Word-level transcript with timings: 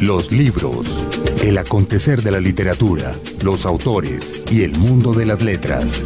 Los 0.00 0.32
libros, 0.32 1.04
el 1.42 1.58
acontecer 1.58 2.22
de 2.22 2.30
la 2.30 2.40
literatura, 2.40 3.12
los 3.42 3.64
autores 3.66 4.42
y 4.50 4.62
el 4.62 4.76
mundo 4.76 5.12
de 5.12 5.26
las 5.26 5.42
letras. 5.42 6.02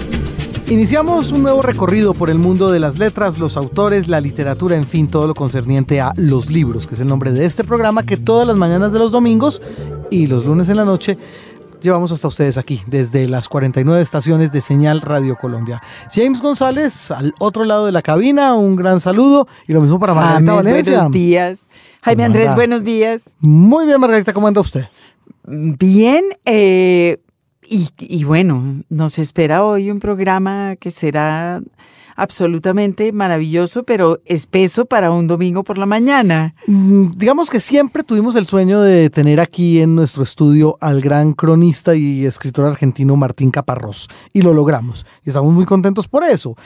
Iniciamos 0.69 1.33
un 1.33 1.43
nuevo 1.43 1.63
recorrido 1.63 2.13
por 2.13 2.29
el 2.29 2.39
mundo 2.39 2.71
de 2.71 2.81
las 2.81 2.99
letras, 2.99 3.39
los 3.39 3.57
autores, 3.57 4.09
la 4.09 4.21
literatura, 4.21 4.77
en 4.77 4.87
fin, 4.87 5.09
todo 5.09 5.27
lo 5.27 5.35
concerniente 5.35 6.01
a 6.01 6.13
los 6.17 6.51
libros, 6.51 6.87
que 6.87 6.95
es 6.95 7.01
el 7.01 7.09
nombre 7.09 7.33
de 7.33 7.45
este 7.45 7.65
programa 7.65 8.03
que 8.03 8.17
todas 8.17 8.47
las 8.47 8.57
mañanas 8.57 8.93
de 8.93 8.99
los 8.99 9.11
domingos 9.11 9.63
y 10.11 10.27
los 10.27 10.45
lunes 10.45 10.69
en 10.69 10.77
la 10.77 10.85
noche 10.85 11.17
llevamos 11.83 12.13
hasta 12.13 12.29
ustedes 12.29 12.57
aquí, 12.59 12.83
desde 12.87 13.29
las 13.29 13.49
49 13.49 14.01
estaciones 14.01 14.53
de 14.53 14.61
Señal 14.61 15.01
Radio 15.01 15.37
Colombia. 15.37 15.83
James 16.15 16.41
González, 16.41 17.11
al 17.11 17.35
otro 17.39 17.65
lado 17.65 17.87
de 17.87 17.93
la 17.93 18.03
cabina, 18.03 18.55
un 18.55 18.77
gran 18.77 19.01
saludo 19.01 19.49
y 19.67 19.73
lo 19.73 19.81
mismo 19.81 19.99
para 19.99 20.15
Margarita 20.15 20.53
Valencia. 20.55 20.95
Buenos 20.95 21.13
días. 21.13 21.69
Jaime 22.03 22.25
Andrés, 22.25 22.55
buenos 22.55 22.85
días. 22.85 23.35
Muy 23.41 23.87
bien, 23.87 24.01
Margarita, 24.01 24.33
¿cómo 24.33 24.49
anda 24.49 24.61
usted? 24.61 24.87
Bien, 25.45 26.25
eh, 26.45 27.19
y, 27.69 28.25
bueno, 28.25 28.83
nos 28.89 29.19
espera 29.19 29.65
hoy 29.65 29.91
un 29.91 29.99
programa 29.99 30.77
que 30.77 30.91
será 30.91 31.63
absolutamente 32.17 33.13
maravilloso, 33.13 33.85
pero 33.85 34.21
espeso 34.25 34.87
para 34.87 35.11
un 35.11 35.27
domingo 35.27 35.65
por 35.65 35.79
la 35.79 35.87
mañana. 35.87 36.55
Mm, 36.67 37.13
digamos 37.17 37.51
que 37.51 37.61
siempre 37.61 38.03
tuvimos 38.05 38.37
el 38.37 38.47
sueño 38.47 38.81
de 38.81 39.11
tener 39.11 39.41
aquí 39.41 39.81
en 39.81 39.95
nuestro 39.95 40.23
estudio 40.23 40.79
al 40.81 41.01
gran 41.01 41.33
cronista 41.33 41.95
y 41.95 42.25
escritor 42.25 42.67
argentino 42.67 43.17
Martín 43.17 43.51
Caparrós, 43.51 44.09
y 44.33 44.43
lo 44.43 44.55
logramos, 44.55 45.07
y 45.25 45.31
estamos 45.31 45.53
muy 45.53 45.65
contentos 45.65 46.09
por 46.09 46.25
eso. 46.25 46.57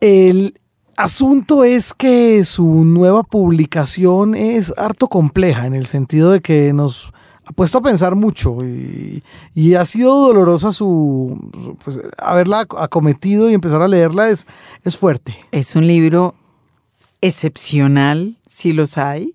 El, 0.00 0.54
asunto 0.96 1.64
es 1.64 1.92
que 1.92 2.44
su 2.44 2.84
nueva 2.84 3.22
publicación 3.22 4.34
es 4.34 4.72
harto 4.76 5.08
compleja 5.08 5.66
en 5.66 5.74
el 5.74 5.86
sentido 5.86 6.30
de 6.30 6.40
que 6.40 6.72
nos 6.72 7.12
ha 7.46 7.52
puesto 7.52 7.78
a 7.78 7.82
pensar 7.82 8.16
mucho 8.16 8.58
y, 8.64 9.22
ha 9.78 9.86
sido 9.86 10.14
dolorosa 10.16 10.72
su 10.72 11.38
pues, 11.84 12.00
haberla 12.18 12.66
acometido 12.76 13.48
y 13.48 13.54
empezar 13.54 13.80
a 13.82 13.88
leerla 13.88 14.28
es, 14.28 14.46
es 14.84 14.98
fuerte. 14.98 15.36
Es 15.52 15.76
un 15.76 15.86
libro 15.86 16.34
excepcional, 17.20 18.36
si 18.46 18.72
los 18.72 18.98
hay, 18.98 19.34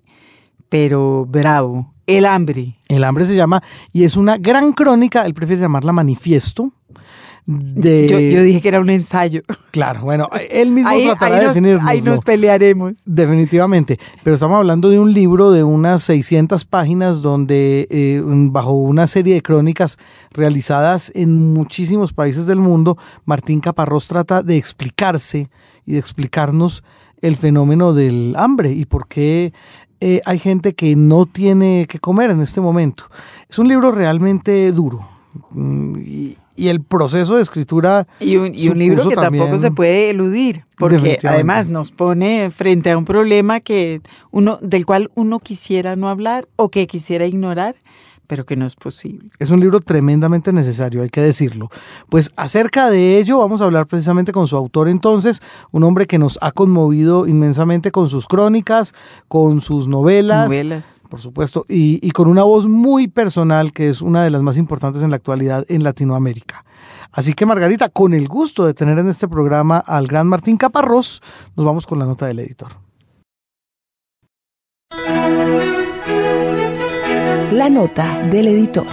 pero 0.68 1.26
bravo. 1.26 1.94
El 2.06 2.26
hambre. 2.26 2.78
El 2.90 3.06
hambre 3.06 3.24
se 3.24 3.36
llama 3.36 3.64
y 3.94 4.04
es 4.04 4.18
una 4.18 4.38
gran 4.38 4.74
crónica, 4.74 5.26
él 5.26 5.34
prefiere 5.34 5.62
llamarla 5.62 5.94
manifiesto 5.94 6.74
yo, 7.76 8.44
dije 8.44 8.62
que 8.62 8.68
era 8.68 8.80
un 8.80 8.90
ensayo. 8.90 9.42
Claro, 9.72 10.02
bueno, 10.02 10.30
él 10.50 10.72
mismo 10.72 10.92
tratará 10.92 11.40
de 11.40 11.48
definirlo. 11.48 11.82
Ahí 11.84 12.02
nos 12.02 12.20
pelearemos. 12.20 13.00
Definitivamente, 13.06 14.00
pero 14.24 14.34
estamos 14.34 14.58
hablando 14.58 14.90
de 14.90 15.00
un 15.00 15.14
libro 15.14 15.52
de 15.52 15.64
unas 15.64 16.04
600 16.04 16.66
páginas 16.66 17.22
donde 17.22 17.88
eh, 17.90 18.22
bajo 18.26 18.74
una 18.74 19.08
serie 19.08 19.36
de 19.36 19.42
crónicas 19.42 19.98
realizadas 20.32 21.12
en 21.16 21.54
muchísimos 21.54 22.14
países 22.14 22.46
del 22.46 22.60
mundo, 22.60 22.98
Martín 23.26 23.60
Caparrós 23.60 24.08
trata 24.08 24.44
de 24.44 24.58
explicarse 24.58 25.50
y 25.86 25.94
de 25.94 26.00
explicarnos 26.00 26.84
el 27.22 27.36
fenómeno 27.36 27.94
del 27.94 28.36
hambre 28.38 28.72
y 28.72 28.86
por 28.86 29.08
qué 29.08 29.54
eh, 30.00 30.20
hay 30.26 30.40
gente 30.40 30.74
que 30.74 30.96
no 30.96 31.28
tiene 31.28 31.86
que 31.88 32.00
comer 32.00 32.32
en 32.32 32.42
este 32.42 32.60
momento. 32.60 33.06
Es 33.48 33.60
un 33.60 33.68
libro 33.68 33.92
realmente 33.92 34.72
duro. 34.72 35.08
Y, 36.56 36.66
y 36.66 36.68
el 36.70 36.82
proceso 36.82 37.36
de 37.36 37.42
escritura. 37.42 38.08
Y 38.20 38.38
un, 38.38 38.52
libro 38.78 39.08
que 39.08 39.16
tampoco 39.16 39.58
se 39.58 39.72
puede 39.72 40.10
eludir, 40.10 40.66
porque 40.78 41.20
además 41.24 41.70
nos 41.70 41.92
pone 41.92 42.52
frente 42.52 42.92
a 42.92 42.98
un 42.98 43.06
problema 43.06 43.60
que 43.60 44.02
uno, 44.32 44.60
del 44.62 44.86
cual 44.86 45.10
uno 45.16 45.40
quisiera 45.40 45.96
no 45.96 46.10
hablar 46.10 46.48
o 46.56 46.70
que 46.70 46.88
quisiera 46.88 47.26
ignorar, 47.26 47.76
pero 48.32 48.46
que 48.46 48.56
no 48.56 48.66
es 48.66 48.76
posible. 48.78 49.30
Es 49.40 49.52
un 49.52 49.60
libro 49.60 49.82
tremendamente 49.82 50.54
necesario, 50.54 51.02
hay 51.02 51.10
que 51.10 51.20
decirlo. 51.20 51.70
Pues 52.08 52.32
acerca 52.38 52.90
de 52.90 53.18
ello 53.18 53.40
vamos 53.40 53.60
a 53.62 53.66
hablar 53.66 53.88
precisamente 53.88 54.32
con 54.32 54.48
su 54.48 54.56
autor 54.56 54.88
entonces, 54.88 55.42
un 55.74 55.84
hombre 55.84 56.08
que 56.08 56.18
nos 56.18 56.40
ha 56.42 56.54
conmovido 56.54 57.28
inmensamente 57.28 57.92
con 57.92 58.08
sus 58.08 58.28
crónicas, 58.28 58.94
con 59.28 59.60
sus 59.60 59.90
novelas. 59.90 60.46
Novelas 60.46 61.02
por 61.10 61.20
supuesto, 61.20 61.66
y, 61.68 62.10
con 62.12 62.30
una 62.30 62.44
voz 62.44 62.68
muy 62.68 63.10
personal 63.10 63.74
que 63.74 63.90
es 63.90 64.02
una 64.02 64.24
de 64.24 64.30
las 64.30 64.42
más 64.44 64.58
importantes 64.58 65.04
en 65.04 65.10
la 65.10 65.18
actualidad 65.18 65.66
en 65.68 65.84
Latinoamérica. 65.84 66.64
Así 67.12 67.34
que 67.34 67.46
Margarita, 67.46 67.90
con 67.90 68.14
el 68.14 68.30
gusto 68.30 68.66
de 68.66 68.74
tener 68.74 68.98
en 68.98 69.10
este 69.10 69.28
programa 69.28 69.80
al 69.80 70.08
gran 70.08 70.26
Martín 70.28 70.56
Caparrós, 70.56 71.22
nos 71.58 71.66
vamos 71.66 71.86
con 71.86 72.00
la 72.00 72.06
nota 72.06 72.28
del 72.28 72.40
editor. 72.40 72.72
La 77.52 77.70
nota 77.70 78.24
del 78.30 78.48
editor. 78.48 78.86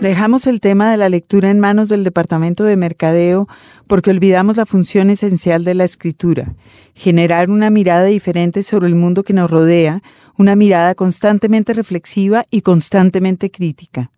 Dejamos 0.00 0.46
el 0.46 0.60
tema 0.60 0.88
de 0.88 0.96
la 0.96 1.08
lectura 1.08 1.50
en 1.50 1.58
manos 1.58 1.88
del 1.88 2.04
Departamento 2.04 2.62
de 2.62 2.76
Mercadeo 2.76 3.48
porque 3.88 4.10
olvidamos 4.10 4.56
la 4.56 4.66
función 4.66 5.10
esencial 5.10 5.64
de 5.64 5.74
la 5.74 5.82
escritura, 5.82 6.54
generar 6.94 7.50
una 7.50 7.70
mirada 7.70 8.04
diferente 8.04 8.62
sobre 8.62 8.86
el 8.86 8.94
mundo 8.94 9.24
que 9.24 9.32
nos 9.32 9.50
rodea, 9.50 10.00
una 10.38 10.54
mirada 10.54 10.94
constantemente 10.94 11.72
reflexiva 11.72 12.44
y 12.52 12.60
constantemente 12.60 13.50
crítica. 13.50 14.12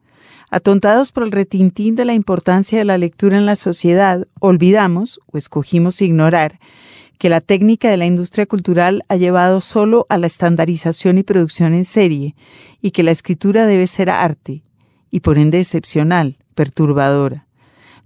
Atontados 0.51 1.11
por 1.11 1.23
el 1.23 1.33
retintín 1.33 1.97
de 1.97 2.05
la 2.05 2.13
importancia 2.13 2.79
de 2.79 2.85
la 2.85 2.99
lectura 2.99 3.39
en 3.39 3.47
la 3.47 3.57
sociedad, 3.57 4.29
olvidamos, 4.41 5.21
o 5.33 5.39
escogimos 5.39 6.03
ignorar, 6.03 6.61
que 7.19 7.29
la 7.29 7.41
técnica 7.41 7.91
de 7.91 7.97
la 7.97 8.07
industria 8.07 8.47
cultural 8.47 9.05
ha 9.09 9.17
llevado 9.17 9.61
solo 9.61 10.07
a 10.09 10.19
la 10.19 10.27
estandarización 10.27 11.19
y 11.19 11.23
producción 11.23 11.75
en 11.75 11.85
serie, 11.85 12.35
y 12.81 12.91
que 12.91 13.03
la 13.03 13.11
escritura 13.11 13.67
debe 13.67 13.87
ser 13.87 14.11
arte, 14.11 14.63
y 15.11 15.21
por 15.21 15.39
ende 15.39 15.61
excepcional, 15.61 16.39
perturbadora. 16.55 17.47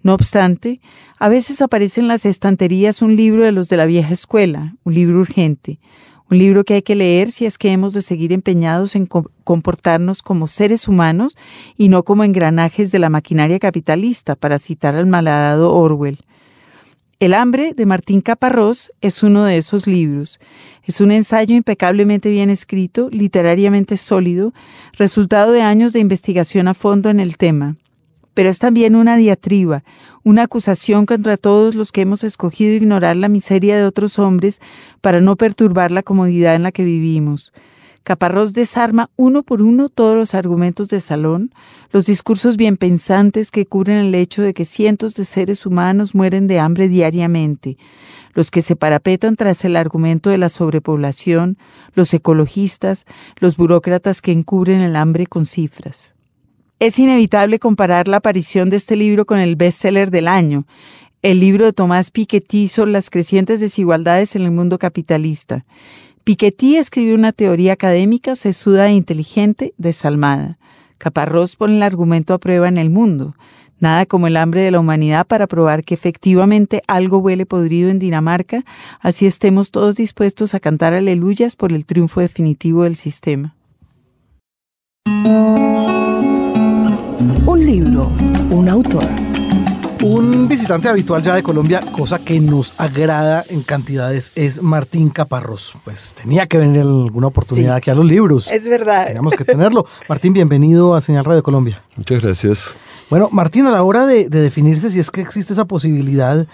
No 0.02 0.14
obstante, 0.14 0.80
a 1.18 1.28
veces 1.28 1.60
aparece 1.60 2.00
en 2.00 2.08
las 2.08 2.24
estanterías 2.24 3.02
un 3.02 3.16
libro 3.16 3.44
de 3.44 3.52
los 3.52 3.68
de 3.68 3.76
la 3.76 3.86
vieja 3.86 4.14
escuela, 4.14 4.76
un 4.84 4.94
libro 4.94 5.18
urgente, 5.18 5.78
un 6.30 6.38
libro 6.38 6.64
que 6.64 6.74
hay 6.74 6.82
que 6.82 6.94
leer 6.94 7.32
si 7.32 7.44
es 7.44 7.58
que 7.58 7.72
hemos 7.72 7.92
de 7.92 8.02
seguir 8.02 8.32
empeñados 8.32 8.94
en 8.94 9.06
comportarnos 9.06 10.22
como 10.22 10.46
seres 10.46 10.86
humanos 10.86 11.36
y 11.76 11.88
no 11.88 12.04
como 12.04 12.22
engranajes 12.22 12.92
de 12.92 13.00
la 13.00 13.10
maquinaria 13.10 13.58
capitalista, 13.58 14.36
para 14.36 14.58
citar 14.58 14.96
al 14.96 15.06
malhadado 15.06 15.74
Orwell. 15.74 16.24
El 17.20 17.34
hambre 17.34 17.74
de 17.74 17.84
Martín 17.84 18.22
Caparrós 18.22 18.92
es 19.02 19.22
uno 19.22 19.44
de 19.44 19.58
esos 19.58 19.86
libros. 19.86 20.40
Es 20.84 21.02
un 21.02 21.12
ensayo 21.12 21.54
impecablemente 21.54 22.30
bien 22.30 22.48
escrito, 22.48 23.10
literariamente 23.10 23.98
sólido, 23.98 24.54
resultado 24.96 25.52
de 25.52 25.60
años 25.60 25.92
de 25.92 26.00
investigación 26.00 26.66
a 26.66 26.72
fondo 26.72 27.10
en 27.10 27.20
el 27.20 27.36
tema. 27.36 27.76
Pero 28.32 28.48
es 28.48 28.58
también 28.58 28.96
una 28.96 29.18
diatriba, 29.18 29.84
una 30.22 30.44
acusación 30.44 31.04
contra 31.04 31.36
todos 31.36 31.74
los 31.74 31.92
que 31.92 32.00
hemos 32.00 32.24
escogido 32.24 32.74
ignorar 32.74 33.16
la 33.16 33.28
miseria 33.28 33.76
de 33.76 33.84
otros 33.84 34.18
hombres 34.18 34.58
para 35.02 35.20
no 35.20 35.36
perturbar 35.36 35.92
la 35.92 36.02
comodidad 36.02 36.54
en 36.54 36.62
la 36.62 36.72
que 36.72 36.84
vivimos. 36.84 37.52
Caparrós 38.02 38.54
desarma 38.54 39.10
uno 39.16 39.42
por 39.42 39.60
uno 39.60 39.88
todos 39.88 40.16
los 40.16 40.34
argumentos 40.34 40.88
de 40.88 41.00
salón, 41.00 41.52
los 41.92 42.06
discursos 42.06 42.56
bien 42.56 42.76
pensantes 42.76 43.50
que 43.50 43.66
cubren 43.66 43.98
el 43.98 44.14
hecho 44.14 44.42
de 44.42 44.54
que 44.54 44.64
cientos 44.64 45.14
de 45.14 45.24
seres 45.24 45.66
humanos 45.66 46.14
mueren 46.14 46.46
de 46.46 46.58
hambre 46.58 46.88
diariamente, 46.88 47.76
los 48.32 48.50
que 48.50 48.62
se 48.62 48.74
parapetan 48.74 49.36
tras 49.36 49.64
el 49.64 49.76
argumento 49.76 50.30
de 50.30 50.38
la 50.38 50.48
sobrepoblación, 50.48 51.58
los 51.94 52.14
ecologistas, 52.14 53.04
los 53.38 53.56
burócratas 53.56 54.22
que 54.22 54.32
encubren 54.32 54.80
el 54.80 54.96
hambre 54.96 55.26
con 55.26 55.44
cifras. 55.44 56.14
Es 56.78 56.98
inevitable 56.98 57.58
comparar 57.58 58.08
la 58.08 58.16
aparición 58.16 58.70
de 58.70 58.78
este 58.78 58.96
libro 58.96 59.26
con 59.26 59.38
el 59.38 59.56
bestseller 59.56 60.10
del 60.10 60.26
año, 60.26 60.64
el 61.22 61.38
libro 61.38 61.66
de 61.66 61.74
Tomás 61.74 62.10
Piketty 62.10 62.68
sobre 62.68 62.92
las 62.92 63.10
crecientes 63.10 63.60
desigualdades 63.60 64.34
en 64.36 64.42
el 64.42 64.50
mundo 64.52 64.78
capitalista. 64.78 65.66
Piketty 66.30 66.76
escribió 66.76 67.16
una 67.16 67.32
teoría 67.32 67.72
académica 67.72 68.36
sesuda 68.36 68.86
e 68.86 68.92
inteligente, 68.92 69.74
desalmada. 69.78 70.60
Caparrós 70.96 71.56
pone 71.56 71.74
el 71.74 71.82
argumento 71.82 72.34
a 72.34 72.38
prueba 72.38 72.68
en 72.68 72.78
el 72.78 72.88
mundo. 72.88 73.34
Nada 73.80 74.06
como 74.06 74.28
el 74.28 74.36
hambre 74.36 74.62
de 74.62 74.70
la 74.70 74.78
humanidad 74.78 75.26
para 75.26 75.48
probar 75.48 75.82
que 75.82 75.94
efectivamente 75.94 76.84
algo 76.86 77.18
huele 77.18 77.46
podrido 77.46 77.90
en 77.90 77.98
Dinamarca, 77.98 78.62
así 79.00 79.26
estemos 79.26 79.72
todos 79.72 79.96
dispuestos 79.96 80.54
a 80.54 80.60
cantar 80.60 80.94
aleluyas 80.94 81.56
por 81.56 81.72
el 81.72 81.84
triunfo 81.84 82.20
definitivo 82.20 82.84
del 82.84 82.94
sistema. 82.94 83.56
Un 87.44 87.66
libro, 87.66 88.12
un 88.50 88.68
autor. 88.68 89.29
Un 90.02 90.48
visitante 90.48 90.88
habitual 90.88 91.22
ya 91.22 91.34
de 91.34 91.42
Colombia, 91.42 91.82
cosa 91.92 92.18
que 92.18 92.40
nos 92.40 92.80
agrada 92.80 93.44
en 93.50 93.62
cantidades, 93.62 94.32
es 94.34 94.62
Martín 94.62 95.10
Caparrós. 95.10 95.74
Pues 95.84 96.14
tenía 96.14 96.46
que 96.46 96.56
venir 96.56 96.80
alguna 96.80 97.26
oportunidad 97.26 97.76
aquí 97.76 97.90
a 97.90 97.94
los 97.94 98.06
libros. 98.06 98.50
Es 98.50 98.66
verdad. 98.66 99.04
Teníamos 99.08 99.34
que 99.34 99.44
tenerlo. 99.44 99.84
Martín, 100.08 100.32
bienvenido 100.32 100.94
a 100.94 101.02
Señal 101.02 101.26
Radio 101.26 101.42
Colombia. 101.42 101.82
Muchas 101.96 102.22
gracias. 102.22 102.78
Bueno, 103.10 103.28
Martín, 103.30 103.66
a 103.66 103.70
la 103.70 103.82
hora 103.82 104.06
de, 104.06 104.30
de 104.30 104.40
definirse 104.40 104.88
si 104.88 105.00
es 105.00 105.10
que 105.10 105.20
existe 105.20 105.52
esa 105.52 105.66
posibilidad, 105.66 106.46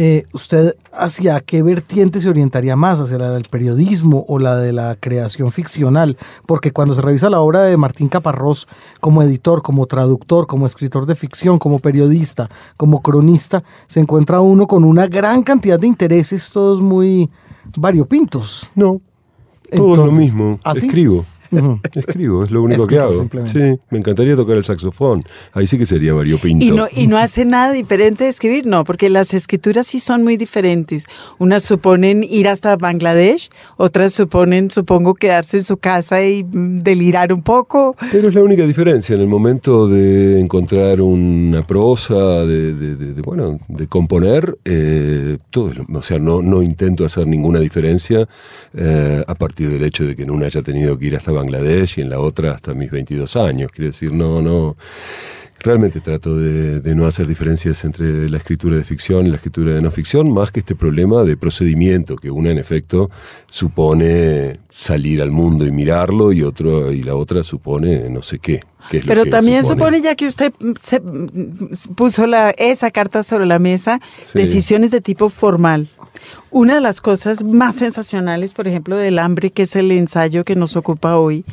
eh, 0.00 0.26
¿usted 0.32 0.76
hacia 0.92 1.40
qué 1.40 1.64
vertiente 1.64 2.20
se 2.20 2.28
orientaría 2.28 2.76
más? 2.76 3.00
¿Hacia 3.00 3.18
la 3.18 3.32
del 3.32 3.46
periodismo 3.50 4.24
o 4.28 4.38
la 4.38 4.54
de 4.54 4.72
la 4.72 4.94
creación 4.94 5.50
ficcional? 5.50 6.16
Porque 6.46 6.70
cuando 6.70 6.94
se 6.94 7.02
revisa 7.02 7.28
la 7.28 7.40
obra 7.40 7.62
de 7.62 7.76
Martín 7.76 8.06
Caparrós 8.08 8.68
como 9.00 9.24
editor, 9.24 9.60
como 9.60 9.86
traductor, 9.86 10.46
como 10.46 10.66
escritor 10.66 11.04
de 11.04 11.16
ficción, 11.16 11.58
como 11.58 11.80
periodista, 11.80 12.48
como 12.76 13.02
cronista, 13.02 13.64
se 13.88 13.98
encuentra 13.98 14.40
uno 14.40 14.68
con 14.68 14.84
una 14.84 15.08
gran 15.08 15.42
cantidad 15.42 15.80
de 15.80 15.88
intereses, 15.88 16.48
todos 16.52 16.80
muy 16.80 17.28
variopintos. 17.76 18.70
No, 18.76 19.00
todo 19.74 19.92
es 19.92 19.98
lo 19.98 20.04
Entonces, 20.04 20.18
mismo. 20.18 20.60
¿ah? 20.62 20.74
Escribo. 20.76 21.26
Escribo, 21.94 22.44
es 22.44 22.50
lo 22.50 22.62
único 22.62 22.86
que 22.86 22.94
Escribo, 22.96 23.10
hago. 23.12 23.20
simplemente. 23.20 23.74
Sí, 23.74 23.80
me 23.90 23.98
encantaría 23.98 24.36
tocar 24.36 24.56
el 24.56 24.64
saxofón. 24.64 25.24
Ahí 25.52 25.66
sí 25.66 25.78
que 25.78 25.86
sería 25.86 26.12
variopinto. 26.12 26.64
Y 26.64 26.70
no, 26.70 26.86
y 26.94 27.06
no 27.06 27.18
hace 27.18 27.44
nada 27.44 27.72
diferente 27.72 28.24
de 28.24 28.30
escribir, 28.30 28.66
no, 28.66 28.84
porque 28.84 29.08
las 29.08 29.34
escrituras 29.34 29.86
sí 29.86 30.00
son 30.00 30.24
muy 30.24 30.36
diferentes. 30.36 31.06
Unas 31.38 31.62
suponen 31.64 32.24
ir 32.24 32.48
hasta 32.48 32.76
Bangladesh, 32.76 33.48
otras 33.76 34.12
suponen, 34.12 34.70
supongo, 34.70 35.14
quedarse 35.14 35.58
en 35.58 35.64
su 35.64 35.76
casa 35.78 36.24
y 36.24 36.44
mm, 36.44 36.78
delirar 36.82 37.32
un 37.32 37.42
poco. 37.42 37.96
Pero 38.12 38.28
es 38.28 38.34
la 38.34 38.42
única 38.42 38.66
diferencia 38.66 39.14
en 39.14 39.20
el 39.20 39.28
momento 39.28 39.88
de 39.88 40.40
encontrar 40.40 41.00
una 41.00 41.66
prosa, 41.66 42.44
de, 42.44 42.74
de- 42.74 42.96
de- 42.96 43.14
de, 43.14 43.22
bueno, 43.22 43.58
de 43.68 43.86
componer, 43.86 44.58
eh, 44.64 45.38
todo, 45.50 45.70
o 45.92 46.02
sea, 46.02 46.18
no, 46.18 46.42
no 46.42 46.62
intento 46.62 47.04
hacer 47.04 47.26
ninguna 47.26 47.58
diferencia 47.60 48.28
eh, 48.74 49.24
a 49.26 49.34
partir 49.34 49.70
del 49.70 49.84
hecho 49.84 50.04
de 50.04 50.14
que 50.16 50.22
en 50.22 50.30
una 50.30 50.46
haya 50.46 50.62
tenido 50.62 50.98
que 50.98 51.06
ir 51.06 51.16
hasta 51.16 51.32
Bangladesh 51.38 51.98
y 51.98 52.02
en 52.02 52.10
la 52.10 52.20
otra 52.20 52.52
hasta 52.52 52.74
mis 52.74 52.90
22 52.90 53.36
años. 53.36 53.70
Quiero 53.72 53.90
decir, 53.90 54.12
no, 54.12 54.40
no. 54.42 54.76
Realmente 55.60 56.00
trato 56.00 56.36
de, 56.36 56.78
de 56.78 56.94
no 56.94 57.04
hacer 57.04 57.26
diferencias 57.26 57.84
entre 57.84 58.30
la 58.30 58.36
escritura 58.38 58.76
de 58.76 58.84
ficción 58.84 59.26
y 59.26 59.30
la 59.30 59.36
escritura 59.36 59.72
de 59.74 59.82
no 59.82 59.90
ficción, 59.90 60.32
más 60.32 60.52
que 60.52 60.60
este 60.60 60.76
problema 60.76 61.24
de 61.24 61.36
procedimiento, 61.36 62.14
que 62.14 62.30
una 62.30 62.52
en 62.52 62.58
efecto 62.58 63.10
supone 63.48 64.60
salir 64.70 65.20
al 65.20 65.32
mundo 65.32 65.66
y 65.66 65.72
mirarlo 65.72 66.30
y 66.32 66.42
otro 66.44 66.92
y 66.92 67.02
la 67.02 67.16
otra 67.16 67.42
supone 67.42 68.08
no 68.08 68.22
sé 68.22 68.38
qué. 68.38 68.60
qué 68.88 68.98
es 68.98 69.04
lo 69.04 69.08
Pero 69.08 69.24
que 69.24 69.30
también 69.30 69.64
supone, 69.64 70.00
ya 70.00 70.14
que 70.14 70.28
usted 70.28 70.52
se, 70.80 71.02
puso 71.96 72.28
la, 72.28 72.50
esa 72.50 72.92
carta 72.92 73.24
sobre 73.24 73.44
la 73.46 73.58
mesa, 73.58 74.00
Sí. 74.22 74.38
decisiones 74.38 74.92
de 74.92 75.00
tipo 75.00 75.28
formal. 75.28 75.88
Una 76.50 76.76
de 76.76 76.80
las 76.80 77.00
cosas 77.00 77.44
más 77.44 77.76
sensacionales, 77.76 78.54
por 78.54 78.66
ejemplo, 78.68 78.96
del 78.96 79.18
hambre, 79.18 79.50
que 79.50 79.62
es 79.62 79.76
el 79.76 79.90
ensayo 79.92 80.44
que 80.44 80.56
nos 80.56 80.76
ocupa 80.76 81.16
hoy, 81.16 81.44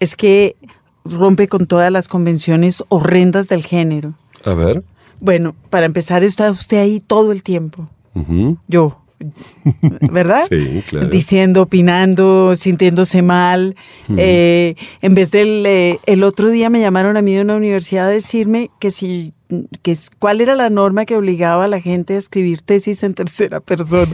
es 0.00 0.16
que 0.16 0.56
rompe 1.04 1.48
con 1.48 1.66
todas 1.66 1.90
las 1.92 2.08
convenciones 2.08 2.82
horrendas 2.88 3.48
del 3.48 3.64
género. 3.64 4.14
A 4.44 4.54
ver. 4.54 4.84
Bueno, 5.20 5.54
para 5.70 5.86
empezar, 5.86 6.24
está 6.24 6.50
usted 6.50 6.78
ahí 6.78 7.00
todo 7.00 7.32
el 7.32 7.42
tiempo. 7.42 7.88
Yo. 8.68 9.03
¿Verdad? 10.12 10.40
Sí, 10.48 10.82
claro. 10.88 11.08
Diciendo, 11.08 11.62
opinando, 11.62 12.54
sintiéndose 12.56 13.22
mal. 13.22 13.76
Eh, 14.16 14.74
en 15.02 15.14
vez 15.14 15.30
del. 15.30 15.64
eh, 15.66 15.98
el 16.06 16.22
otro 16.22 16.50
día 16.50 16.70
me 16.70 16.80
llamaron 16.80 17.16
a 17.16 17.22
mí 17.22 17.34
de 17.34 17.42
una 17.42 17.56
universidad 17.56 18.06
a 18.06 18.10
decirme 18.10 18.70
que 18.80 18.90
si. 18.90 19.32
Que, 19.82 19.92
es- 19.92 20.10
¿Cuál 20.18 20.40
era 20.40 20.54
la 20.56 20.68
norma 20.70 21.04
que 21.06 21.16
obligaba 21.16 21.64
a 21.64 21.68
la 21.68 21.80
gente 21.80 22.14
a 22.14 22.18
escribir 22.18 22.62
tesis 22.62 23.02
en 23.02 23.14
tercera 23.14 23.60
persona? 23.60 24.12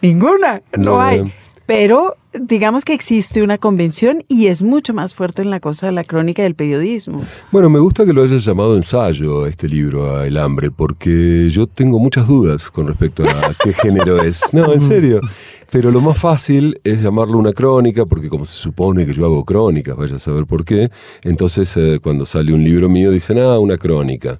Ninguna, 0.00 0.62
no, 0.76 0.84
No, 0.84 1.00
hay. 1.00 1.24
Pero 1.66 2.16
digamos 2.38 2.84
que 2.84 2.92
existe 2.92 3.42
una 3.42 3.58
convención 3.58 4.24
y 4.28 4.46
es 4.46 4.60
mucho 4.60 4.92
más 4.92 5.14
fuerte 5.14 5.42
en 5.42 5.50
la 5.50 5.60
cosa 5.60 5.86
de 5.86 5.92
la 5.92 6.04
crónica 6.04 6.42
del 6.42 6.54
periodismo. 6.54 7.22
Bueno, 7.52 7.70
me 7.70 7.78
gusta 7.78 8.04
que 8.04 8.12
lo 8.12 8.22
hayas 8.22 8.44
llamado 8.44 8.76
ensayo 8.76 9.46
este 9.46 9.68
libro, 9.68 10.16
a 10.16 10.26
El 10.26 10.36
hambre, 10.36 10.70
porque 10.70 11.48
yo 11.50 11.66
tengo 11.66 11.98
muchas 11.98 12.26
dudas 12.26 12.70
con 12.70 12.88
respecto 12.88 13.22
a 13.22 13.54
qué 13.62 13.72
género 13.72 14.22
es. 14.22 14.42
No, 14.52 14.72
en 14.72 14.80
serio. 14.80 15.20
Pero 15.70 15.90
lo 15.90 16.00
más 16.00 16.18
fácil 16.18 16.78
es 16.84 17.02
llamarlo 17.02 17.38
una 17.38 17.52
crónica, 17.52 18.04
porque 18.04 18.28
como 18.28 18.44
se 18.44 18.54
supone 18.54 19.06
que 19.06 19.14
yo 19.14 19.24
hago 19.24 19.44
crónicas, 19.44 19.96
vaya 19.96 20.16
a 20.16 20.20
saber 20.20 20.46
por 20.46 20.64
qué, 20.64 20.90
entonces 21.22 21.76
eh, 21.76 21.98
cuando 22.02 22.26
sale 22.26 22.52
un 22.52 22.62
libro 22.62 22.88
mío 22.88 23.10
dicen, 23.10 23.38
ah, 23.38 23.58
una 23.58 23.76
crónica. 23.76 24.38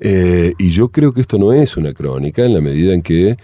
Eh, 0.00 0.52
y 0.58 0.70
yo 0.70 0.88
creo 0.88 1.12
que 1.12 1.22
esto 1.22 1.38
no 1.38 1.52
es 1.52 1.76
una 1.76 1.92
crónica 1.92 2.44
en 2.44 2.54
la 2.54 2.60
medida 2.60 2.92
en 2.92 3.02
que 3.02 3.36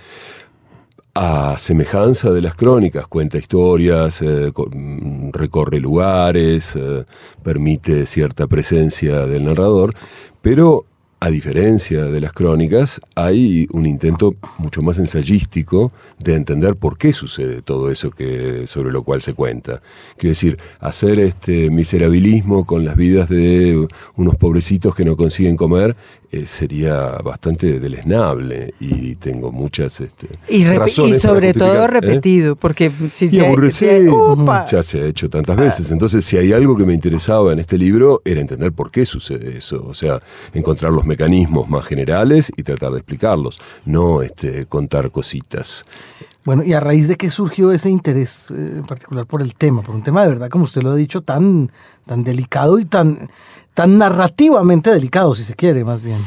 a 1.15 1.57
semejanza 1.59 2.31
de 2.31 2.41
las 2.41 2.55
crónicas, 2.55 3.07
cuenta 3.07 3.39
historias, 3.39 4.23
eh, 4.23 4.51
mm, 4.55 5.31
recorre 5.33 5.79
lugares, 5.79 6.75
eh, 6.75 7.05
permite 7.43 8.07
cierta 8.07 8.47
presencia 8.47 9.27
del 9.27 9.45
narrador, 9.45 9.95
pero 10.41 10.87
a 11.23 11.31
diferencia 11.31 12.07
de 12.07 12.21
las 12.21 12.33
crónicas, 12.33 13.01
hay 13.15 13.69
un 13.71 13.87
intento 13.87 14.35
mucho 14.59 14.83
más 14.83 14.99
ensayístico 14.99 15.93
de 16.19 16.35
entender 16.35 16.75
por 16.75 16.99
qué 16.99 17.13
sucede 17.13 17.63
todo 17.63 17.93
eso 17.93 18.11
que, 18.11 18.67
sobre 18.67 18.91
lo 18.91 19.05
cual 19.05 19.23
se 19.23 19.33
cuenta. 19.33 19.81
Quiero 20.17 20.33
decir, 20.33 20.59
hacer 20.81 21.21
este 21.21 21.71
miserabilismo 21.71 22.67
con 22.67 22.85
las 22.85 22.97
vidas 22.97 23.29
de 23.29 23.87
unos 24.17 24.35
pobrecitos 24.35 24.97
que 24.97 25.05
no 25.05 25.17
consiguen 25.17 25.55
comer 25.55 25.95
eh, 26.33 26.47
sería 26.47 27.19
bastante 27.23 27.79
deleznable 27.79 28.73
y 28.81 29.17
tengo 29.17 29.53
muchas 29.53 30.01
este, 30.01 30.29
Y, 30.49 30.65
razones 30.65 31.21
para 31.23 31.35
sobre 31.35 31.53
todo 31.53 31.85
¿eh? 31.85 31.89
repetido, 31.89 32.57
porque 32.57 32.91
si 33.11 33.27
Y 33.27 33.29
se, 33.29 33.71
si 33.73 33.85
hay- 33.89 34.09
¡Upa! 34.09 34.65
ya 34.65 34.83
se 34.83 35.03
ha 35.03 35.07
hecho 35.07 35.29
tantas 35.29 35.57
veces. 35.57 35.91
Entonces, 35.91 36.25
si 36.25 36.39
hay 36.39 36.55
algo 36.55 36.75
que 36.75 36.87
me 36.87 36.95
interesaba 36.95 37.53
en 37.53 37.59
este 37.59 37.77
libro, 37.77 38.23
era 38.25 38.41
entender 38.41 38.73
por 38.73 38.91
qué 38.91 39.05
sucede 39.05 39.59
eso. 39.59 39.85
O 39.87 39.93
sea, 39.93 40.21
encontrar 40.55 40.91
los 40.91 41.05
mecanismos 41.05 41.69
más 41.69 41.85
generales 41.85 42.51
y 42.57 42.63
tratar 42.63 42.93
de 42.93 42.99
explicarlos, 42.99 43.61
no 43.85 44.23
este, 44.23 44.65
contar 44.67 45.11
cositas. 45.11 45.85
Bueno, 46.45 46.65
¿y 46.65 46.73
a 46.73 46.81
raíz 46.81 47.07
de 47.07 47.17
qué 47.17 47.31
surgió 47.31 47.71
ese 47.71 47.89
interés 47.89 48.51
eh, 48.51 48.55
en 48.79 48.85
particular 48.85 49.27
por 49.27 49.43
el 49.43 49.55
tema? 49.55 49.83
Por 49.83 49.95
un 49.95 50.03
tema 50.03 50.23
de 50.23 50.29
verdad, 50.31 50.49
como 50.49 50.65
usted 50.65 50.83
lo 50.83 50.91
ha 50.91 50.97
dicho, 50.97 51.21
tan, 51.21 51.71
tan 52.05 52.25
delicado 52.25 52.81
y 52.81 52.85
tan, 52.85 53.29
tan 53.75 53.99
narrativamente 53.99 54.91
delicado, 54.91 55.35
si 55.35 55.45
se 55.45 55.55
quiere, 55.55 55.85
más 55.85 56.03
bien. 56.03 56.19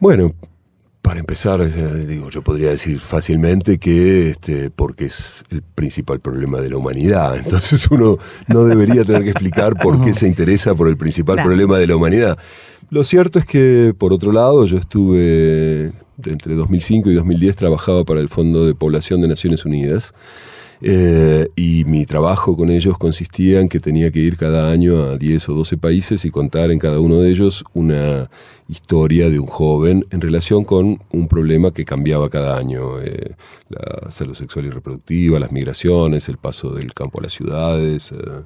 Bueno, 0.00 0.32
para 1.02 1.20
empezar, 1.20 1.64
digo, 2.06 2.28
yo 2.30 2.42
podría 2.42 2.70
decir 2.70 2.98
fácilmente 3.00 3.78
que 3.78 4.30
este, 4.30 4.70
porque 4.70 5.06
es 5.06 5.44
el 5.50 5.62
principal 5.62 6.20
problema 6.20 6.60
de 6.60 6.70
la 6.70 6.76
humanidad. 6.76 7.36
Entonces 7.44 7.88
uno 7.90 8.18
no 8.46 8.64
debería 8.64 9.04
tener 9.04 9.24
que 9.24 9.30
explicar 9.30 9.74
por 9.80 10.04
qué 10.04 10.14
se 10.14 10.28
interesa 10.28 10.74
por 10.74 10.88
el 10.88 10.96
principal 10.96 11.36
Claro. 11.36 11.48
problema 11.48 11.78
de 11.78 11.86
la 11.86 11.96
humanidad. 11.96 12.38
Lo 12.90 13.04
cierto 13.04 13.38
es 13.38 13.44
que, 13.46 13.92
por 13.96 14.12
otro 14.12 14.32
lado, 14.32 14.64
yo 14.64 14.78
estuve 14.78 15.92
entre 16.24 16.54
2005 16.54 17.10
y 17.10 17.14
2010 17.14 17.56
trabajaba 17.56 18.04
para 18.04 18.20
el 18.20 18.28
Fondo 18.28 18.66
de 18.66 18.74
Población 18.74 19.20
de 19.20 19.28
Naciones 19.28 19.64
Unidas. 19.64 20.14
Eh, 20.80 21.48
y 21.56 21.84
mi 21.86 22.06
trabajo 22.06 22.56
con 22.56 22.70
ellos 22.70 22.96
consistía 22.98 23.60
en 23.60 23.68
que 23.68 23.80
tenía 23.80 24.10
que 24.10 24.20
ir 24.20 24.36
cada 24.36 24.70
año 24.70 25.02
a 25.02 25.16
10 25.16 25.48
o 25.48 25.54
12 25.54 25.76
países 25.76 26.24
y 26.24 26.30
contar 26.30 26.70
en 26.70 26.78
cada 26.78 27.00
uno 27.00 27.20
de 27.20 27.30
ellos 27.30 27.64
una 27.74 28.30
historia 28.68 29.28
de 29.28 29.38
un 29.40 29.46
joven 29.46 30.06
en 30.10 30.20
relación 30.20 30.64
con 30.64 31.00
un 31.10 31.28
problema 31.28 31.72
que 31.72 31.84
cambiaba 31.84 32.28
cada 32.30 32.56
año. 32.56 33.00
eh, 33.00 33.34
la 33.68 34.10
salud 34.10 34.34
sexual 34.34 34.66
y 34.66 34.70
reproductiva, 34.70 35.38
las 35.40 35.52
migraciones, 35.52 36.28
el 36.28 36.38
paso 36.38 36.70
del 36.74 36.92
campo 36.94 37.18
a 37.18 37.22
las 37.22 37.32
ciudades. 37.32 38.12
eh, 38.12 38.42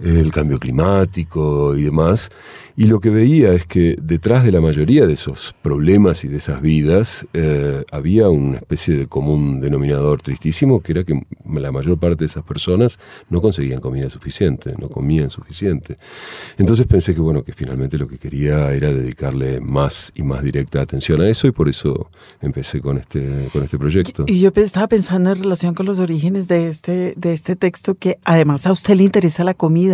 el 0.00 0.32
cambio 0.32 0.58
climático 0.58 1.76
y 1.76 1.82
demás. 1.82 2.30
Y 2.78 2.84
lo 2.84 3.00
que 3.00 3.10
veía 3.10 3.54
es 3.54 3.66
que 3.66 3.96
detrás 4.00 4.44
de 4.44 4.52
la 4.52 4.60
mayoría 4.60 5.04
de 5.04 5.14
esos 5.14 5.52
problemas 5.62 6.22
y 6.24 6.28
de 6.28 6.36
esas 6.36 6.62
vidas 6.62 7.26
eh, 7.32 7.84
había 7.90 8.28
una 8.28 8.58
especie 8.58 8.96
de 8.96 9.06
común 9.06 9.60
denominador 9.60 10.22
tristísimo, 10.22 10.80
que 10.80 10.92
era 10.92 11.02
que 11.02 11.20
la 11.52 11.72
mayor 11.72 11.98
parte 11.98 12.18
de 12.20 12.26
esas 12.26 12.44
personas 12.44 13.00
no 13.30 13.42
conseguían 13.42 13.80
comida 13.80 14.08
suficiente, 14.08 14.70
no 14.80 14.88
comían 14.88 15.28
suficiente. 15.28 15.96
Entonces 16.56 16.86
pensé 16.86 17.16
que 17.16 17.20
bueno, 17.20 17.42
que 17.42 17.52
finalmente 17.52 17.98
lo 17.98 18.06
que 18.06 18.16
quería 18.16 18.72
era 18.72 18.92
dedicarle 18.92 19.60
más 19.60 20.12
y 20.14 20.22
más 20.22 20.44
directa 20.44 20.80
atención 20.80 21.20
a 21.20 21.28
eso 21.28 21.48
y 21.48 21.50
por 21.50 21.68
eso 21.68 22.12
empecé 22.40 22.80
con 22.80 22.98
este, 22.98 23.48
con 23.52 23.64
este 23.64 23.76
proyecto. 23.76 24.24
Y 24.28 24.38
yo 24.38 24.52
estaba 24.54 24.86
pensando 24.86 25.32
en 25.32 25.42
relación 25.42 25.74
con 25.74 25.86
los 25.86 25.98
orígenes 25.98 26.46
de 26.46 26.68
este, 26.68 27.14
de 27.16 27.32
este 27.32 27.56
texto, 27.56 27.96
que 27.96 28.18
además 28.22 28.68
a 28.68 28.72
usted 28.72 28.94
le 28.94 29.02
interesa 29.02 29.42
la 29.42 29.54
comida. 29.54 29.87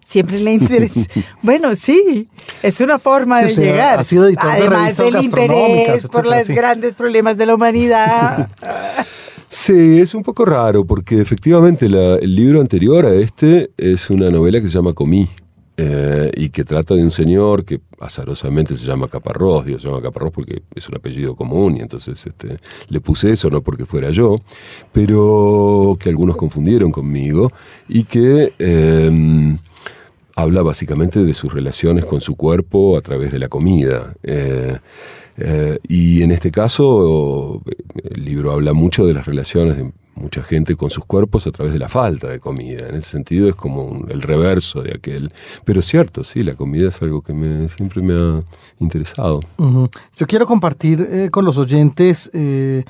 Siempre 0.00 0.38
le 0.40 0.54
interesa. 0.54 1.00
bueno, 1.42 1.74
sí, 1.76 2.28
es 2.62 2.80
una 2.80 2.98
forma 2.98 3.40
Sí, 3.48 3.54
de 3.56 3.66
llegar. 3.66 4.00
ha 4.00 4.02
sido 4.04 4.24
de 4.24 4.34
además 4.38 4.96
revistas 4.96 5.12
del 5.12 5.22
interés 5.24 6.08
por 6.08 6.26
los 6.26 6.46
sí. 6.46 6.54
grandes 6.54 6.94
problemas 6.94 7.36
de 7.36 7.46
la 7.46 7.54
humanidad. 7.54 8.48
Sí, 9.52 9.98
es 10.00 10.14
un 10.14 10.22
poco 10.22 10.44
raro 10.44 10.84
porque 10.84 11.20
efectivamente 11.20 11.88
la- 11.88 12.14
el 12.16 12.36
libro 12.36 12.60
anterior 12.60 13.04
a 13.04 13.12
este 13.14 13.70
es 13.76 14.08
una 14.08 14.30
novela 14.30 14.60
que 14.60 14.68
se 14.68 14.74
llama 14.74 14.92
Comí 14.92 15.28
eh, 15.82 16.30
y 16.36 16.50
que 16.50 16.64
trata 16.64 16.94
de 16.94 17.02
un 17.02 17.10
señor 17.10 17.64
que 17.64 17.80
azarosamente 17.98 18.74
se 18.74 18.86
llama 18.86 19.08
Caparrós, 19.08 19.64
digo, 19.64 19.78
se 19.78 19.86
llama 19.86 20.02
Caparrós 20.02 20.32
porque 20.32 20.62
es 20.74 20.88
un 20.88 20.96
apellido 20.96 21.34
común 21.34 21.76
y 21.76 21.80
entonces 21.80 22.26
este, 22.26 22.58
le 22.88 23.00
puse 23.00 23.30
eso, 23.32 23.48
no 23.50 23.62
porque 23.62 23.86
fuera 23.86 24.10
yo, 24.10 24.36
pero 24.92 25.96
que 25.98 26.08
algunos 26.08 26.36
confundieron 26.36 26.90
conmigo 26.90 27.50
y 27.88 28.04
que... 28.04 28.52
eh, 28.58 29.56
habla 30.36 30.62
básicamente 30.62 31.22
de 31.22 31.34
sus 31.34 31.52
relaciones 31.52 32.04
con 32.04 32.20
su 32.20 32.36
cuerpo 32.36 32.96
a 32.96 33.00
través 33.00 33.32
de 33.32 33.38
la 33.38 33.48
comida. 33.48 34.14
Eh, 34.22 34.78
eh, 35.36 35.78
y 35.88 36.22
en 36.22 36.32
este 36.32 36.50
caso, 36.50 37.62
el 38.02 38.24
libro 38.24 38.52
habla 38.52 38.72
mucho 38.72 39.06
de 39.06 39.14
las 39.14 39.26
relaciones 39.26 39.76
de 39.76 39.90
mucha 40.14 40.42
gente 40.42 40.76
con 40.76 40.90
sus 40.90 41.04
cuerpos 41.04 41.46
a 41.46 41.50
través 41.50 41.72
de 41.72 41.78
la 41.78 41.88
falta 41.88 42.28
de 42.28 42.40
comida. 42.40 42.88
En 42.88 42.96
ese 42.96 43.10
sentido 43.10 43.48
es 43.48 43.56
como 43.56 44.06
el 44.08 44.22
reverso 44.22 44.82
de 44.82 44.94
aquel. 44.94 45.32
Pero 45.64 45.80
es 45.80 45.86
cierto, 45.86 46.24
sí, 46.24 46.42
la 46.42 46.54
comida 46.54 46.88
es 46.88 47.00
algo 47.02 47.22
que 47.22 47.32
me, 47.32 47.68
siempre 47.68 48.02
me 48.02 48.14
ha 48.14 48.42
interesado. 48.78 49.40
Yo 50.16 50.26
quiero 50.26 50.46
compartir 50.46 51.06
eh, 51.10 51.30
con 51.30 51.44
los 51.44 51.58
oyentes 51.58 52.30
eh, 52.34 52.84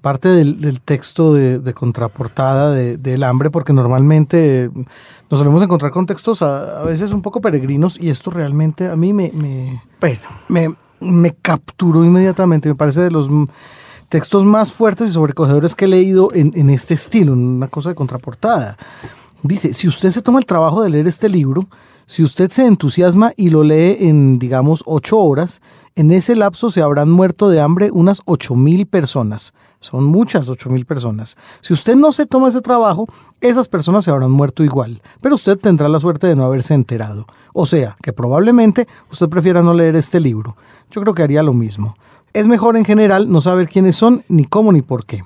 parte 0.00 0.28
del, 0.28 0.80
texto 0.82 1.34
de, 1.34 1.74
contraportada 1.74 2.72
del 2.72 3.22
hambre, 3.24 3.50
porque 3.50 3.72
normalmente 3.72 4.70
nos 5.28 5.40
solemos 5.40 5.62
encontrar 5.62 5.90
con 5.90 6.06
textos 6.06 6.42
a, 6.42 6.84
veces 6.84 7.12
un 7.12 7.22
poco 7.22 7.40
peregrinos 7.40 7.98
y 8.00 8.10
esto 8.10 8.30
realmente 8.30 8.88
a 8.88 8.94
mí 8.94 9.12
me, 9.12 9.32
me, 9.32 9.80
me, 10.48 10.74
me 11.00 11.34
capturó 11.34 12.04
inmediatamente. 12.04 12.68
Me 12.68 12.76
parece 12.76 13.00
de 13.00 13.10
los 13.10 13.28
textos 14.08 14.44
más 14.44 14.72
fuertes 14.72 15.10
y 15.10 15.12
sobrecogedores 15.12 15.74
que 15.74 15.86
he 15.86 15.88
leído 15.88 16.30
en, 16.32 16.70
este 16.70 16.94
estilo, 16.94 17.32
en 17.32 17.40
una 17.40 17.68
cosa 17.68 17.90
de 17.90 17.94
contraportada. 17.94 18.76
Dice, 19.42 19.72
si 19.72 19.88
usted 19.88 20.10
se 20.10 20.22
toma 20.22 20.38
el 20.38 20.46
trabajo 20.46 20.82
de 20.82 20.90
leer 20.90 21.06
este 21.06 21.28
libro, 21.28 21.68
si 22.06 22.22
usted 22.22 22.50
se 22.50 22.64
entusiasma 22.64 23.32
y 23.36 23.50
lo 23.50 23.64
lee 23.64 23.96
en, 24.00 24.38
digamos, 24.38 24.82
ocho 24.86 25.18
horas, 25.18 25.60
en 25.96 26.12
ese 26.12 26.36
lapso 26.36 26.70
se 26.70 26.80
habrán 26.80 27.10
muerto 27.10 27.48
de 27.48 27.60
hambre 27.60 27.90
unas 27.92 28.22
ocho 28.26 28.54
mil 28.54 28.86
personas. 28.86 29.54
Son 29.80 30.04
muchas 30.04 30.48
ocho 30.48 30.70
mil 30.70 30.86
personas. 30.86 31.36
Si 31.60 31.72
usted 31.72 31.96
no 31.96 32.12
se 32.12 32.26
toma 32.26 32.48
ese 32.48 32.60
trabajo, 32.60 33.06
esas 33.40 33.68
personas 33.68 34.04
se 34.04 34.10
habrán 34.10 34.30
muerto 34.30 34.62
igual, 34.62 35.02
pero 35.20 35.34
usted 35.34 35.58
tendrá 35.58 35.88
la 35.88 36.00
suerte 36.00 36.26
de 36.26 36.36
no 36.36 36.44
haberse 36.44 36.74
enterado. 36.74 37.26
O 37.52 37.66
sea, 37.66 37.96
que 38.02 38.12
probablemente 38.12 38.86
usted 39.10 39.28
prefiera 39.28 39.62
no 39.62 39.74
leer 39.74 39.96
este 39.96 40.20
libro. 40.20 40.56
Yo 40.90 41.00
creo 41.00 41.14
que 41.14 41.22
haría 41.22 41.42
lo 41.42 41.52
mismo. 41.54 41.96
Es 42.36 42.46
mejor 42.46 42.76
en 42.76 42.84
general 42.84 43.32
no 43.32 43.40
saber 43.40 43.66
quiénes 43.66 43.96
son, 43.96 44.22
ni 44.28 44.44
cómo, 44.44 44.70
ni 44.70 44.82
por 44.82 45.06
qué. 45.06 45.24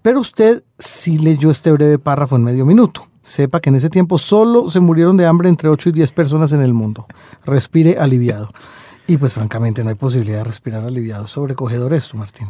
Pero 0.00 0.20
usted 0.20 0.64
sí 0.78 1.18
leyó 1.18 1.50
este 1.50 1.70
breve 1.70 1.98
párrafo 1.98 2.34
en 2.36 2.44
medio 2.44 2.64
minuto. 2.64 3.08
Sepa 3.22 3.60
que 3.60 3.68
en 3.68 3.74
ese 3.74 3.90
tiempo 3.90 4.16
solo 4.16 4.70
se 4.70 4.80
murieron 4.80 5.18
de 5.18 5.26
hambre 5.26 5.50
entre 5.50 5.68
8 5.68 5.90
y 5.90 5.92
10 5.92 6.12
personas 6.12 6.54
en 6.54 6.62
el 6.62 6.72
mundo. 6.72 7.06
Respire 7.44 7.98
aliviado. 7.98 8.48
Y 9.06 9.18
pues 9.18 9.34
francamente 9.34 9.84
no 9.84 9.90
hay 9.90 9.96
posibilidad 9.96 10.38
de 10.38 10.44
respirar 10.44 10.82
aliviado. 10.82 11.26
Sobrecogedor 11.26 11.92
esto, 11.92 12.16
Martín. 12.16 12.48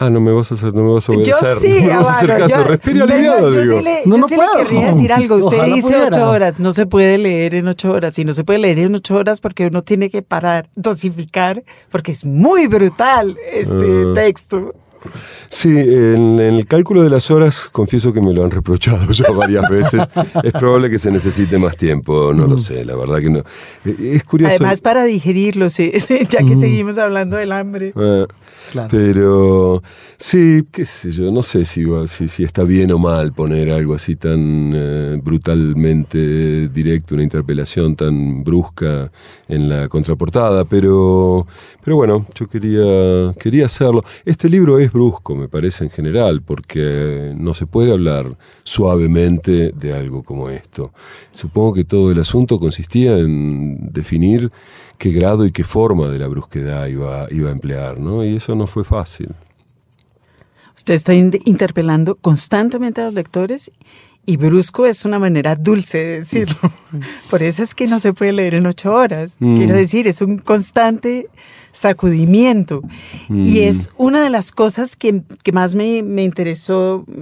Ah, 0.00 0.10
no 0.10 0.20
me 0.20 0.30
vas 0.30 0.50
a 0.52 0.54
hacer, 0.54 0.72
no 0.74 0.82
me 0.84 0.92
vas 0.94 1.08
a 1.08 1.12
obedecer. 1.12 1.34
Yo 1.54 1.60
sí, 1.60 1.80
no 1.80 1.86
me 1.88 1.96
vas 1.96 2.08
a 2.08 2.16
hacer 2.18 2.28
caso. 2.38 2.64
Respire 2.64 3.02
aliviado, 3.02 3.52
yo, 3.52 3.60
digo. 3.62 3.78
Sí 3.78 3.82
le, 3.84 4.00
no, 4.06 4.14
yo 4.14 4.20
no 4.20 4.28
sí 4.28 4.34
puedo. 4.36 4.54
le 4.56 4.62
querría 4.64 4.92
decir 4.92 5.12
algo. 5.12 5.34
Usted 5.36 5.56
Ojalá 5.58 5.74
dice 5.74 5.82
pudiera. 5.88 6.06
ocho 6.06 6.30
horas. 6.30 6.58
No 6.58 6.72
se 6.72 6.86
puede 6.86 7.18
leer 7.18 7.54
en 7.56 7.66
ocho 7.68 7.90
horas. 7.92 8.18
Y 8.18 8.24
no 8.24 8.32
se 8.32 8.44
puede 8.44 8.60
leer 8.60 8.78
en 8.78 8.94
ocho 8.94 9.16
horas 9.16 9.40
porque 9.40 9.66
uno 9.66 9.82
tiene 9.82 10.08
que 10.08 10.22
parar, 10.22 10.68
dosificar, 10.76 11.64
porque 11.90 12.12
es 12.12 12.24
muy 12.24 12.68
brutal 12.68 13.36
este 13.52 13.74
Ah. 13.76 14.12
texto. 14.14 14.72
Sí, 15.48 15.68
en, 15.70 16.40
en 16.40 16.54
el 16.56 16.66
cálculo 16.66 17.02
de 17.02 17.08
las 17.08 17.30
horas, 17.30 17.68
confieso 17.70 18.12
que 18.12 18.20
me 18.20 18.32
lo 18.34 18.42
han 18.44 18.50
reprochado 18.50 19.00
ya 19.12 19.30
varias 19.30 19.68
veces. 19.68 20.02
es 20.42 20.52
probable 20.52 20.90
que 20.90 20.98
se 20.98 21.10
necesite 21.10 21.56
más 21.58 21.76
tiempo, 21.76 22.32
no 22.34 22.46
lo 22.46 22.58
sé, 22.58 22.84
la 22.84 22.96
verdad 22.96 23.18
que 23.20 23.30
no. 23.30 23.38
Eh, 23.84 24.14
Es 24.16 24.24
curioso. 24.24 24.54
Además, 24.56 24.80
para 24.80 25.04
digerirlo, 25.04 25.70
sí, 25.70 25.92
ya 26.30 26.40
que 26.44 26.56
seguimos 26.56 26.98
hablando 26.98 27.36
del 27.36 27.52
hambre. 27.52 27.92
Ah, 27.96 28.26
Pero 28.90 29.82
sí, 30.16 30.64
qué 30.70 30.84
sé 30.84 31.10
yo, 31.10 31.30
no 31.30 31.42
sé 31.42 31.64
si, 31.64 31.84
si, 32.06 32.28
si 32.28 32.44
está 32.44 32.64
bien 32.64 32.92
o 32.92 32.98
mal 32.98 33.32
poner 33.32 33.70
algo 33.70 33.94
así 33.94 34.16
tan 34.16 34.72
eh, 34.74 35.20
brutalmente 35.22 36.68
directo, 36.68 37.14
una 37.14 37.24
interpelación 37.24 37.96
tan 37.96 38.44
brusca 38.44 39.10
en 39.48 39.68
la 39.68 39.88
contraportada, 39.88 40.64
pero, 40.64 41.46
pero 41.84 41.96
bueno, 41.96 42.26
yo 42.34 42.48
quería, 42.48 43.34
quería 43.38 43.66
hacerlo. 43.66 44.02
Este 44.24 44.48
libro 44.48 44.78
es 44.78 44.92
brusco, 44.92 45.34
me 45.34 45.48
parece 45.48 45.84
en 45.84 45.90
general, 45.90 46.42
porque 46.42 47.32
no 47.36 47.54
se 47.54 47.66
puede 47.66 47.92
hablar 47.92 48.36
suavemente 48.64 49.72
de 49.72 49.92
algo 49.92 50.22
como 50.22 50.50
esto. 50.50 50.92
Supongo 51.32 51.74
que 51.74 51.84
todo 51.84 52.10
el 52.10 52.18
asunto 52.18 52.58
consistía 52.58 53.18
en 53.18 53.92
definir 53.92 54.50
qué 54.98 55.10
grado 55.12 55.46
y 55.46 55.52
qué 55.52 55.64
forma 55.64 56.08
de 56.08 56.18
la 56.18 56.26
brusquedad 56.28 56.86
iba, 56.86 57.26
iba 57.30 57.48
a 57.48 57.52
emplear, 57.52 57.98
¿no? 57.98 58.24
Y 58.24 58.36
eso 58.36 58.54
no 58.54 58.66
fue 58.66 58.84
fácil. 58.84 59.30
Usted 60.76 60.94
está 60.94 61.14
in- 61.14 61.38
interpelando 61.44 62.16
constantemente 62.16 63.00
a 63.00 63.04
los 63.06 63.14
lectores 63.14 63.70
y 64.26 64.36
brusco 64.36 64.86
es 64.86 65.04
una 65.04 65.18
manera 65.18 65.56
dulce 65.56 65.98
de 65.98 66.18
decirlo. 66.18 66.56
Por 67.30 67.42
eso 67.42 67.62
es 67.62 67.74
que 67.74 67.86
no 67.86 67.98
se 67.98 68.12
puede 68.12 68.32
leer 68.32 68.54
en 68.56 68.66
ocho 68.66 68.92
horas. 68.92 69.36
Mm. 69.40 69.56
Quiero 69.56 69.74
decir, 69.74 70.06
es 70.06 70.20
un 70.20 70.38
constante 70.38 71.28
sacudimiento. 71.72 72.82
Y 73.28 73.32
Mm. 73.32 73.56
es 73.68 73.90
una 73.96 74.22
de 74.22 74.30
las 74.30 74.52
cosas 74.52 74.96
que, 74.96 75.22
que 75.42 75.52
más 75.52 75.74
me, 75.74 76.02
me 76.02 76.24
interesó 76.24 77.04
mm, 77.06 77.12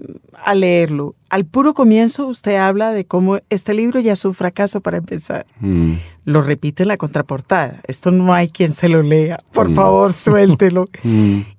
al 0.45 0.61
leerlo. 0.61 1.15
Al 1.29 1.45
puro 1.45 1.75
comienzo 1.75 2.27
usted 2.27 2.57
habla 2.57 2.93
de 2.93 3.05
cómo 3.05 3.39
este 3.51 3.75
libro 3.75 4.01
ya 4.01 4.13
es 4.13 4.25
un 4.25 4.35
fracaso 4.35 4.81
para 4.81 4.99
empezar. 4.99 5.47
Mm. 5.61 5.95
Lo 6.25 6.41
repite 6.43 6.83
en 6.85 6.89
la 6.89 6.97
contraportada. 6.97 7.81
Esto 7.87 8.11
no 8.11 8.33
hay 8.35 8.49
quien 8.49 8.73
se 8.73 8.89
lo 8.89 9.03
lea. 9.03 9.39
Por 9.53 9.69
Mm. 9.71 9.75
favor, 9.75 10.13
suéltelo. 10.69 10.85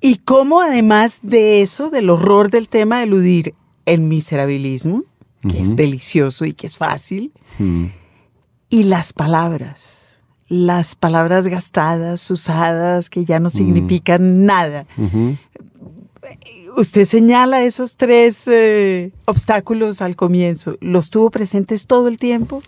Y 0.01 0.17
cómo 0.25 0.61
además 0.61 1.19
de 1.23 1.61
eso, 1.61 1.89
del 1.89 2.09
horror 2.09 2.49
del 2.51 2.69
tema, 2.69 3.03
eludir 3.03 3.53
el 3.85 4.01
miserabilismo, 4.01 5.03
que 5.49 5.61
es 5.61 5.75
delicioso 5.75 6.43
y 6.45 6.51
que 6.53 6.67
es 6.67 6.75
fácil, 6.77 7.31
y 8.69 8.83
las 8.83 9.13
palabras, 9.13 10.06
las 10.49 10.95
palabras 10.95 11.47
gastadas, 11.47 12.29
usadas, 12.31 13.09
que 13.09 13.21
Mm. 13.21 13.25
ya 13.25 13.39
no 13.39 13.49
significan 13.49 14.45
nada. 14.45 14.85
Usted 16.77 17.05
señala 17.05 17.63
esos 17.63 17.97
tres 17.97 18.47
eh, 18.47 19.11
obstáculos 19.25 20.01
al 20.01 20.15
comienzo. 20.15 20.77
¿Los 20.79 21.09
tuvo 21.09 21.31
presentes 21.31 21.87
todo 21.87 22.07
el 22.07 22.17
tiempo? 22.19 22.61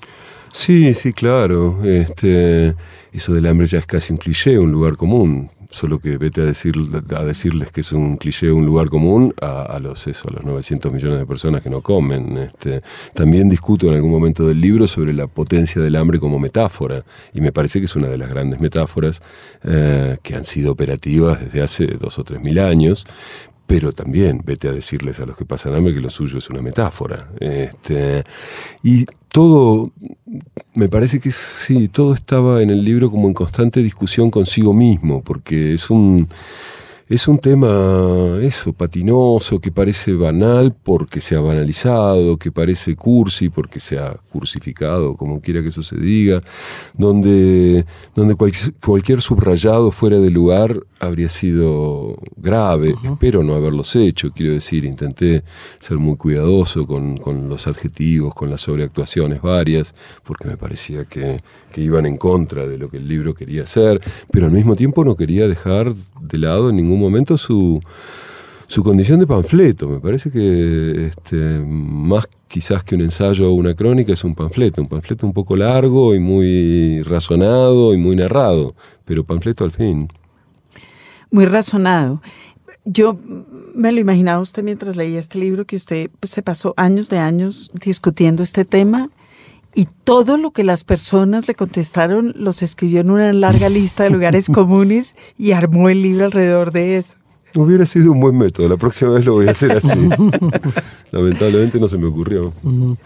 Sí, 0.51 0.93
sí, 0.95 1.13
claro. 1.13 1.83
Este, 1.85 2.75
eso 3.13 3.33
del 3.33 3.45
hambre 3.45 3.67
ya 3.67 3.77
es 3.79 3.85
casi 3.85 4.11
un 4.13 4.17
cliché, 4.17 4.57
un 4.57 4.71
lugar 4.71 4.95
común. 4.97 5.51
Solo 5.71 5.99
que 5.99 6.17
vete 6.17 6.41
a, 6.41 6.45
decir, 6.45 6.73
a 7.15 7.23
decirles 7.23 7.71
que 7.71 7.81
es 7.81 7.91
un 7.91 8.17
cliché, 8.17 8.51
un 8.51 8.65
lugar 8.65 8.89
común 8.89 9.35
a, 9.39 9.77
los 9.79 10.07
eso, 10.07 10.27
a 10.27 10.33
los 10.33 10.43
900 10.43 10.91
millones 10.91 11.19
de 11.19 11.25
personas 11.27 11.61
que 11.61 11.69
no 11.69 11.81
comen. 11.81 12.39
Este, 12.39 12.81
también 13.13 13.49
discuto 13.49 13.87
en 13.87 13.93
algún 13.93 14.09
momento 14.09 14.47
del 14.47 14.59
libro 14.59 14.87
sobre 14.87 15.13
la 15.13 15.27
potencia 15.27 15.79
del 15.79 15.95
hambre 15.95 16.19
como 16.19 16.39
metáfora. 16.39 17.03
Y 17.33 17.41
me 17.41 17.51
parece 17.51 17.77
que 17.79 17.85
es 17.85 17.95
una 17.95 18.07
de 18.07 18.17
las 18.17 18.29
grandes 18.29 18.59
metáforas 18.59 19.21
eh, 19.63 20.17
que 20.23 20.35
han 20.35 20.43
sido 20.43 20.71
operativas 20.71 21.39
desde 21.39 21.61
hace 21.61 21.85
dos 21.85 22.17
o 22.17 22.23
tres 22.23 22.41
mil 22.41 22.57
años. 22.57 23.05
Pero 23.67 23.91
también 23.91 24.41
vete 24.43 24.69
a 24.69 24.71
decirles 24.71 25.19
a 25.19 25.27
los 25.27 25.37
que 25.37 25.45
pasan 25.45 25.75
hambre 25.75 25.93
que 25.93 26.01
lo 26.01 26.09
suyo 26.09 26.39
es 26.39 26.49
una 26.49 26.63
metáfora. 26.63 27.29
Este, 27.39 28.23
y 28.81 29.05
todo, 29.31 29.91
me 30.73 30.89
parece 30.89 31.19
que 31.19 31.31
sí, 31.31 31.87
todo 31.87 32.13
estaba 32.13 32.61
en 32.61 32.69
el 32.69 32.83
libro 32.83 33.11
como 33.11 33.27
en 33.27 33.33
constante 33.33 33.81
discusión 33.81 34.31
consigo 34.31 34.73
mismo, 34.73 35.21
porque 35.21 35.73
es 35.73 35.89
un, 35.89 36.27
es 37.09 37.27
un 37.27 37.39
tema, 37.39 38.37
eso, 38.39 38.71
patinoso, 38.71 39.59
que 39.59 39.71
parece 39.71 40.13
banal 40.13 40.75
porque 40.83 41.19
se 41.19 41.35
ha 41.35 41.39
banalizado, 41.39 42.37
que 42.37 42.51
parece 42.51 42.95
cursi 42.95 43.49
porque 43.49 43.79
se 43.79 43.97
ha 43.97 44.15
cursificado, 44.31 45.15
como 45.15 45.41
quiera 45.41 45.63
que 45.63 45.69
eso 45.69 45.81
se 45.81 45.97
diga, 45.97 46.39
donde, 46.93 47.83
donde 48.13 48.35
cualquier, 48.35 48.75
cualquier 48.75 49.21
subrayado 49.23 49.91
fuera 49.91 50.19
de 50.19 50.29
lugar 50.29 50.83
habría 50.99 51.29
sido 51.29 52.15
grave. 52.37 52.93
Espero 53.03 53.43
no 53.43 53.55
haberlos 53.55 53.95
hecho, 53.95 54.31
quiero 54.31 54.53
decir, 54.53 54.85
intenté 54.85 55.43
ser 55.79 55.97
muy 55.97 56.15
cuidadoso 56.15 56.85
con, 56.85 57.17
con 57.17 57.49
los 57.49 57.65
adjetivos, 57.65 58.35
con 58.35 58.51
las 58.51 58.61
sobreactuaciones 58.61 59.41
varias, 59.41 59.95
porque 60.23 60.47
me 60.47 60.57
parecía 60.57 61.05
que, 61.05 61.41
que 61.71 61.81
iban 61.81 62.05
en 62.05 62.17
contra 62.17 62.67
de 62.67 62.77
lo 62.77 62.87
que 62.87 62.97
el 62.97 63.07
libro 63.07 63.33
quería 63.33 63.63
hacer, 63.63 63.99
pero 64.31 64.45
al 64.45 64.51
mismo 64.51 64.75
tiempo 64.75 65.03
no 65.03 65.15
quería 65.15 65.47
dejar 65.47 65.95
de 66.21 66.37
lado 66.37 66.69
en 66.69 66.75
ningún 66.77 66.99
momento 66.99 67.37
su, 67.37 67.81
su 68.67 68.83
condición 68.83 69.19
de 69.19 69.27
panfleto. 69.27 69.87
Me 69.87 69.99
parece 69.99 70.31
que 70.31 71.07
este, 71.07 71.59
más 71.65 72.27
quizás 72.47 72.83
que 72.83 72.95
un 72.95 73.01
ensayo 73.01 73.49
o 73.49 73.53
una 73.53 73.73
crónica 73.73 74.13
es 74.13 74.23
un 74.23 74.35
panfleto, 74.35 74.81
un 74.81 74.87
panfleto 74.87 75.25
un 75.25 75.33
poco 75.33 75.55
largo 75.55 76.15
y 76.15 76.19
muy 76.19 77.03
razonado 77.03 77.93
y 77.93 77.97
muy 77.97 78.15
narrado, 78.15 78.75
pero 79.05 79.23
panfleto 79.23 79.63
al 79.63 79.71
fin. 79.71 80.07
Muy 81.31 81.45
razonado. 81.45 82.21
Yo 82.85 83.17
me 83.75 83.91
lo 83.91 83.99
imaginaba 83.99 84.39
usted 84.39 84.63
mientras 84.63 84.95
leía 84.95 85.19
este 85.19 85.37
libro, 85.37 85.65
que 85.65 85.75
usted 85.75 86.09
pues, 86.19 86.31
se 86.31 86.41
pasó 86.41 86.73
años 86.75 87.09
de 87.09 87.19
años 87.19 87.71
discutiendo 87.73 88.41
este 88.41 88.65
tema 88.65 89.09
y 89.73 89.87
todo 90.03 90.37
lo 90.37 90.51
que 90.51 90.63
las 90.63 90.83
personas 90.83 91.47
le 91.47 91.55
contestaron 91.55 92.33
los 92.35 92.61
escribió 92.61 93.01
en 93.01 93.11
una 93.11 93.33
larga 93.33 93.69
lista 93.69 94.03
de 94.03 94.09
lugares 94.09 94.47
comunes 94.53 95.15
y 95.37 95.51
armó 95.51 95.89
el 95.89 96.01
libro 96.01 96.25
alrededor 96.25 96.71
de 96.71 96.97
eso. 96.97 97.17
Hubiera 97.55 97.85
sido 97.87 98.11
un 98.11 98.19
buen 98.19 98.37
método, 98.37 98.69
la 98.69 98.77
próxima 98.77 99.11
vez 99.11 99.25
lo 99.25 99.33
voy 99.33 99.47
a 99.47 99.51
hacer 99.51 99.71
así. 99.71 100.09
Lamentablemente 101.11 101.79
no 101.79 101.87
se 101.87 101.97
me 101.97 102.05
ocurrió. 102.05 102.53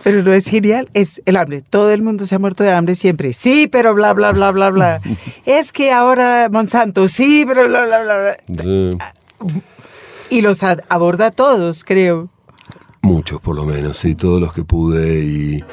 Pero 0.03 0.21
no 0.21 0.33
es 0.33 0.47
genial, 0.47 0.89
es 0.93 1.21
el 1.25 1.37
hambre. 1.37 1.61
Todo 1.61 1.91
el 1.91 2.01
mundo 2.01 2.25
se 2.25 2.35
ha 2.35 2.39
muerto 2.39 2.65
de 2.65 2.73
hambre 2.73 2.95
siempre. 2.95 3.31
Sí, 3.31 3.69
pero 3.71 3.93
bla, 3.93 4.13
bla, 4.13 4.33
bla, 4.33 4.51
bla, 4.51 4.69
bla. 4.69 5.01
es 5.45 5.71
que 5.71 5.91
ahora 5.91 6.49
Monsanto, 6.51 7.07
sí, 7.07 7.45
pero 7.47 7.69
bla, 7.69 7.85
bla, 7.85 8.03
bla. 8.03 8.37
bla. 8.47 9.13
Y 10.29 10.41
los 10.41 10.61
aborda 10.63 11.27
a 11.27 11.31
todos, 11.31 11.85
creo. 11.85 12.29
Muchos 13.01 13.39
por 13.39 13.55
lo 13.55 13.65
menos, 13.65 13.97
sí, 13.97 14.15
todos 14.15 14.41
los 14.41 14.53
que 14.53 14.63
pude 14.65 15.23
y, 15.23 15.63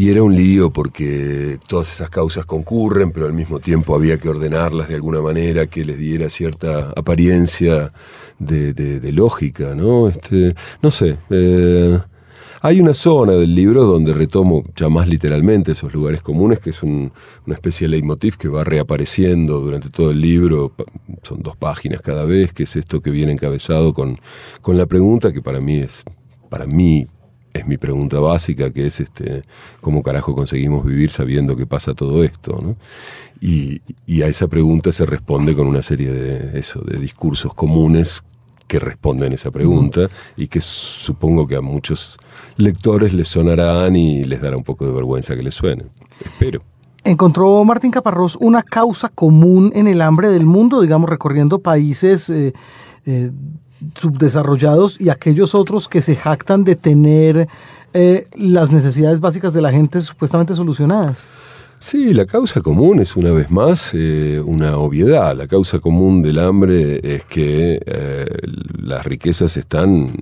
y 0.00 0.08
era 0.08 0.22
un 0.22 0.34
lío 0.34 0.70
porque 0.72 1.58
todas 1.68 1.92
esas 1.92 2.08
causas 2.08 2.46
concurren, 2.46 3.12
pero 3.12 3.26
al 3.26 3.34
mismo 3.34 3.58
tiempo 3.60 3.94
había 3.94 4.16
que 4.16 4.30
ordenarlas 4.30 4.88
de 4.88 4.94
alguna 4.94 5.20
manera 5.20 5.66
que 5.66 5.84
les 5.84 5.98
diera 5.98 6.30
cierta 6.30 6.90
apariencia 6.96 7.92
de, 8.38 8.72
de- 8.72 9.12
lógica, 9.12 9.74
¿no? 9.74 10.08
Este, 10.08 10.54
no 10.80 10.90
sé. 10.90 11.18
eh, 11.28 11.98
hay 12.62 12.80
una 12.80 12.94
zona 12.94 13.32
del 13.34 13.54
libro 13.54 13.84
donde 13.84 14.14
retomo 14.14 14.64
ya 14.74 14.88
más 14.88 15.06
literalmente 15.06 15.72
esos 15.72 15.92
lugares 15.92 16.22
comunes, 16.22 16.60
que 16.60 16.70
es 16.70 16.82
un- 16.82 17.12
una 17.46 17.54
especie 17.56 17.86
de 17.86 17.90
leitmotiv 17.90 18.38
que 18.38 18.48
va 18.48 18.64
reapareciendo 18.64 19.60
durante 19.60 19.90
todo 19.90 20.12
el 20.12 20.20
libro. 20.22 20.72
Son 21.22 21.42
dos 21.42 21.56
páginas 21.56 22.00
cada 22.00 22.24
vez, 22.24 22.54
que 22.54 22.62
es 22.62 22.74
esto 22.74 23.02
que 23.02 23.10
viene 23.10 23.32
encabezado 23.32 23.92
con, 23.92 24.18
con 24.62 24.78
la 24.78 24.86
pregunta 24.86 25.30
que 25.30 25.42
para 25.42 25.60
mí 25.60 25.78
es, 25.80 26.04
para 26.48 26.66
mí 26.66 27.06
es 27.52 27.66
mi 27.66 27.76
pregunta 27.76 28.20
básica, 28.20 28.70
que 28.70 28.86
es 28.86 29.00
este, 29.00 29.42
cómo 29.80 30.02
carajo 30.02 30.34
conseguimos 30.34 30.84
vivir 30.84 31.10
sabiendo 31.10 31.56
que 31.56 31.66
pasa 31.66 31.94
todo 31.94 32.22
esto, 32.22 32.54
¿no? 32.62 32.76
Y, 33.40 33.80
a 34.22 34.26
esa 34.26 34.48
pregunta 34.48 34.92
se 34.92 35.06
responde 35.06 35.54
con 35.54 35.66
una 35.66 35.80
serie 35.80 36.12
de 36.12 36.58
eso, 36.58 36.82
de 36.82 36.98
discursos 36.98 37.54
comunes 37.54 38.22
que 38.66 38.78
responden 38.78 39.32
esa 39.32 39.50
pregunta 39.50 40.08
y 40.36 40.46
que 40.46 40.60
supongo 40.60 41.46
que 41.46 41.56
a 41.56 41.62
muchos 41.62 42.18
lectores 42.56 43.14
les 43.14 43.28
sonarán 43.28 43.96
y 43.96 44.24
les 44.24 44.42
dará 44.42 44.56
un 44.56 44.62
poco 44.62 44.86
de 44.86 44.92
vergüenza 44.92 45.34
que 45.34 45.42
les 45.42 45.54
suenen. 45.54 45.88
Espero. 46.24 46.62
¿Encontró 47.02 47.64
Martín 47.64 47.90
Caparrós 47.90 48.36
una 48.40 48.62
causa 48.62 49.08
común 49.08 49.72
en 49.74 49.88
el 49.88 50.02
hambre 50.02 50.28
del 50.28 50.44
mundo, 50.44 50.82
digamos, 50.82 51.08
recorriendo 51.08 51.60
países 51.60 52.28
eh, 52.28 52.52
eh, 53.06 53.30
subdesarrollados 53.98 55.00
y 55.00 55.08
aquellos 55.08 55.54
otros 55.54 55.88
que 55.88 56.02
se 56.02 56.16
jactan 56.16 56.64
de 56.64 56.76
tener 56.76 57.48
eh, 57.92 58.28
las 58.36 58.70
necesidades 58.70 59.20
básicas 59.20 59.52
de 59.52 59.62
la 59.62 59.70
gente 59.70 60.00
supuestamente 60.00 60.54
solucionadas? 60.54 61.28
Sí, 61.78 62.12
la 62.12 62.26
causa 62.26 62.60
común 62.60 63.00
es 63.00 63.16
una 63.16 63.30
vez 63.30 63.50
más 63.50 63.92
eh, 63.94 64.40
una 64.44 64.76
obviedad. 64.76 65.34
La 65.34 65.46
causa 65.46 65.78
común 65.78 66.22
del 66.22 66.38
hambre 66.38 67.00
es 67.02 67.24
que 67.24 67.80
eh, 67.84 68.26
las 68.78 69.04
riquezas 69.06 69.56
están 69.56 70.12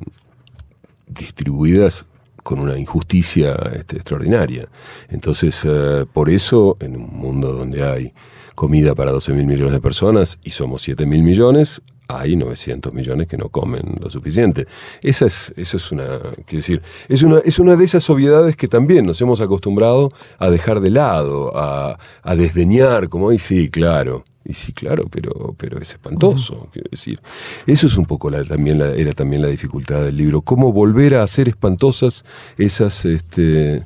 distribuidas 1.09 2.07
con 2.45 2.61
una 2.61 2.79
injusticia 2.79 3.55
este, 3.75 3.97
extraordinaria. 3.97 4.69
Entonces, 5.11 5.67
por 6.15 6.31
eso, 6.31 6.79
en 6.81 6.97
un 6.97 7.15
mundo 7.15 7.53
donde 7.53 7.85
hay 7.85 8.15
comida 8.55 8.95
para 8.95 9.11
12 9.11 9.35
mil 9.35 9.47
millones 9.47 9.73
de 9.73 9.81
personas 9.81 10.39
y 10.43 10.51
somos 10.51 10.81
7 10.83 11.05
mil 11.05 11.23
millones, 11.23 11.83
hay 12.09 12.37
900 12.37 12.93
millones 12.93 13.29
que 13.29 13.37
no 13.37 13.51
comen 13.51 13.99
lo 14.01 14.11
suficiente. 14.11 14.67
Esa 15.03 15.27
es, 15.27 15.53
eso 15.57 15.77
es 15.77 15.93
una, 15.93 16.19
quiero 16.47 16.59
decir, 16.59 16.83
es 17.09 17.23
una, 17.23 17.39
es 17.45 17.59
una 17.59 17.77
de 17.77 17.85
esas 17.85 18.09
obviedades 18.11 18.57
que 18.57 18.67
también 18.67 19.07
nos 19.07 19.21
hemos 19.21 19.41
acostumbrado 19.41 20.11
a 20.39 20.49
dejar 20.49 20.81
de 20.81 20.91
lado, 20.91 21.53
a, 21.55 21.99
a 22.23 22.37
desdeñar, 22.37 23.09
como, 23.09 23.31
y 23.31 23.39
sí, 23.39 23.69
claro, 23.69 24.25
y 24.49 24.55
sí, 24.55 24.73
claro, 24.73 25.05
pero, 25.11 25.55
pero 25.59 25.79
es 25.79 25.91
espantoso, 25.91 26.69
quiero 26.73 26.89
decir. 26.91 27.21
Eso 27.67 27.87
es 27.87 27.99
un 27.99 28.07
poco 28.07 28.31
la, 28.31 28.43
también 28.45 28.79
la, 28.79 28.95
era 28.95 29.13
también 29.13 29.43
la 29.43 29.49
dificultad 29.49 30.03
del 30.03 30.17
libro, 30.17 30.41
cómo 30.41 30.73
volver 30.73 31.17
a 31.17 31.23
hacer 31.23 31.49
espantosas 31.49 32.25
esas, 32.57 33.05
este, 33.05 33.85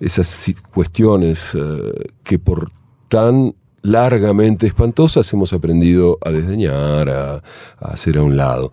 esas 0.00 0.52
cuestiones 0.72 1.54
eh, 1.54 2.08
que 2.24 2.40
por 2.40 2.72
tan 3.08 3.54
largamente 3.84 4.66
espantosas 4.66 5.30
hemos 5.34 5.52
aprendido 5.52 6.18
a 6.22 6.30
desdeñar, 6.30 7.08
a, 7.10 7.42
hacer 7.80 8.16
a 8.18 8.22
un 8.22 8.36
lado. 8.36 8.72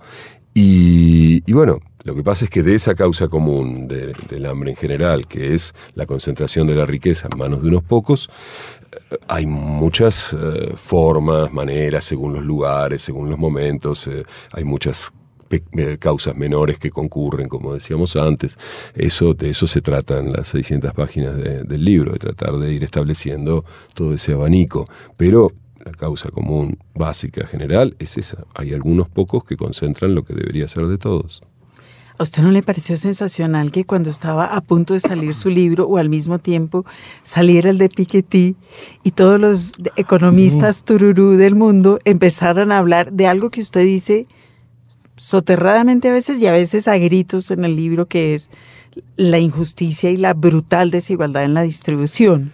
Y, 0.53 1.41
bueno, 1.51 1.79
lo 2.03 2.15
que 2.15 2.23
pasa 2.23 2.45
es 2.45 2.51
que 2.51 2.63
de 2.63 2.75
esa 2.75 2.95
causa 2.95 3.27
común 3.27 3.87
de- 3.87 4.13
del 4.29 4.45
hambre 4.45 4.71
en 4.71 4.77
general, 4.77 5.27
que 5.27 5.53
es 5.53 5.73
la 5.95 6.05
concentración 6.05 6.65
de 6.65 6.75
la 6.75 6.85
riqueza 6.85 7.27
en 7.31 7.37
manos 7.37 7.61
de 7.61 7.67
unos 7.67 7.83
pocos, 7.83 8.29
eh, 8.91 9.17
hay 9.27 9.45
muchas 9.45 10.33
eh, 10.33 10.71
formas, 10.75 11.51
maneras, 11.51 12.05
según 12.05 12.33
los 12.33 12.43
lugares, 12.43 13.01
según 13.01 13.29
los 13.29 13.37
momentos, 13.37 14.07
eh, 14.07 14.23
hay 14.53 14.63
muchas 14.63 15.13
causas 15.99 16.35
menores 16.35 16.79
que 16.79 16.89
concurren, 16.91 17.47
como 17.49 17.73
decíamos 17.73 18.15
antes. 18.15 18.57
Eso, 18.95 19.33
de 19.33 19.49
eso 19.49 19.67
se 19.67 19.81
trata 19.81 20.19
en 20.19 20.31
las 20.33 20.47
600 20.47 20.93
páginas 20.93 21.35
de- 21.37 21.63
del 21.63 21.83
libro, 21.83 22.13
de 22.13 22.19
tratar 22.19 22.57
de 22.57 22.73
ir 22.73 22.83
estableciendo 22.83 23.65
todo 23.93 24.13
ese 24.13 24.33
abanico. 24.33 24.87
Pero 25.17 25.51
la 25.83 25.91
causa 25.91 26.29
común 26.29 26.77
básica 26.93 27.45
general 27.47 27.95
es 27.99 28.17
esa. 28.17 28.45
Hay 28.53 28.71
algunos 28.73 29.09
pocos 29.09 29.43
que 29.43 29.57
concentran 29.57 30.13
lo 30.15 30.23
que 30.23 30.33
debería 30.33 30.67
ser 30.67 30.87
de 30.87 30.97
todos. 30.97 31.41
¿A 32.17 32.23
usted 32.23 32.43
no 32.43 32.51
le 32.51 32.61
pareció 32.61 32.97
sensacional 32.97 33.71
que 33.71 33.83
cuando 33.85 34.11
estaba 34.11 34.45
a 34.45 34.61
punto 34.61 34.93
de 34.93 34.99
salir 34.99 35.33
su 35.33 35.49
libro 35.49 35.87
o 35.87 35.97
al 35.97 36.07
mismo 36.07 36.37
tiempo 36.37 36.85
saliera 37.23 37.71
el 37.71 37.79
de 37.79 37.89
Piketty 37.89 38.55
y 39.03 39.11
todos 39.11 39.39
los 39.39 39.71
economistas 39.95 40.83
tururú 40.85 41.31
del 41.31 41.55
mundo 41.55 41.97
empezaran 42.05 42.71
a 42.71 42.77
hablar 42.77 43.11
de 43.11 43.25
algo 43.25 43.49
que 43.49 43.61
usted 43.61 43.85
dice 43.85 44.27
soterradamente 45.21 46.09
a 46.09 46.11
veces 46.11 46.39
y 46.39 46.47
a 46.47 46.51
veces 46.51 46.87
a 46.87 46.97
gritos 46.97 47.51
en 47.51 47.63
el 47.63 47.75
libro 47.75 48.07
que 48.07 48.33
es 48.33 48.49
la 49.17 49.37
injusticia 49.37 50.09
y 50.09 50.17
la 50.17 50.33
brutal 50.33 50.89
desigualdad 50.89 51.43
en 51.43 51.53
la 51.53 51.61
distribución? 51.61 52.53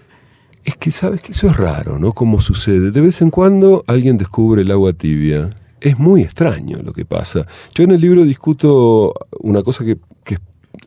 Es 0.66 0.76
que 0.76 0.92
sabes 0.92 1.22
que 1.22 1.32
eso 1.32 1.48
es 1.48 1.56
raro, 1.56 1.98
¿no? 1.98 2.12
Como 2.12 2.42
sucede. 2.42 2.92
De 2.92 3.00
vez 3.00 3.22
en 3.22 3.30
cuando 3.30 3.86
alguien 3.88 4.18
descubre 4.18 4.64
el 4.64 4.72
agua 4.72 4.92
tibia. 4.92 5.50
Es 5.80 5.98
muy 5.98 6.24
extraño 6.24 6.80
lo 6.84 6.92
que 6.92 7.06
pasa. 7.06 7.48
Yo 7.74 7.86
en 7.86 7.92
el 7.92 8.02
libro 8.02 8.26
discuto 8.26 9.14
una 9.40 9.64
cosa 9.64 9.86
que, 9.86 9.98
que 10.26 10.38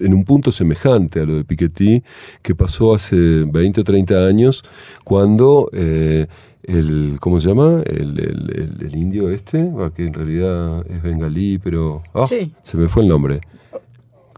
en 0.00 0.12
un 0.12 0.24
punto 0.24 0.52
semejante 0.52 1.20
a 1.20 1.24
lo 1.24 1.34
de 1.34 1.44
Piketty, 1.44 2.02
que 2.42 2.54
pasó 2.54 2.94
hace 2.94 3.16
20 3.16 3.80
o 3.80 3.84
30 3.84 4.26
años, 4.26 4.62
cuando 5.02 5.70
eh, 5.72 6.26
el, 6.64 7.16
¿cómo 7.20 7.40
se 7.40 7.48
llama? 7.48 7.82
El, 7.86 8.18
el- 8.20 8.50
el- 8.80 8.86
el 8.86 8.96
indio 8.96 9.30
este, 9.30 9.70
que 9.94 10.06
en 10.06 10.14
realidad 10.14 10.84
es 10.90 11.02
bengalí, 11.02 11.58
pero... 11.58 12.02
Sí. 12.26 12.52
Se 12.62 12.76
me 12.76 12.88
fue 12.88 13.02
el 13.02 13.08
nombre. 13.08 13.40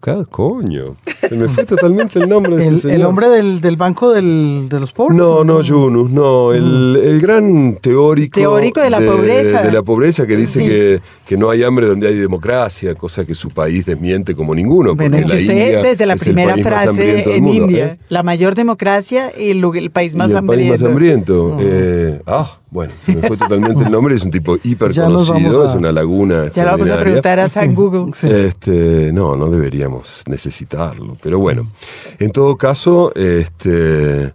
Cada 0.02 0.24
coño. 0.24 0.96
Se 1.28 1.36
me 1.36 1.46
fue 1.48 1.64
totalmente 1.64 2.18
el 2.18 2.28
nombre 2.28 2.56
de 2.56 2.66
El, 2.66 2.74
este 2.74 2.88
el 2.88 2.94
señor. 2.94 3.08
hombre 3.10 3.28
del, 3.28 3.60
del 3.60 3.76
Banco 3.76 4.10
del- 4.10 4.66
de 4.68 4.80
los 4.80 4.92
Pobres. 4.92 5.16
No, 5.16 5.44
no, 5.44 5.60
Yunus, 5.62 6.10
no. 6.10 6.52
El, 6.52 6.96
el 7.04 7.20
gran 7.20 7.76
teórico. 7.80 8.40
Teórico 8.40 8.80
de 8.80 8.90
la 8.90 8.98
pobreza. 9.00 9.62
De 9.62 9.70
la 9.70 9.82
pobreza 9.84 10.26
que 10.26 10.36
dice 10.36 10.58
Sí. 10.58 10.66
que, 10.66 11.00
que 11.24 11.36
no 11.36 11.50
hay 11.50 11.62
hambre 11.62 11.86
donde 11.86 12.08
hay 12.08 12.16
democracia, 12.16 12.96
cosa 12.96 13.24
que 13.24 13.36
su 13.36 13.50
país 13.50 13.86
desmiente 13.86 14.34
como 14.34 14.56
ninguno. 14.56 14.96
Bueno, 14.96 15.18
la 15.18 15.24
usted 15.26 15.38
India 15.40 15.82
desde 15.82 16.04
la 16.04 16.14
el 16.14 16.18
primera 16.18 16.56
frase 16.56 17.36
en 17.36 17.44
mundo, 17.44 17.62
India, 17.62 17.84
¿eh? 17.86 17.98
la 18.08 18.24
mayor 18.24 18.56
democracia 18.56 19.32
y 19.38 19.50
el, 19.50 19.64
el 19.76 19.90
país 19.92 20.16
más 20.16 20.30
y 20.30 20.32
el 20.32 20.36
hambriento. 20.38 20.68
país 20.72 20.82
más 20.82 20.90
hambriento. 20.90 21.56
Eh, 21.60 22.20
ah, 22.26 22.58
bueno, 22.72 22.92
se 23.04 23.14
me 23.14 23.28
fue 23.28 23.36
totalmente 23.36 23.84
el 23.84 23.90
nombre. 23.92 24.14
Es 24.14 24.24
un 24.24 24.30
tipo 24.30 24.56
hiper 24.64 24.90
Ya 24.92 25.04
conocido, 25.04 25.62
a- 25.66 25.70
es 25.70 25.76
una 25.76 25.92
laguna. 25.92 26.50
Ya 26.52 26.64
lo 26.64 26.70
vamos 26.72 26.88
a 26.90 26.98
preguntar 26.98 27.38
a 27.38 27.48
San 27.48 27.74
Google. 27.74 28.12
sí. 28.14 28.26
Este, 28.30 29.12
no, 29.12 29.36
no 29.36 29.50
deberíamos 29.50 30.22
necesitarlo. 30.26 31.16
Pero 31.22 31.38
bueno, 31.38 31.70
en 32.18 32.32
todo 32.32 32.56
caso, 32.56 33.12
este, 33.14 34.32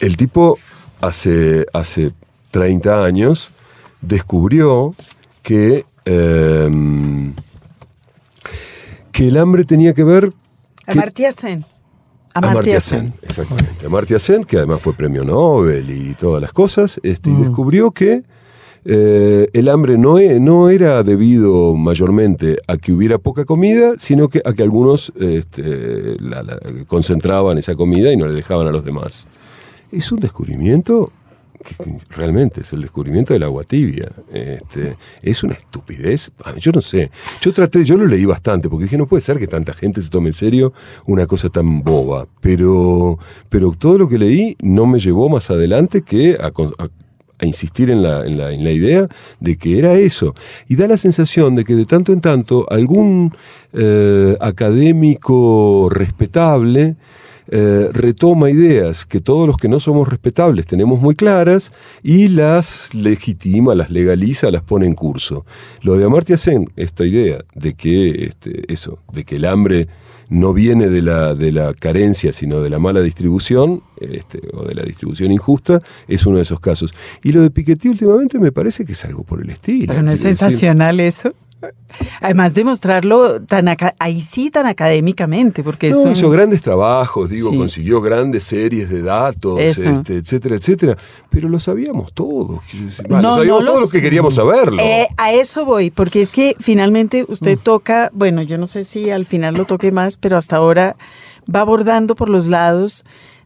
el 0.00 0.16
tipo 0.16 0.58
hace, 1.02 1.66
hace 1.74 2.12
30 2.50 3.04
años 3.04 3.50
descubrió 4.00 4.94
que, 5.42 5.84
em, 6.06 7.34
que 9.12 9.28
el 9.28 9.36
hambre 9.36 9.64
tenía 9.64 9.92
que 9.92 10.02
ver 10.04 10.32
que- 10.86 10.98
Amartya 12.34 12.80
Sen. 12.80 13.12
Exactamente. 13.22 13.86
Amartya 13.86 14.18
Sen, 14.18 14.44
que 14.44 14.56
además 14.58 14.80
fue 14.80 14.92
premio 14.94 15.24
Nobel 15.24 15.88
y 15.90 16.14
todas 16.14 16.42
las 16.42 16.52
cosas, 16.52 17.00
este, 17.02 17.30
y 17.30 17.34
descubrió 17.36 17.90
que 17.92 18.22
eh, 18.86 19.48
el 19.52 19.68
hambre 19.68 19.96
no, 19.96 20.18
e- 20.18 20.40
no 20.40 20.68
era 20.68 21.02
debido 21.02 21.74
mayormente 21.74 22.58
a 22.66 22.76
que 22.76 22.92
hubiera 22.92 23.16
poca 23.18 23.44
comida, 23.46 23.92
sino 23.98 24.28
que 24.28 24.42
a 24.44 24.52
que 24.52 24.62
algunos 24.62 25.12
este, 25.18 26.16
la- 26.20 26.42
la- 26.42 26.58
concentraban 26.86 27.56
esa 27.56 27.74
comida 27.76 28.12
y 28.12 28.16
no 28.16 28.26
le 28.26 28.34
dejaban 28.34 28.66
a 28.66 28.70
los 28.70 28.84
demás. 28.84 29.26
Es 29.90 30.10
un 30.12 30.20
descubrimiento 30.20 31.12
realmente 32.10 32.60
es 32.60 32.72
el 32.72 32.82
descubrimiento 32.82 33.32
del 33.32 33.42
agua 33.42 33.64
tibia. 33.64 34.10
Este, 34.32 34.96
es 35.22 35.42
una 35.42 35.54
estupidez. 35.54 36.30
A 36.44 36.52
mí, 36.52 36.60
Yo 36.60 36.72
no 36.72 36.80
sé. 36.80 37.10
Yo 37.40 37.52
traté, 37.52 37.84
yo 37.84 37.96
lo 37.96 38.06
leí 38.06 38.24
bastante 38.24 38.68
porque 38.68 38.84
dije, 38.84 38.98
no 38.98 39.06
puede 39.06 39.20
ser 39.20 39.38
que 39.38 39.46
tanta 39.46 39.72
gente 39.72 40.02
se 40.02 40.10
tome 40.10 40.28
en 40.28 40.32
serio 40.32 40.72
una 41.06 41.26
cosa 41.26 41.48
tan 41.48 41.82
boba. 41.82 42.26
Pero, 42.40 43.18
pero 43.48 43.72
todo 43.72 43.98
lo 43.98 44.08
que 44.08 44.18
leí 44.18 44.56
no 44.60 44.86
me 44.86 44.98
llevó 44.98 45.28
más 45.28 45.50
adelante 45.50 46.02
que 46.02 46.36
a 46.40 46.50
insistir 47.46 47.90
en 47.90 48.02
la, 48.02 48.24
en, 48.24 48.38
la, 48.38 48.52
en 48.52 48.64
la 48.64 48.70
idea 48.70 49.08
de 49.40 49.56
que 49.56 49.78
era 49.78 49.94
eso. 49.94 50.34
Y 50.68 50.76
da 50.76 50.86
la 50.86 50.96
sensación 50.96 51.54
de 51.54 51.64
que 51.64 51.74
de 51.74 51.84
tanto 51.84 52.12
en 52.12 52.20
tanto 52.20 52.66
algún 52.70 53.34
eh, 53.72 54.36
académico 54.40 55.88
respetable 55.90 56.96
eh, 57.48 57.88
retoma 57.92 58.50
ideas 58.50 59.04
que 59.04 59.20
todos 59.20 59.46
los 59.46 59.56
que 59.56 59.68
no 59.68 59.78
somos 59.78 60.08
respetables 60.08 60.66
tenemos 60.66 61.00
muy 61.00 61.14
claras 61.14 61.72
y 62.02 62.28
las 62.28 62.94
legitima, 62.94 63.74
las 63.74 63.90
legaliza, 63.90 64.50
las 64.50 64.62
pone 64.62 64.86
en 64.86 64.94
curso. 64.94 65.44
Lo 65.82 65.96
de 65.96 66.04
Amartya 66.04 66.36
Sen, 66.36 66.70
esta 66.76 67.04
idea 67.04 67.44
de 67.54 67.74
que 67.74 68.24
este, 68.26 68.72
eso, 68.72 68.98
de 69.12 69.24
que 69.24 69.36
el 69.36 69.44
hambre 69.44 69.88
no 70.30 70.52
viene 70.52 70.88
de 70.88 71.02
la, 71.02 71.34
de 71.34 71.52
la 71.52 71.74
carencia, 71.74 72.32
sino 72.32 72.60
de 72.60 72.70
la 72.70 72.78
mala 72.78 73.00
distribución, 73.00 73.82
este, 74.00 74.40
o 74.52 74.64
de 74.64 74.74
la 74.74 74.82
distribución 74.82 75.30
injusta, 75.30 75.80
es 76.08 76.26
uno 76.26 76.36
de 76.36 76.42
esos 76.42 76.60
casos. 76.60 76.94
Y 77.22 77.32
lo 77.32 77.42
de 77.42 77.50
Piketty 77.50 77.88
últimamente 77.88 78.38
me 78.38 78.52
parece 78.52 78.84
que 78.84 78.92
es 78.92 79.04
algo 79.04 79.22
por 79.22 79.42
el 79.42 79.50
estilo. 79.50 79.88
Pero 79.88 80.02
no 80.02 80.12
es 80.12 80.20
sensacional 80.20 81.00
eso. 81.00 81.34
Además 82.20 82.54
de 82.54 82.64
mostrarlo 82.64 83.42
tan 83.42 83.68
ahí 83.98 84.20
sí 84.20 84.50
tan 84.50 84.66
académicamente, 84.66 85.62
porque 85.62 85.90
no, 85.90 86.10
hizo 86.10 86.30
grandes 86.30 86.62
trabajos, 86.62 87.30
digo, 87.30 87.50
consiguió 87.56 88.00
grandes 88.00 88.44
series 88.44 88.90
de 88.90 89.02
datos, 89.02 89.60
este, 89.60 90.16
etcétera, 90.16 90.56
etcétera. 90.56 90.96
Pero 91.30 91.48
lo 91.48 91.60
sabíamos 91.60 92.12
todos. 92.12 92.60
no, 93.08 93.22
lo 93.22 93.34
sabíamos 93.34 93.64
todos 93.64 93.80
los 93.80 93.92
que 93.92 94.02
queríamos 94.02 94.34
saberlo. 94.34 94.82
Eh, 94.82 95.06
a 95.16 95.32
eso 95.32 95.64
voy, 95.64 95.90
porque 95.90 96.20
es 96.20 96.32
que 96.32 96.56
finalmente 96.58 97.24
usted 97.28 97.58
mm. 97.58 97.62
toca, 97.62 98.10
bueno, 98.12 98.42
yo 98.42 98.58
no 98.58 98.66
sé 98.66 98.84
si 98.84 99.10
al 99.10 99.24
final 99.24 99.54
lo 99.54 99.64
toque 99.64 99.92
más, 99.92 100.16
pero 100.16 100.36
hasta 100.36 100.56
ahora 100.56 100.96
va 101.52 101.60
abordando 101.60 102.14
por 102.14 102.28
los 102.28 102.46
lados 102.46 103.04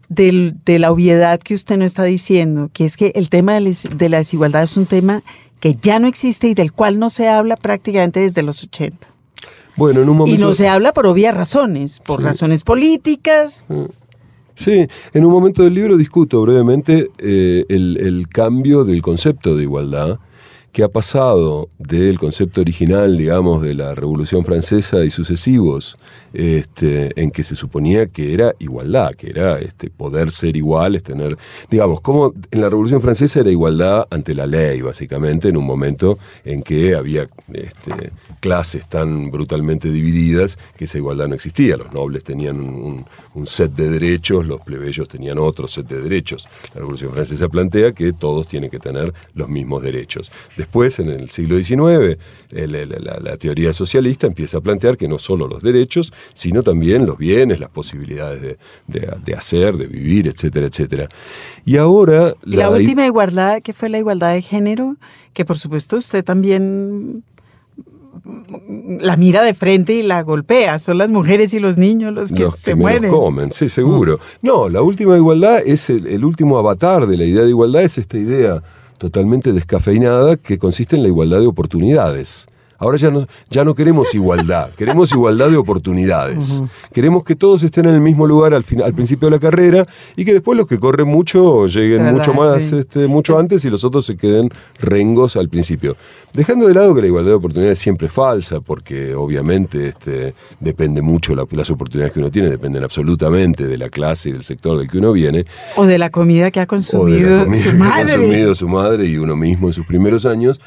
de 0.08 0.78
la 0.78 0.90
obviedad 0.90 1.38
que 1.40 1.54
usted 1.54 1.76
no 1.76 1.84
está 1.84 2.04
diciendo, 2.04 2.70
que 2.72 2.84
es 2.84 2.96
que 2.96 3.12
el 3.14 3.28
tema 3.28 3.54
de 3.60 4.08
la 4.08 4.18
desigualdad 4.18 4.62
es 4.62 4.76
un 4.76 4.86
tema 4.86 5.22
que 5.60 5.76
ya 5.80 5.98
no 5.98 6.06
existe 6.06 6.48
y 6.48 6.54
del 6.54 6.72
cual 6.72 6.98
no 6.98 7.10
se 7.10 7.28
habla 7.28 7.56
prácticamente 7.56 8.20
desde 8.20 8.42
los 8.42 8.62
80. 8.64 9.08
Bueno, 9.76 10.02
en 10.02 10.08
un 10.08 10.16
momento... 10.16 10.36
Y 10.36 10.44
no 10.44 10.54
se 10.54 10.68
habla 10.68 10.92
por 10.92 11.06
obvias 11.06 11.36
razones, 11.36 12.00
por 12.00 12.22
razones 12.22 12.64
políticas. 12.64 13.64
Sí, 14.54 14.88
en 15.14 15.24
un 15.24 15.30
momento 15.30 15.62
del 15.62 15.74
libro 15.74 15.96
discuto 15.96 16.42
brevemente 16.42 17.10
eh, 17.18 17.64
el, 17.68 18.26
cambio 18.28 18.84
del 18.84 19.02
concepto 19.02 19.54
de 19.56 19.62
igualdad 19.62 20.18
que 20.72 20.82
ha 20.82 20.88
pasado 20.88 21.68
del 21.78 22.18
concepto 22.18 22.60
original, 22.60 23.16
digamos, 23.16 23.62
de 23.62 23.74
la 23.74 23.94
Revolución 23.94 24.44
Francesa 24.44 25.04
y 25.04 25.10
sucesivos, 25.10 25.96
este, 26.32 27.20
en 27.20 27.30
que 27.30 27.42
se 27.42 27.56
suponía 27.56 28.06
que 28.06 28.34
era 28.34 28.54
igualdad, 28.58 29.14
que 29.14 29.30
era 29.30 29.58
este, 29.58 29.88
poder 29.88 30.30
ser 30.30 30.56
iguales, 30.56 31.02
tener, 31.02 31.36
digamos, 31.70 32.00
como 32.00 32.34
en 32.50 32.60
la 32.60 32.68
Revolución 32.68 33.00
Francesa 33.00 33.40
era 33.40 33.50
igualdad 33.50 34.06
ante 34.10 34.34
la 34.34 34.46
ley, 34.46 34.82
básicamente, 34.82 35.48
en 35.48 35.56
un 35.56 35.64
momento 35.64 36.18
en 36.44 36.62
que 36.62 36.94
había 36.94 37.26
este, 37.52 38.12
clases 38.40 38.86
tan 38.86 39.30
brutalmente 39.30 39.90
divididas 39.90 40.58
que 40.76 40.84
esa 40.84 40.98
igualdad 40.98 41.28
no 41.28 41.34
existía. 41.34 41.76
Los 41.76 41.92
nobles 41.92 42.24
tenían 42.24 42.60
un 42.60 43.46
set 43.46 43.72
de 43.72 43.88
derechos, 43.88 44.46
los 44.46 44.60
plebeyos 44.60 45.08
tenían 45.08 45.38
otro 45.38 45.66
set 45.66 45.88
de 45.88 46.02
derechos. 46.02 46.46
La 46.74 46.80
Revolución 46.80 47.12
Francesa 47.12 47.48
plantea 47.48 47.92
que 47.92 48.12
todos 48.12 48.46
tienen 48.46 48.70
que 48.70 48.78
tener 48.78 49.12
los 49.34 49.48
mismos 49.48 49.82
derechos. 49.82 50.30
Después, 50.58 50.98
en 50.98 51.08
el 51.08 51.30
siglo 51.30 51.56
XIX, 51.56 52.18
la, 52.50 53.36
teoría 53.36 53.72
socialista 53.72 54.26
empieza 54.26 54.58
a 54.58 54.60
plantear 54.60 54.96
que 54.96 55.06
no 55.06 55.16
solo 55.16 55.46
los 55.46 55.62
derechos, 55.62 56.12
sino 56.34 56.64
también 56.64 57.06
los 57.06 57.16
bienes, 57.16 57.60
las 57.60 57.70
posibilidades 57.70 58.58
de, 58.88 59.34
hacer, 59.34 59.76
de 59.76 59.86
vivir, 59.86 60.26
etcétera, 60.26 60.66
etcétera. 60.66 61.06
Y 61.64 61.76
ahora... 61.76 62.34
La, 62.42 62.70
última 62.70 63.06
igualdad, 63.06 63.62
que 63.62 63.72
fue 63.72 63.88
la 63.88 63.98
igualdad 63.98 64.34
de 64.34 64.42
género, 64.42 64.96
que 65.32 65.44
por 65.44 65.56
supuesto 65.56 65.96
usted 65.96 66.24
también 66.24 67.22
la 69.00 69.16
mira 69.16 69.44
de 69.44 69.54
frente 69.54 69.94
y 69.94 70.02
la 70.02 70.24
golpea. 70.24 70.80
Son 70.80 70.98
las 70.98 71.12
mujeres 71.12 71.54
y 71.54 71.60
los 71.60 71.78
niños 71.78 72.12
los 72.12 72.32
que 72.32 72.46
se 72.46 72.74
mueren. 72.74 73.12
comen, 73.12 73.52
sí, 73.52 73.68
seguro. 73.68 74.18
No, 74.42 74.68
la 74.68 74.82
última 74.82 75.16
igualdad 75.16 75.60
es 75.64 75.88
el, 75.88 76.24
último 76.24 76.58
avatar 76.58 77.06
de 77.06 77.16
la 77.16 77.24
idea 77.24 77.44
de 77.44 77.50
igualdad, 77.50 77.82
es 77.82 77.96
esta 77.96 78.18
idea 78.18 78.60
totalmente 78.98 79.52
descafeinada 79.52 80.36
que 80.36 80.58
consiste 80.58 80.96
en 80.96 81.02
la 81.02 81.08
igualdad 81.08 81.40
de 81.40 81.46
oportunidades. 81.46 82.46
Ahora 82.78 82.96
ya 82.96 83.10
no, 83.10 83.26
ya 83.50 83.64
no 83.64 83.74
queremos 83.74 84.14
igualdad, 84.14 84.70
queremos 84.76 85.10
igualdad 85.12 85.50
de 85.50 85.56
oportunidades. 85.56 86.62
Queremos 86.92 87.24
que 87.24 87.34
todos 87.34 87.62
estén 87.64 87.86
en 87.86 87.94
el 87.94 88.00
mismo 88.00 88.26
lugar 88.26 88.54
al, 88.54 88.64
al 88.84 88.94
principio 88.94 89.28
de 89.28 89.36
la 89.36 89.40
carrera 89.40 89.86
y 90.16 90.24
que 90.24 90.32
después 90.32 90.56
los 90.56 90.68
que 90.68 90.78
corren 90.78 91.08
mucho 91.08 91.66
lleguen 91.66 92.04
mucho 92.12 92.34
más, 92.34 92.72
este, 92.72 93.08
mucho 93.08 93.38
antes 93.38 93.64
y 93.64 93.70
los 93.70 93.84
otros 93.84 94.06
se 94.06 94.16
queden 94.16 94.50
rengos 94.78 95.36
al 95.36 95.48
principio. 95.48 95.96
Dejando 96.32 96.68
de 96.68 96.74
lado 96.74 96.94
que 96.94 97.00
la 97.00 97.06
igualdad 97.06 97.30
de 97.30 97.36
oportunidades 97.36 97.78
siempre 97.78 98.06
es 98.06 98.12
falsa, 98.12 98.60
porque 98.60 99.14
obviamente 99.14 99.88
este, 99.88 100.34
depende 100.60 101.02
mucho, 101.02 101.34
las 101.34 101.70
oportunidades 101.70 102.12
que 102.12 102.20
uno 102.20 102.30
tiene 102.30 102.50
dependen 102.50 102.84
absolutamente 102.84 103.66
de 103.66 103.78
la 103.78 103.88
clase 103.88 104.28
y 104.28 104.32
del 104.32 104.44
sector 104.44 104.78
del 104.78 104.88
que 104.88 104.98
uno 104.98 105.12
viene. 105.12 105.46
O 105.76 105.86
de 105.86 105.98
la 105.98 106.10
comida 106.10 106.50
que 106.50 106.60
ha 106.60 106.66
consumido 106.66 107.52
su 107.54 107.72
madre. 107.72 108.04
Que 108.06 108.12
ha 108.12 108.16
consumido 108.16 108.54
su 108.54 108.68
madre 108.68 109.06
y 109.06 109.16
uno 109.16 109.36
mismo 109.36 109.68
en 109.68 109.72
sus 109.72 109.86
primeros 109.86 110.26
años. 110.26 110.60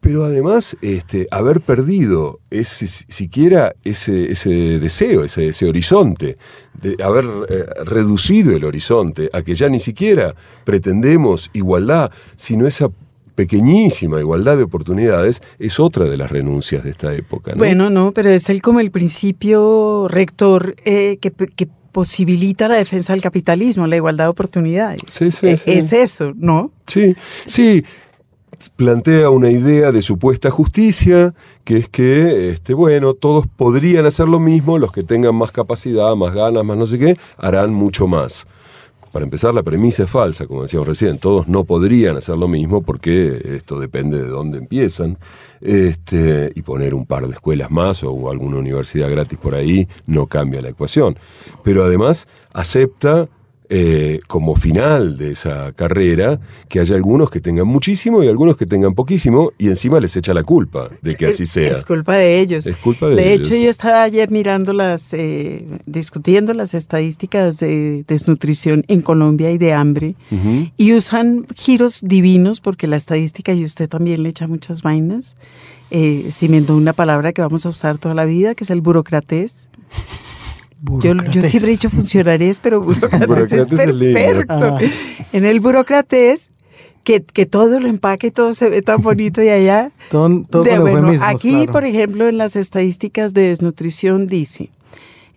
Pero 0.00 0.24
además, 0.24 0.76
este, 0.80 1.28
haber 1.30 1.60
perdido 1.60 2.40
ese, 2.50 2.86
siquiera 2.86 3.74
ese, 3.84 4.32
ese 4.32 4.50
deseo, 4.80 5.24
ese, 5.24 5.48
ese, 5.48 5.68
horizonte, 5.68 6.36
de 6.80 7.02
haber 7.04 7.26
eh, 7.48 7.66
reducido 7.84 8.56
el 8.56 8.64
horizonte 8.64 9.28
a 9.32 9.42
que 9.42 9.54
ya 9.54 9.68
ni 9.68 9.78
siquiera 9.78 10.34
pretendemos 10.64 11.50
igualdad, 11.52 12.10
sino 12.36 12.66
esa 12.66 12.88
pequeñísima 13.34 14.20
igualdad 14.20 14.56
de 14.56 14.64
oportunidades, 14.64 15.42
es 15.58 15.78
otra 15.80 16.06
de 16.06 16.16
las 16.16 16.30
renuncias 16.30 16.82
de 16.82 16.90
esta 16.90 17.14
época. 17.14 17.52
Bueno, 17.56 17.90
no, 17.90 18.12
pero 18.12 18.30
es 18.30 18.48
el 18.50 18.60
como 18.62 18.80
el 18.80 18.90
principio 18.90 20.08
rector 20.08 20.76
eh, 20.84 21.18
que, 21.20 21.30
que 21.30 21.68
posibilita 21.92 22.68
la 22.68 22.76
defensa 22.76 23.12
del 23.12 23.22
capitalismo, 23.22 23.86
la 23.86 23.96
igualdad 23.96 24.24
de 24.26 24.30
oportunidades. 24.30 25.00
Sí, 25.08 25.30
sí, 25.30 25.46
e, 25.46 25.56
sí. 25.56 25.70
Es 25.72 25.92
eso, 25.92 26.32
¿no? 26.36 26.70
Sí, 26.86 27.14
sí 27.46 27.84
plantea 28.68 29.30
una 29.30 29.50
idea 29.50 29.92
de 29.92 30.02
supuesta 30.02 30.50
justicia, 30.50 31.34
que 31.64 31.78
es 31.78 31.88
que, 31.88 32.50
este, 32.50 32.74
bueno, 32.74 33.14
todos 33.14 33.46
podrían 33.46 34.04
hacer 34.04 34.28
lo 34.28 34.38
mismo, 34.38 34.78
los 34.78 34.92
que 34.92 35.02
tengan 35.02 35.34
más 35.34 35.52
capacidad, 35.52 36.14
más 36.16 36.34
ganas, 36.34 36.64
más 36.64 36.76
no 36.76 36.86
sé 36.86 36.98
qué, 36.98 37.16
harán 37.38 37.72
mucho 37.72 38.06
más. 38.06 38.46
Para 39.12 39.24
empezar, 39.24 39.52
la 39.54 39.64
premisa 39.64 40.04
es 40.04 40.10
falsa, 40.10 40.46
como 40.46 40.62
decíamos 40.62 40.86
recién, 40.86 41.18
todos 41.18 41.48
no 41.48 41.64
podrían 41.64 42.16
hacer 42.16 42.36
lo 42.36 42.46
mismo 42.46 42.82
porque 42.82 43.56
esto 43.56 43.80
depende 43.80 44.22
de 44.22 44.28
dónde 44.28 44.58
empiezan, 44.58 45.18
este, 45.60 46.52
y 46.54 46.62
poner 46.62 46.94
un 46.94 47.06
par 47.06 47.26
de 47.26 47.34
escuelas 47.34 47.72
más 47.72 48.04
o 48.04 48.30
alguna 48.30 48.58
universidad 48.58 49.10
gratis 49.10 49.36
por 49.38 49.56
ahí 49.56 49.88
no 50.06 50.26
cambia 50.26 50.62
la 50.62 50.68
ecuación. 50.68 51.18
Pero 51.64 51.82
además 51.82 52.28
acepta 52.52 53.28
eh, 53.72 54.18
como 54.26 54.56
final 54.56 55.16
de 55.16 55.30
esa 55.30 55.70
carrera 55.72 56.40
que 56.68 56.80
haya 56.80 56.96
algunos 56.96 57.30
que 57.30 57.40
tengan 57.40 57.68
muchísimo 57.68 58.24
y 58.24 58.26
algunos 58.26 58.56
que 58.56 58.66
tengan 58.66 58.96
poquísimo 58.96 59.52
y 59.58 59.68
encima 59.68 60.00
les 60.00 60.16
echa 60.16 60.34
la 60.34 60.42
culpa 60.42 60.90
de 61.02 61.14
que 61.14 61.26
así 61.26 61.46
sea. 61.46 61.70
Es 61.70 61.84
culpa 61.84 62.16
de 62.16 62.40
ellos. 62.40 62.66
Es 62.66 62.76
culpa 62.76 63.08
de, 63.08 63.14
de 63.14 63.32
hecho, 63.32 63.54
yo 63.54 63.70
estaba 63.70 64.02
ayer 64.02 64.28
mirando 64.32 64.72
las, 64.72 65.14
eh, 65.14 65.64
discutiendo 65.86 66.52
las 66.52 66.74
estadísticas 66.74 67.60
de 67.60 68.04
desnutrición 68.08 68.84
en 68.88 69.02
Colombia 69.02 69.52
y 69.52 69.58
de 69.58 69.72
hambre 69.72 70.16
y 70.76 70.92
usan 70.92 71.46
giros 71.54 72.00
divinos 72.02 72.60
porque 72.60 72.88
la 72.88 72.96
estadística 72.96 73.52
y 73.52 73.62
usted 73.62 73.88
también 73.88 74.24
le 74.24 74.30
echa 74.30 74.48
muchas 74.48 74.82
vainas. 74.82 75.36
Eh, 75.92 76.28
inventó 76.40 76.76
una 76.76 76.92
palabra 76.92 77.32
que 77.32 77.40
vamos 77.40 77.66
a 77.66 77.68
usar 77.68 77.98
toda 77.98 78.16
la 78.16 78.24
vida, 78.24 78.56
que 78.56 78.64
es 78.64 78.70
el 78.70 78.80
burocratés. 78.80 79.70
Yo, 80.82 81.14
yo, 81.14 81.42
siempre 81.42 81.70
he 81.70 81.72
dicho 81.72 81.90
funcionarios, 81.90 82.58
pero 82.58 82.80
burocrates, 82.82 83.52
es 83.52 83.66
perfecto. 83.66 84.44
Ah. 84.48 84.78
En 85.32 85.44
el 85.44 85.60
burocrates, 85.60 86.52
que, 87.04 87.22
que, 87.22 87.46
todo 87.46 87.80
lo 87.80 87.88
empaque, 87.88 88.30
todo 88.30 88.54
se 88.54 88.70
ve 88.70 88.82
tan 88.82 89.02
bonito 89.02 89.42
y 89.42 89.48
allá. 89.48 89.90
todo, 90.10 90.44
todo 90.48 90.64
bueno, 90.80 91.12
aquí, 91.22 91.66
por 91.66 91.84
ejemplo, 91.84 92.28
en 92.28 92.38
las 92.38 92.56
estadísticas 92.56 93.34
de 93.34 93.48
desnutrición 93.48 94.26
dice, 94.26 94.70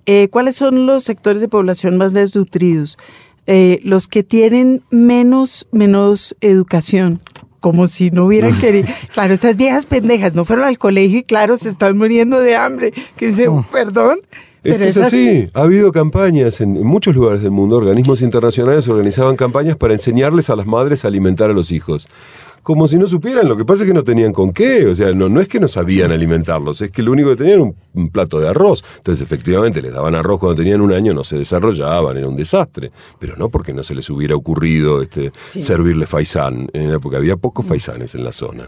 eh, 0.06 0.30
¿cuáles 0.30 0.56
son 0.56 0.86
los 0.86 1.04
sectores 1.04 1.42
de 1.42 1.48
población 1.48 1.98
más 1.98 2.14
desnutridos? 2.14 2.98
Eh, 3.46 3.82
los 3.84 4.08
que 4.08 4.24
tienen 4.24 4.84
menos, 4.90 5.68
menos 5.72 6.36
educación, 6.40 7.20
como 7.60 7.88
si 7.88 8.12
no 8.12 8.26
hubieran 8.26 8.58
querido. 8.62 8.88
Claro, 9.14 9.34
estas 9.34 9.58
viejas 9.58 9.86
pendejas 9.86 10.36
no 10.36 10.46
fueron 10.46 10.66
al 10.66 10.78
colegio 10.78 11.20
y 11.20 11.24
claro, 11.24 11.58
se 11.58 11.70
están 11.70 11.98
muriendo 11.98 12.40
de 12.40 12.56
hambre. 12.56 12.94
Que 13.18 13.28
dice, 13.28 13.48
perdón. 13.72 14.20
Es, 14.64 14.98
así. 14.98 15.50
Ha 15.54 15.62
habido 15.62 15.92
campañas 15.92 16.62
en, 16.62 16.82
muchos 16.86 17.16
lugares 17.16 17.42
del 17.42 17.52
mundo, 17.52 17.78
organismos 17.78 18.22
internacionales 18.22 18.88
organizaban 18.88 19.36
campañas 19.36 19.76
para 19.76 19.94
enseñarles 19.94 20.50
a 20.50 20.56
las 20.56 20.66
madres 20.66 21.04
a 21.04 21.10
alimentar 21.10 21.50
a 21.50 21.54
los 21.54 21.72
hijos. 21.72 22.08
Como 22.64 22.88
si 22.88 22.98
no 22.98 23.06
supieran. 23.08 23.48
Lo 23.48 23.56
que 23.58 23.66
pasa 23.66 23.84
es 23.84 23.88
que 23.88 23.94
no 23.94 24.04
tenían 24.04 24.34
con 24.34 24.52
qué. 24.52 24.88
O 24.88 24.96
sea, 24.96 25.12
no, 25.14 25.30
no 25.30 25.40
es 25.42 25.48
que 25.48 25.60
no 25.60 25.68
sabían 25.68 26.12
alimentarlos, 26.12 26.82
es 26.82 26.92
que 26.92 27.04
lo 27.04 27.12
único 27.12 27.30
que 27.30 27.36
tenían 27.36 27.54
era 27.56 27.64
un, 27.64 27.76
un 27.94 28.10
plato 28.10 28.40
de 28.40 28.48
arroz. 28.50 28.84
Entonces, 28.98 29.22
efectivamente, 29.24 29.82
les 29.82 29.94
daban 29.94 30.16
arroz 30.16 30.40
cuando 30.40 30.56
tenían 30.62 30.82
un 30.82 30.92
año, 30.94 31.14
no 31.14 31.24
se 31.24 31.38
desarrollaban, 31.38 32.18
era 32.18 32.28
un 32.28 32.36
desastre. 32.36 32.92
Pero 33.20 33.36
no 33.38 33.50
porque 33.50 33.74
no 33.74 33.84
se 33.84 33.94
les 33.94 34.10
hubiera 34.10 34.36
ocurrido 34.36 35.02
este, 35.02 35.32
servirle 35.60 36.08
faisán, 36.08 36.70
eh, 36.74 36.98
porque 37.02 37.18
había 37.18 37.36
pocos 37.36 37.66
faisanes 37.66 38.16
en 38.16 38.24
la 38.24 38.32
zona. 38.32 38.68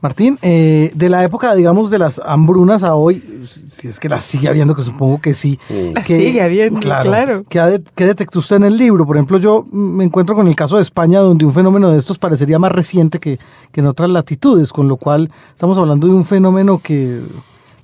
Martín, 0.00 0.38
eh, 0.42 0.90
de 0.94 1.08
la 1.08 1.24
época, 1.24 1.54
digamos, 1.54 1.90
de 1.90 1.98
las 1.98 2.20
hambrunas 2.24 2.82
a 2.82 2.94
hoy, 2.94 3.22
si 3.70 3.88
es 3.88 3.98
que 4.00 4.08
las 4.08 4.24
sigue 4.24 4.48
habiendo, 4.48 4.74
que 4.74 4.82
supongo 4.82 5.20
que 5.20 5.34
sí. 5.34 5.58
Las 5.94 6.06
que- 6.06 6.16
sigue 6.18 6.42
habiendo, 6.42 6.80
claro. 6.80 7.44
¿Qué, 7.48 7.60
de- 7.60 7.82
qué 7.94 8.06
detectó 8.06 8.38
usted 8.40 8.56
en 8.56 8.64
el 8.64 8.76
libro? 8.76 9.06
Por 9.06 9.16
ejemplo, 9.16 9.38
yo 9.38 9.64
me 9.72 10.04
encuentro 10.04 10.34
con 10.34 10.48
el 10.48 10.54
caso 10.56 10.76
de 10.76 10.82
España, 10.82 11.20
donde 11.20 11.44
un 11.44 11.52
fenómeno 11.52 11.90
de 11.90 11.98
estos 11.98 12.18
parecería 12.18 12.58
más 12.58 12.65
reciente 12.68 13.18
que, 13.20 13.38
que 13.72 13.80
en 13.80 13.86
otras 13.86 14.10
latitudes, 14.10 14.72
con 14.72 14.88
lo 14.88 14.96
cual 14.96 15.30
estamos 15.50 15.78
hablando 15.78 16.06
de 16.06 16.12
un 16.14 16.24
fenómeno 16.24 16.80
que 16.82 17.20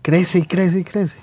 crece 0.03 0.41
y 0.41 0.43
crece 0.43 0.81
y 0.81 0.85
crece. 0.85 1.19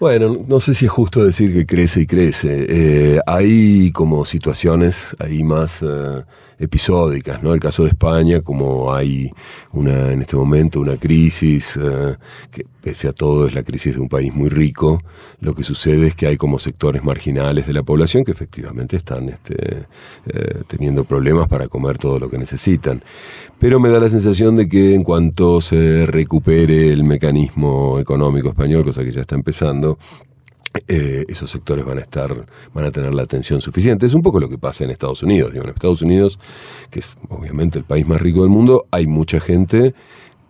Bueno, 0.00 0.34
no 0.48 0.60
sé 0.60 0.72
si 0.72 0.86
es 0.86 0.90
justo 0.90 1.22
decir 1.22 1.52
que 1.52 1.66
crece 1.66 2.00
y 2.00 2.06
crece. 2.06 2.66
Eh, 2.70 3.20
hay 3.26 3.92
como 3.92 4.24
situaciones 4.24 5.14
ahí 5.18 5.44
más 5.44 5.82
eh, 5.82 6.24
episódicas, 6.58 7.42
¿no? 7.42 7.52
El 7.52 7.60
caso 7.60 7.82
de 7.82 7.90
España, 7.90 8.40
como 8.40 8.94
hay 8.94 9.30
una 9.72 10.10
en 10.10 10.22
este 10.22 10.36
momento 10.36 10.80
una 10.80 10.96
crisis 10.96 11.76
eh, 11.76 12.16
que 12.50 12.64
pese 12.82 13.08
a 13.08 13.12
todo 13.12 13.46
es 13.46 13.54
la 13.54 13.62
crisis 13.62 13.94
de 13.94 14.00
un 14.00 14.08
país 14.08 14.34
muy 14.34 14.48
rico, 14.48 15.02
lo 15.40 15.54
que 15.54 15.62
sucede 15.62 16.08
es 16.08 16.14
que 16.14 16.26
hay 16.26 16.36
como 16.36 16.58
sectores 16.58 17.04
marginales 17.04 17.66
de 17.66 17.72
la 17.72 17.82
población 17.82 18.24
que 18.24 18.32
efectivamente 18.32 18.96
están 18.96 19.28
este, 19.28 19.86
eh, 20.26 20.62
teniendo 20.66 21.04
problemas 21.04 21.48
para 21.48 21.68
comer 21.68 21.98
todo 21.98 22.18
lo 22.18 22.30
que 22.30 22.38
necesitan. 22.38 23.02
Pero 23.58 23.78
me 23.78 23.90
da 23.90 24.00
la 24.00 24.08
sensación 24.08 24.56
de 24.56 24.68
que 24.68 24.94
en 24.94 25.02
cuanto 25.02 25.60
se 25.60 26.06
recupere 26.06 26.92
el 26.92 27.04
mecanismo 27.04 27.98
económico 27.98 28.48
español, 28.48 28.84
cosa 28.84 29.04
que 29.04 29.12
ya 29.12 29.20
está 29.20 29.34
empezando, 29.34 29.98
eh, 30.86 31.24
esos 31.28 31.50
sectores 31.50 31.84
van 31.84 31.98
a 31.98 32.02
estar, 32.02 32.46
van 32.72 32.84
a 32.84 32.92
tener 32.92 33.12
la 33.12 33.22
atención 33.22 33.60
suficiente. 33.60 34.06
Es 34.06 34.14
un 34.14 34.22
poco 34.22 34.38
lo 34.38 34.48
que 34.48 34.56
pasa 34.56 34.84
en 34.84 34.90
Estados 34.90 35.22
Unidos. 35.22 35.52
Digo, 35.52 35.64
en 35.64 35.70
Estados 35.70 36.00
Unidos, 36.00 36.38
que 36.90 37.00
es 37.00 37.16
obviamente 37.28 37.78
el 37.78 37.84
país 37.84 38.06
más 38.06 38.20
rico 38.20 38.42
del 38.42 38.50
mundo, 38.50 38.86
hay 38.92 39.08
mucha 39.08 39.40
gente, 39.40 39.94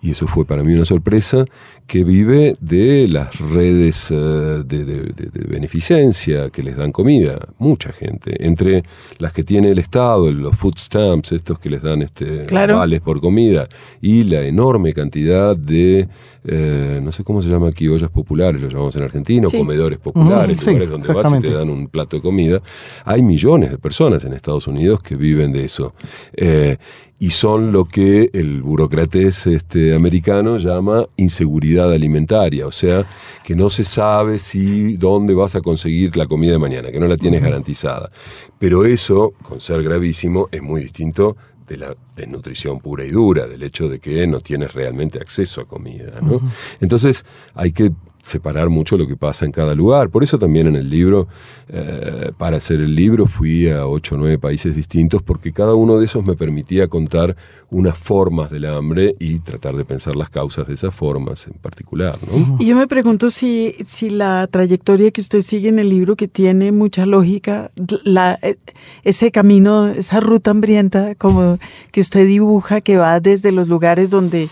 y 0.03 0.11
eso 0.11 0.27
fue 0.27 0.45
para 0.45 0.63
mí 0.63 0.75
una 0.75 0.85
sorpresa, 0.85 1.47
que 1.91 2.05
vive 2.05 2.55
de 2.61 3.09
las 3.09 3.37
redes 3.41 4.13
eh, 4.13 4.15
de, 4.15 4.85
de- 4.85 5.13
de- 5.19 5.31
de 5.33 5.45
beneficencia 5.49 6.49
que 6.51 6.63
les 6.63 6.77
dan 6.77 6.93
comida. 6.93 7.49
Mucha 7.59 7.93
gente. 7.93 8.47
Entre 8.47 8.85
las 9.19 9.33
que 9.33 9.43
tiene 9.43 9.71
el 9.73 9.79
Estado, 9.81 10.31
los 10.31 10.55
food 10.57 10.77
stamps, 10.79 11.33
estos 11.33 11.59
que 11.59 11.69
les 11.69 11.83
dan 11.83 12.03
este, 12.03 12.45
Claro. 12.47 12.77
vales 12.77 13.01
por 13.01 13.21
comida, 13.21 13.69
y 14.01 14.23
la 14.23 14.43
enorme 14.43 14.93
cantidad 14.93 15.57
de, 15.57 16.07
eh, 16.45 17.01
no 17.03 17.11
sé 17.11 17.25
cómo 17.25 17.43
se 17.43 17.49
llama 17.49 17.69
aquí, 17.69 17.89
ollas 17.89 18.11
populares, 18.11 18.63
lo 18.63 18.69
llamamos 18.69 18.95
en 18.95 19.03
Argentina, 19.03 19.49
Sí. 19.49 19.59
comedores 19.59 19.99
populares, 19.99 20.59
Sí, 20.59 20.65
sí, 20.67 20.71
lugares 20.71 20.91
donde 20.91 21.13
vas 21.13 21.33
y 21.39 21.41
te 21.41 21.53
dan 21.53 21.71
un 21.71 21.89
plato 21.89 22.17
de 22.17 22.23
comida. 22.23 22.63
Hay 23.05 23.23
millones 23.23 23.71
de 23.73 23.79
personas 23.79 24.25
en 24.25 24.33
Estados 24.33 24.69
Unidos 24.69 25.03
que 25.03 25.17
viven 25.17 25.53
de 25.53 25.65
eso. 25.65 25.93
Eh, 26.37 26.77
y 27.23 27.29
son 27.31 27.71
lo 27.71 27.85
que 27.85 28.31
el 28.33 28.63
burócrates 28.63 29.47
este, 29.47 29.95
americano 29.95 30.57
llama 30.57 31.05
inseguridad 31.19 31.80
alimentaria, 31.85 32.67
o 32.67 32.71
sea, 32.71 33.07
que 33.43 33.55
no 33.55 33.71
se 33.71 33.85
sabe 33.85 34.39
si 34.39 34.97
dónde 34.97 35.35
vas 35.35 35.55
a 35.55 35.61
conseguir 35.61 36.17
la 36.17 36.27
comida 36.27 36.53
de 36.53 36.59
mañana, 36.59 36.91
que 36.91 37.01
no 37.01 37.07
la 37.07 37.17
tienes 37.17 37.43
garantizada. 37.43 38.11
Pero 38.59 38.85
eso, 38.85 39.33
con 39.43 39.61
ser 39.61 39.83
gravísimo, 39.83 40.49
es 40.51 40.63
muy 40.63 40.83
distinto 40.83 41.37
de 41.67 41.77
la 41.77 41.97
desnutrición 42.17 42.81
pura 42.81 43.05
y 43.05 43.11
dura, 43.11 43.47
del 43.47 43.63
hecho 43.63 43.89
de 43.89 44.01
que 44.01 44.27
no 44.27 44.41
tienes 44.41 44.75
realmente 44.75 45.19
acceso 45.21 45.61
a 45.61 45.65
comida. 45.65 46.21
¿no? 46.21 46.41
Entonces 46.81 47.25
hay 47.55 47.73
que 47.73 47.93
separar 48.23 48.69
mucho 48.69 48.97
lo 48.97 49.07
que 49.07 49.17
pasa 49.17 49.45
en 49.45 49.53
cada 49.53 49.75
lugar. 49.75 50.11
Por 50.11 50.23
eso 50.23 50.39
también 50.39 50.67
en 50.67 50.77
el 50.77 50.91
libro, 50.91 51.29
eh, 51.69 52.33
para 52.37 52.59
hacer 52.59 52.81
el 52.81 52.95
libro, 52.95 53.27
fui 53.27 53.69
a 53.71 53.87
ocho 53.87 54.15
o 54.15 54.19
nueve 54.19 54.39
países 54.39 54.77
distintos, 54.77 55.23
porque 55.23 55.53
cada 55.53 55.75
uno 55.75 55.99
de 55.99 56.07
esos 56.07 56.25
me 56.25 56.37
permitía 56.37 56.89
contar 56.89 57.37
unas 57.71 57.97
formas 57.97 58.51
del 58.51 58.67
hambre 58.67 59.15
y 59.19 59.39
tratar 59.39 59.77
de 59.77 59.85
pensar 59.85 60.17
las 60.17 60.31
causas 60.31 60.67
de 60.67 60.75
esas 60.75 60.95
formas 60.95 61.47
en 61.47 61.55
particular. 61.55 62.19
¿no? 62.27 62.57
Y 62.59 62.67
yo 62.67 62.77
me 62.77 62.87
pregunto 62.87 63.31
si, 63.31 63.75
si 63.87 64.11
la 64.11 64.47
trayectoria 64.49 65.11
que 65.11 65.21
usted 65.21 65.43
sigue 65.43 65.69
en 65.69 65.79
el 65.79 65.89
libro, 65.89 66.17
que 66.17 66.29
tiene 66.29 66.73
mucha 66.73 67.07
lógica, 67.07 67.71
la, 68.05 68.39
eh, 68.43 68.57
ese 69.05 69.31
camino, 69.31 69.89
esa 69.89 70.21
ruta 70.21 70.51
hambrienta 70.51 71.15
como 71.15 71.59
que 71.93 72.01
usted 72.01 72.27
dibuja, 72.27 72.81
que 72.81 72.97
va 72.97 73.21
desde 73.21 73.53
los 73.53 73.69
lugares 73.69 74.11
donde 74.11 74.49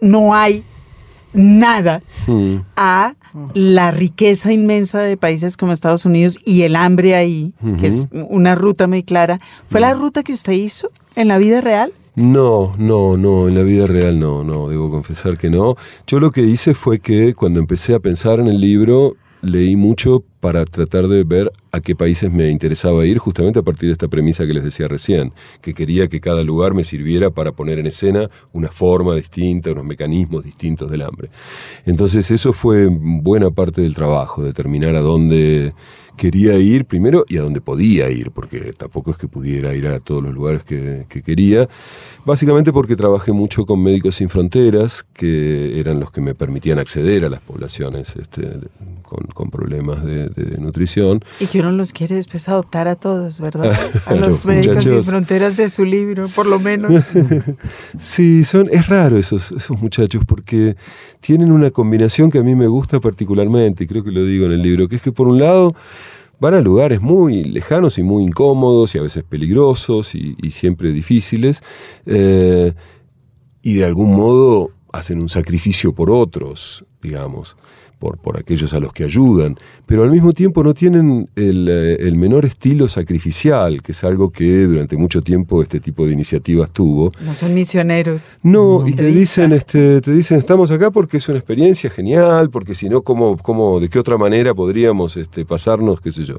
no 0.00 0.34
hay 0.34 0.64
nada 1.32 2.02
Hmm. 2.26 2.56
a 2.76 3.14
la 3.54 3.90
riqueza 3.92 4.52
inmensa 4.52 5.00
de 5.00 5.16
países 5.16 5.56
como 5.56 5.72
Estados 5.72 6.04
Unidos 6.04 6.38
y 6.44 6.62
el 6.62 6.74
hambre 6.76 7.14
ahí, 7.14 7.52
que 7.78 7.86
es 7.86 8.08
una 8.28 8.54
ruta 8.54 8.86
muy 8.86 9.02
clara. 9.02 9.40
¿Fue 9.68 9.80
la 9.80 9.94
ruta 9.94 10.22
que 10.22 10.32
usted 10.32 10.52
hizo 10.52 10.90
en 11.14 11.28
la 11.28 11.38
vida 11.38 11.60
real? 11.60 11.92
No, 12.16 12.74
no, 12.76 13.16
no, 13.16 13.46
en 13.48 13.54
la 13.54 13.62
vida 13.62 13.86
real 13.86 14.18
no, 14.18 14.42
no, 14.42 14.68
debo 14.68 14.90
confesar 14.90 15.38
que 15.38 15.48
no. 15.48 15.76
Yo 16.06 16.18
lo 16.18 16.32
que 16.32 16.42
hice 16.42 16.74
fue 16.74 16.98
que 16.98 17.34
cuando 17.34 17.60
empecé 17.60 17.94
a 17.94 18.00
pensar 18.00 18.40
en 18.40 18.48
el 18.48 18.60
libro, 18.60 19.14
leí 19.42 19.76
mucho 19.76 20.24
para 20.40 20.64
tratar 20.64 21.08
de 21.08 21.24
ver 21.24 21.52
a 21.72 21.80
qué 21.80 21.94
países 21.94 22.32
me 22.32 22.50
interesaba 22.50 23.04
ir, 23.04 23.18
justamente 23.18 23.58
a 23.58 23.62
partir 23.62 23.88
de 23.88 23.92
esta 23.92 24.08
premisa 24.08 24.46
que 24.46 24.54
les 24.54 24.64
decía 24.64 24.88
recién, 24.88 25.32
que 25.60 25.74
quería 25.74 26.08
que 26.08 26.20
cada 26.20 26.42
lugar 26.42 26.74
me 26.74 26.84
sirviera 26.84 27.30
para 27.30 27.52
poner 27.52 27.78
en 27.78 27.86
escena 27.86 28.28
una 28.52 28.68
forma 28.68 29.14
distinta, 29.14 29.70
unos 29.70 29.84
mecanismos 29.84 30.44
distintos 30.44 30.90
del 30.90 31.02
hambre. 31.02 31.30
Entonces 31.86 32.30
eso 32.30 32.52
fue 32.52 32.88
buena 32.90 33.50
parte 33.50 33.82
del 33.82 33.94
trabajo, 33.94 34.42
determinar 34.42 34.96
a 34.96 35.00
dónde 35.00 35.72
quería 36.16 36.56
ir 36.58 36.84
primero 36.84 37.24
y 37.28 37.38
a 37.38 37.42
dónde 37.42 37.60
podía 37.60 38.10
ir, 38.10 38.30
porque 38.30 38.72
tampoco 38.76 39.10
es 39.10 39.16
que 39.16 39.28
pudiera 39.28 39.74
ir 39.74 39.86
a 39.86 39.98
todos 39.98 40.22
los 40.22 40.34
lugares 40.34 40.64
que, 40.64 41.06
que 41.08 41.22
quería. 41.22 41.68
Básicamente 42.24 42.72
porque 42.72 42.96
trabajé 42.96 43.32
mucho 43.32 43.64
con 43.64 43.82
Médicos 43.82 44.16
Sin 44.16 44.28
Fronteras, 44.28 45.06
que 45.14 45.80
eran 45.80 45.98
los 46.00 46.10
que 46.12 46.20
me 46.20 46.34
permitían 46.34 46.78
acceder 46.78 47.24
a 47.24 47.28
las 47.28 47.40
poblaciones 47.40 48.14
este, 48.16 48.58
con, 49.02 49.26
con 49.32 49.50
problemas 49.50 50.04
de, 50.04 50.28
de 50.28 50.58
nutrición. 50.58 51.24
Y 51.40 51.46
que 51.46 51.60
uno 51.60 51.72
los 51.72 51.92
quiere 51.92 52.16
después 52.16 52.48
adoptar 52.48 52.88
a 52.88 52.96
todos, 52.96 53.40
¿verdad? 53.40 53.72
A 54.06 54.14
los, 54.14 54.28
los 54.28 54.46
médicos 54.46 54.82
sin 54.84 54.92
muchachos. 54.92 55.06
fronteras 55.06 55.56
de 55.56 55.70
su 55.70 55.84
libro, 55.84 56.26
por 56.34 56.46
lo 56.46 56.60
menos. 56.60 57.04
Sí, 57.98 58.44
son, 58.44 58.68
es 58.70 58.88
raro 58.88 59.16
esos, 59.16 59.52
esos 59.52 59.80
muchachos 59.80 60.24
porque 60.26 60.76
tienen 61.20 61.52
una 61.52 61.70
combinación 61.70 62.30
que 62.30 62.38
a 62.38 62.42
mí 62.42 62.54
me 62.54 62.66
gusta 62.66 63.00
particularmente, 63.00 63.84
y 63.84 63.86
creo 63.86 64.02
que 64.02 64.10
lo 64.10 64.24
digo 64.24 64.46
en 64.46 64.52
el 64.52 64.62
libro, 64.62 64.88
que 64.88 64.96
es 64.96 65.02
que 65.02 65.12
por 65.12 65.28
un 65.28 65.38
lado 65.38 65.74
van 66.40 66.54
a 66.54 66.60
lugares 66.60 67.00
muy 67.00 67.44
lejanos 67.44 67.98
y 67.98 68.02
muy 68.02 68.24
incómodos 68.24 68.94
y 68.94 68.98
a 68.98 69.02
veces 69.02 69.22
peligrosos 69.22 70.14
y, 70.14 70.34
siempre 70.50 70.90
difíciles, 70.92 71.62
eh, 72.06 72.72
y 73.62 73.74
de 73.74 73.84
algún 73.84 74.16
modo 74.16 74.70
hacen 74.92 75.20
un 75.20 75.28
sacrificio 75.28 75.94
por 75.94 76.10
otros, 76.10 76.84
digamos. 77.02 77.56
Por, 77.98 78.16
por 78.16 78.38
aquellos 78.38 78.72
a 78.72 78.80
los 78.80 78.94
que 78.94 79.04
ayudan, 79.04 79.58
pero 79.90 80.04
al 80.04 80.10
mismo 80.12 80.32
tiempo 80.32 80.62
no 80.62 80.72
tienen 80.72 81.28
el, 81.34 81.68
eh, 81.68 81.96
el 82.06 82.14
menor 82.14 82.44
estilo 82.44 82.88
sacrificial, 82.88 83.82
que 83.82 83.90
es 83.90 84.04
algo 84.04 84.30
que 84.30 84.62
durante 84.62 84.96
mucho 84.96 85.20
tiempo 85.20 85.64
este 85.64 85.80
tipo 85.80 86.06
de 86.06 86.12
iniciativas 86.12 86.70
tuvo, 86.70 87.10
No 87.26 87.34
son 87.34 87.54
misioneros. 87.54 88.38
no, 88.44 88.86
y 88.86 88.92
te 88.92 89.06
dicen, 89.06 89.50
este, 89.50 90.00
te 90.00 90.12
dicen, 90.12 90.38
estamos 90.38 90.70
acá 90.70 90.92
porque 90.92 91.16
es 91.16 91.28
una 91.28 91.38
experiencia 91.38 91.90
genial, 91.90 92.50
porque 92.50 92.76
si 92.76 92.88
no, 92.88 93.02
¿cómo, 93.02 93.36
cómo, 93.36 93.80
¿de 93.80 93.88
qué 93.88 93.98
otra 93.98 94.16
manera 94.16 94.54
podríamos 94.54 95.16
este, 95.16 95.44
pasarnos, 95.44 96.00
qué 96.00 96.12
sé 96.12 96.22
yo, 96.22 96.36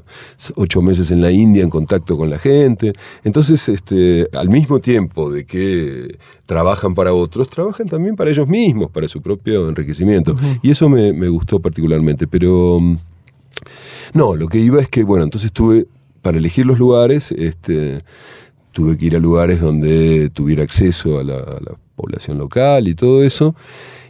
ocho 0.56 0.80
meses 0.80 1.10
en 1.10 1.20
la 1.20 1.30
India 1.30 1.62
en 1.62 1.68
contacto 1.68 2.16
con 2.16 2.30
la 2.30 2.38
gente? 2.38 2.94
Entonces, 3.22 3.68
este, 3.68 4.28
al 4.32 4.48
mismo 4.48 4.78
tiempo 4.78 5.30
de 5.30 5.44
que 5.44 6.16
trabajan 6.46 6.94
para 6.94 7.12
otros, 7.12 7.50
trabajan 7.50 7.86
también 7.86 8.16
para 8.16 8.30
ellos 8.30 8.48
mismos, 8.48 8.90
para 8.90 9.08
su 9.08 9.20
propio 9.20 9.68
enriquecimiento. 9.68 10.34
Y 10.62 10.70
eso 10.70 10.88
me, 10.88 11.12
me 11.12 11.28
gustó 11.28 11.60
particularmente, 11.60 12.26
pero... 12.26 12.80
no, 14.14 14.36
lo 14.36 14.48
que 14.48 14.58
iba 14.58 14.80
es 14.80 14.88
que, 14.88 15.04
bueno, 15.04 15.24
entonces 15.24 15.52
tuve, 15.52 15.86
para 16.20 16.38
elegir 16.38 16.66
los 16.66 16.78
lugares, 16.78 17.32
este, 17.32 18.04
tuve 18.72 18.96
que 18.96 19.06
ir 19.06 19.16
a 19.16 19.18
lugares 19.18 19.60
donde 19.60 20.30
tuviera 20.30 20.62
acceso 20.62 21.18
a 21.18 21.24
la, 21.24 21.36
a 21.36 21.60
la 21.60 21.76
población 21.96 22.38
local 22.38 22.88
y 22.88 22.94
todo 22.94 23.22
eso. 23.22 23.54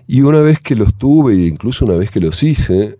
Y 0.06 0.22
una 0.22 0.40
vez 0.40 0.60
que 0.60 0.74
los 0.74 0.94
tuve, 0.94 1.34
e 1.34 1.46
incluso 1.46 1.84
una 1.84 1.96
vez 1.96 2.10
que 2.10 2.20
los 2.20 2.42
hice, 2.42 2.98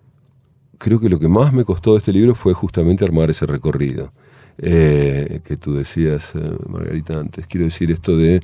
creo 0.77 0.99
que 0.99 1.09
lo 1.09 1.19
que 1.19 1.27
más 1.27 1.53
me 1.53 1.63
costó 1.63 1.93
de 1.93 1.99
este 1.99 2.11
libro 2.11 2.35
fue 2.35 2.53
justamente 2.53 3.05
armar 3.05 3.29
ese 3.29 3.45
recorrido. 3.45 4.11
Eh, 4.57 5.41
que 5.43 5.57
tú 5.57 5.73
decías, 5.73 6.33
eh, 6.35 6.39
Margarita, 6.69 7.19
antes. 7.19 7.47
Quiero 7.47 7.65
decir 7.65 7.91
esto 7.91 8.15
de 8.15 8.41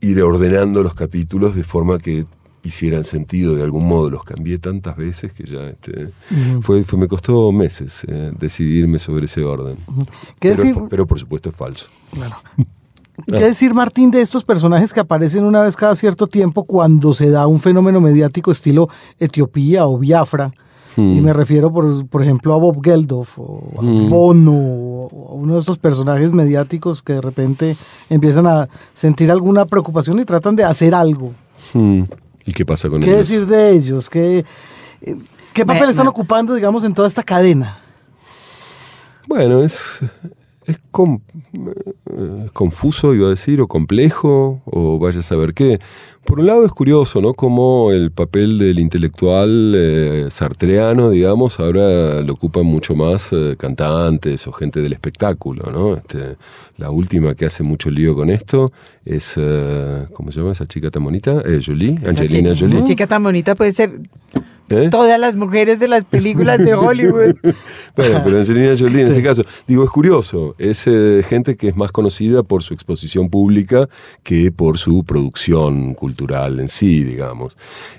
ir 0.00 0.22
ordenando 0.22 0.82
los 0.82 0.94
capítulos 0.94 1.54
de 1.54 1.64
forma 1.64 1.98
que 1.98 2.26
hicieran 2.62 3.04
sentido 3.04 3.54
de 3.54 3.62
algún 3.62 3.86
modo. 3.86 4.10
Los 4.10 4.24
cambié 4.24 4.58
tantas 4.58 4.96
veces 4.96 5.32
que 5.32 5.44
ya 5.44 5.68
este, 5.68 6.08
fue, 6.60 6.82
fue- 6.84 6.98
me 6.98 7.08
costó 7.08 7.50
meses 7.52 8.04
eh, 8.08 8.32
decidirme 8.38 8.98
sobre 8.98 9.24
ese 9.26 9.42
orden. 9.44 9.76
¿Qué 10.38 10.50
Pero, 10.50 10.56
decir? 10.56 10.74
pero 10.90 11.06
por 11.06 11.18
supuesto 11.18 11.48
es 11.50 11.56
falso. 11.56 11.86
Claro. 12.12 12.36
¿Qué 13.26 13.38
decir, 13.40 13.74
Martín, 13.74 14.10
de 14.10 14.22
estos 14.22 14.44
personajes 14.44 14.94
que 14.94 15.00
aparecen 15.00 15.44
una 15.44 15.60
vez 15.62 15.76
cada 15.76 15.94
cierto 15.94 16.26
tiempo 16.26 16.64
cuando 16.64 17.12
se 17.12 17.28
da 17.30 17.46
un 17.46 17.58
fenómeno 17.58 18.00
mediático 18.00 18.50
estilo 18.50 18.88
Etiopía 19.18 19.86
o 19.86 19.98
Biafra? 19.98 20.52
Y 20.96 21.20
me 21.20 21.32
refiero, 21.32 21.72
por, 21.72 22.06
por 22.08 22.22
ejemplo, 22.22 22.52
a 22.52 22.56
Bob 22.56 22.82
Geldof 22.82 23.38
o 23.38 23.70
a 23.78 23.82
Bono 24.08 24.52
o 24.52 25.28
a 25.30 25.34
uno 25.34 25.54
de 25.54 25.60
estos 25.60 25.78
personajes 25.78 26.32
mediáticos 26.32 27.00
que 27.02 27.12
de 27.14 27.20
repente 27.20 27.76
empiezan 28.10 28.46
a 28.46 28.68
sentir 28.92 29.30
alguna 29.30 29.64
preocupación 29.66 30.18
y 30.18 30.24
tratan 30.24 30.56
de 30.56 30.64
hacer 30.64 30.94
algo. 30.94 31.32
Hmm. 31.72 32.02
¿Y 32.50 32.52
qué 32.52 32.66
pasa 32.66 32.88
con 32.88 33.00
¿Qué 33.00 33.06
ellos? 33.10 33.28
decir 33.28 33.46
de 33.46 33.70
ellos? 33.70 34.10
¿Qué, 34.10 34.44
eh, 35.02 35.16
qué 35.52 35.64
papel 35.64 35.84
Me- 35.84 35.90
están 35.90 36.06
me- 36.06 36.10
ocupando, 36.10 36.52
digamos, 36.54 36.82
en 36.82 36.92
toda 36.94 37.06
esta 37.06 37.22
cadena? 37.22 37.78
Bueno, 39.28 39.62
es, 39.62 40.00
es, 40.66 40.80
com- 40.90 41.20
eh, 41.52 42.46
confuso, 42.52 43.14
iba 43.14 43.26
a 43.26 43.30
decir, 43.30 43.60
o 43.60 43.66
complejo, 43.68 44.60
o 44.64 44.98
vaya 44.98 45.20
a 45.20 45.22
saber 45.22 45.54
qué. 45.54 45.80
Por 46.24 46.38
un 46.38 46.46
lado 46.46 46.66
es 46.66 46.72
curioso, 46.72 47.20
¿no? 47.20 47.34
Cómo 47.34 47.90
el 47.92 48.12
papel 48.12 48.58
del 48.58 48.78
intelectual 48.78 49.72
eh, 49.74 50.26
sartreano, 50.30 51.10
digamos, 51.10 51.58
ahora 51.58 52.20
lo 52.20 52.34
ocupan 52.34 52.66
mucho 52.66 52.94
más 52.94 53.32
eh, 53.32 53.56
cantantes 53.58 54.46
o 54.46 54.52
gente 54.52 54.80
del 54.80 54.92
espectáculo, 54.92 55.72
¿no? 55.72 55.94
Este, 55.94 56.36
la 56.76 56.90
última 56.90 57.34
que 57.34 57.46
hace 57.46 57.62
mucho 57.62 57.90
lío 57.90 58.14
con 58.14 58.30
esto 58.30 58.70
es, 59.04 59.34
eh, 59.36 60.06
¿cómo 60.12 60.30
se 60.30 60.40
llama 60.40 60.52
esa 60.52 60.66
chica 60.66 60.90
tan 60.90 61.04
bonita? 61.04 61.42
Eh, 61.44 61.60
Jolie, 61.64 61.98
Angelina 62.06 62.54
Jolie. 62.56 62.76
Esa 62.76 62.86
chica 62.86 63.06
tan 63.06 63.22
bonita 63.22 63.54
puede 63.54 63.72
ser 63.72 64.00
¿Eh? 64.70 64.88
todas 64.88 65.18
las 65.18 65.34
mujeres 65.34 65.80
de 65.80 65.88
las 65.88 66.04
películas 66.04 66.58
de 66.58 66.74
Hollywood. 66.74 67.34
Bueno, 67.96 68.20
pero 68.24 68.38
Angelina 68.38 68.72
Jolie 68.78 69.02
en 69.02 69.08
este 69.08 69.22
caso, 69.22 69.42
digo, 69.66 69.82
es 69.82 69.90
curioso, 69.90 70.54
es 70.58 70.86
eh, 70.86 71.22
gente 71.28 71.56
que 71.56 71.68
es 71.68 71.76
más 71.76 71.90
conocida 71.90 72.42
por 72.44 72.62
su 72.62 72.72
exposición 72.72 73.28
pública 73.28 73.88
que 74.22 74.52
por 74.52 74.78
su 74.78 75.02
producción 75.04 75.94
cultural 75.94 76.60
en 76.60 76.68
sí, 76.68 77.02
digamos. 77.02 77.56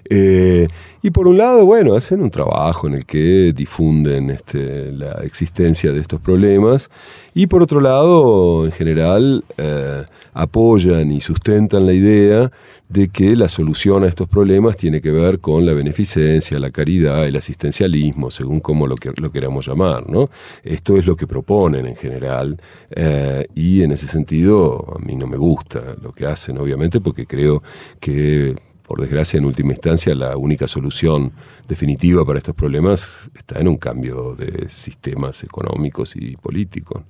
Eh, 0.09 0.67
y 1.03 1.11
por 1.11 1.27
un 1.27 1.37
lado, 1.37 1.65
bueno, 1.65 1.93
hacen 1.93 2.21
un 2.21 2.31
trabajo 2.31 2.87
en 2.87 2.95
el 2.95 3.05
que 3.05 3.53
difunden 3.53 4.29
este, 4.29 4.91
la 4.91 5.23
existencia 5.23 5.91
de 5.91 5.99
estos 5.99 6.21
problemas 6.21 6.89
y 7.33 7.47
por 7.47 7.61
otro 7.61 7.81
lado, 7.81 8.65
en 8.65 8.71
general, 8.71 9.43
eh, 9.57 10.03
apoyan 10.33 11.11
y 11.11 11.21
sustentan 11.21 11.85
la 11.85 11.93
idea 11.93 12.51
de 12.91 13.07
que 13.07 13.35
la 13.35 13.47
solución 13.47 14.03
a 14.03 14.07
estos 14.07 14.27
problemas 14.27 14.75
tiene 14.75 14.99
que 14.99 15.11
ver 15.11 15.39
con 15.39 15.65
la 15.65 15.73
beneficencia, 15.73 16.59
la 16.59 16.71
caridad, 16.71 17.25
el 17.25 17.37
asistencialismo, 17.37 18.29
según 18.29 18.59
como 18.59 18.85
lo, 18.85 18.95
que, 18.95 19.11
lo 19.15 19.31
queramos 19.31 19.67
llamar. 19.67 20.09
¿no? 20.09 20.29
Esto 20.63 20.97
es 20.97 21.05
lo 21.05 21.15
que 21.15 21.25
proponen 21.25 21.85
en 21.85 21.95
general 21.95 22.59
eh, 22.89 23.47
y 23.55 23.83
en 23.83 23.91
ese 23.91 24.07
sentido 24.07 24.93
a 24.95 24.99
mí 24.99 25.15
no 25.15 25.25
me 25.25 25.37
gusta 25.37 25.95
lo 26.01 26.11
que 26.11 26.25
hacen, 26.25 26.57
obviamente, 26.57 26.99
porque 26.99 27.25
creo 27.25 27.63
que 27.99 28.55
por 28.85 28.99
desgracia, 28.99 29.37
en 29.37 29.45
última 29.45 29.71
instancia, 29.71 30.13
la 30.13 30.35
única 30.35 30.67
solución 30.67 31.31
definitiva 31.65 32.25
para 32.25 32.39
estos 32.39 32.53
problemas 32.53 33.31
está 33.33 33.57
en 33.57 33.69
un 33.69 33.77
cambio 33.77 34.35
de 34.35 34.67
sistemas 34.67 35.45
económicos 35.45 36.17
y 36.17 36.35
políticos. 36.35 37.01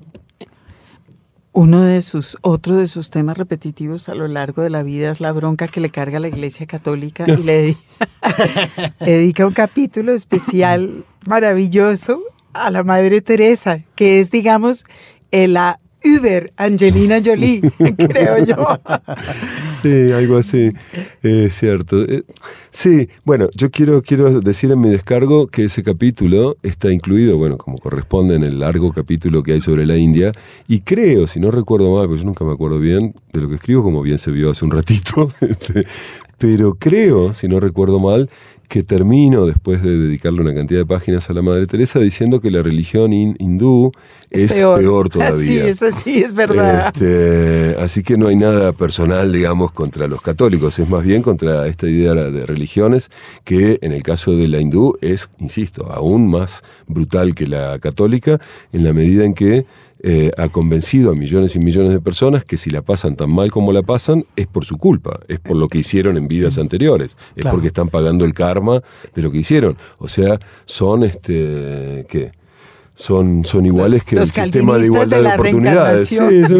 Uno 1.54 1.82
de 1.82 2.02
sus, 2.02 2.38
otro 2.42 2.78
de 2.78 2.88
sus 2.88 3.10
temas 3.10 3.38
repetitivos 3.38 4.08
a 4.08 4.16
lo 4.16 4.28
largo 4.28 4.62
de 4.62 4.70
la 4.70 4.84
vida 4.84 5.12
es 5.12 5.20
la 5.20 5.34
bronca 5.34 5.68
que 5.68 5.82
le 5.82 5.90
carga 5.90 6.18
a 6.18 6.22
la 6.22 6.30
Iglesia 6.30 6.66
Católica 6.66 7.26
y 7.28 7.36
le 7.44 7.54
dedica, 7.54 8.96
dedica 9.06 9.46
un 9.46 9.54
capítulo 9.54 10.14
especial 10.14 11.04
maravilloso 11.26 12.22
a 12.54 12.72
la 12.72 12.84
Madre 12.84 13.20
Teresa, 13.20 13.82
que 13.96 14.22
es, 14.22 14.32
digamos, 14.32 14.86
eh, 15.32 15.50
la 15.50 15.82
Uber 16.04 16.54
Angelina 16.58 17.20
Jolie, 17.24 17.62
creo 17.98 18.44
yo. 18.46 18.80
Sí, 19.82 20.12
algo 20.12 20.38
así, 20.38 20.72
es 21.24 21.56
cierto. 21.56 22.04
Eh, 22.04 22.22
sí, 22.70 23.10
bueno, 23.24 23.50
yo 23.56 23.72
quiero, 23.72 24.04
quiero 24.04 24.40
decir 24.40 24.72
en 24.72 24.80
mi 24.80 24.90
descargo 24.90 25.48
que 25.48 25.66
ese 25.66 25.82
capítulo 25.82 26.56
está 26.62 26.92
incluido, 26.92 27.38
bueno, 27.38 27.58
como 27.58 27.80
corresponde 27.80 28.36
en 28.36 28.44
el 28.44 28.60
largo 28.60 28.92
capítulo 28.94 29.42
que 29.42 29.54
hay 29.54 29.62
sobre 29.62 29.88
la 29.88 29.98
India, 29.98 30.34
y 30.68 30.82
creo, 30.82 31.26
si 31.26 31.40
no 31.40 31.50
recuerdo 31.50 31.96
mal, 31.96 32.08
porque 32.08 32.22
yo 32.22 32.28
nunca 32.28 32.46
me 32.46 32.54
acuerdo 32.54 32.80
bien 32.80 33.16
de 33.34 33.42
lo 33.42 33.50
que 33.50 33.56
escribo, 33.56 33.82
como 33.82 34.04
bien 34.04 34.20
se 34.20 34.30
vio 34.30 34.52
hace 34.52 34.66
un 34.66 34.72
ratito, 34.72 35.32
este, 35.42 35.88
pero 36.38 36.76
creo, 36.76 37.34
si 37.34 37.48
no 37.48 37.60
recuerdo 37.60 38.00
mal, 38.00 38.30
que 38.72 38.84
termino, 38.84 39.46
después 39.46 39.84
de 39.84 39.98
dedicarle 39.98 40.40
una 40.40 40.56
cantidad 40.56 40.80
de 40.80 40.86
páginas 40.86 41.30
a 41.30 41.34
la 41.34 41.42
Madre 41.42 41.68
Teresa, 41.68 42.00
diciendo 42.00 42.40
que 42.40 42.50
la 42.50 42.64
religión 42.64 43.12
hin- 43.12 43.36
hindú 43.38 43.92
es, 44.30 44.54
peor. 44.54 45.10
todavía. 45.10 45.46
Sí, 45.46 45.58
eso 45.60 45.88
sí, 46.02 46.20
es 46.24 46.34
verdad. 46.34 46.94
Este, 46.96 47.76
así 47.82 48.02
que 48.02 48.16
no 48.18 48.28
hay 48.30 48.38
nada 48.38 48.72
personal, 48.72 49.34
digamos, 49.34 49.74
contra 49.74 50.08
los 50.08 50.22
católicos, 50.22 50.80
es 50.80 50.88
más 50.90 51.04
bien 51.04 51.22
contra 51.22 51.68
esta 51.68 51.86
idea 51.90 52.14
de 52.14 52.46
religiones 52.46 53.12
que 53.44 53.78
en 53.82 53.92
el 53.92 54.04
caso 54.04 54.38
de 54.38 54.48
la 54.48 54.62
hindú 54.62 54.98
es, 55.02 55.30
insisto, 55.40 55.92
aún 55.92 56.30
más 56.30 56.64
brutal 56.88 57.36
que 57.36 57.48
la 57.48 57.78
católica 57.80 58.40
en 58.72 58.86
la 58.86 58.94
medida 58.94 59.26
en 59.26 59.34
que 59.34 59.66
eh, 60.04 60.32
ha 60.38 60.50
convencido 60.50 61.12
a 61.12 61.16
millones 61.16 61.56
y 61.56 61.60
millones 61.60 61.92
de 61.94 62.00
personas 62.02 62.44
que 62.44 62.58
si 62.58 62.70
la 62.72 62.82
pasan 62.82 63.16
tan 63.16 63.30
mal 63.32 63.52
como 63.52 63.72
la 63.72 63.82
pasan 63.84 64.26
es 64.36 64.48
por 64.48 64.66
su 64.66 64.78
culpa, 64.78 65.20
es 65.28 65.40
por 65.40 65.56
lo 65.56 65.68
que 65.68 65.78
hicieron 65.80 66.18
en 66.18 66.28
vidas 66.28 66.58
anteriores, 66.58 67.16
es 67.36 67.42
Claro. 67.44 67.56
porque 67.58 67.68
están 67.68 67.90
pagando 67.90 68.26
el 68.26 68.34
karma 68.34 68.82
de 69.14 69.22
lo 69.22 69.32
que 69.32 69.38
hicieron. 69.40 69.78
O 70.00 70.08
sea, 70.08 70.40
son, 70.66 71.04
este, 71.04 72.06
¿qué? 72.10 72.32
Son, 72.94 73.46
son 73.46 73.66
iguales 73.66 74.04
que 74.04 74.16
Los 74.16 74.36
el 74.38 74.44
sistema 74.44 74.78
de 74.78 74.86
igualdad 74.86 75.22
de 75.24 75.28
oportunidades. 75.34 76.08
Sí, 76.08 76.18
es, 76.18 76.52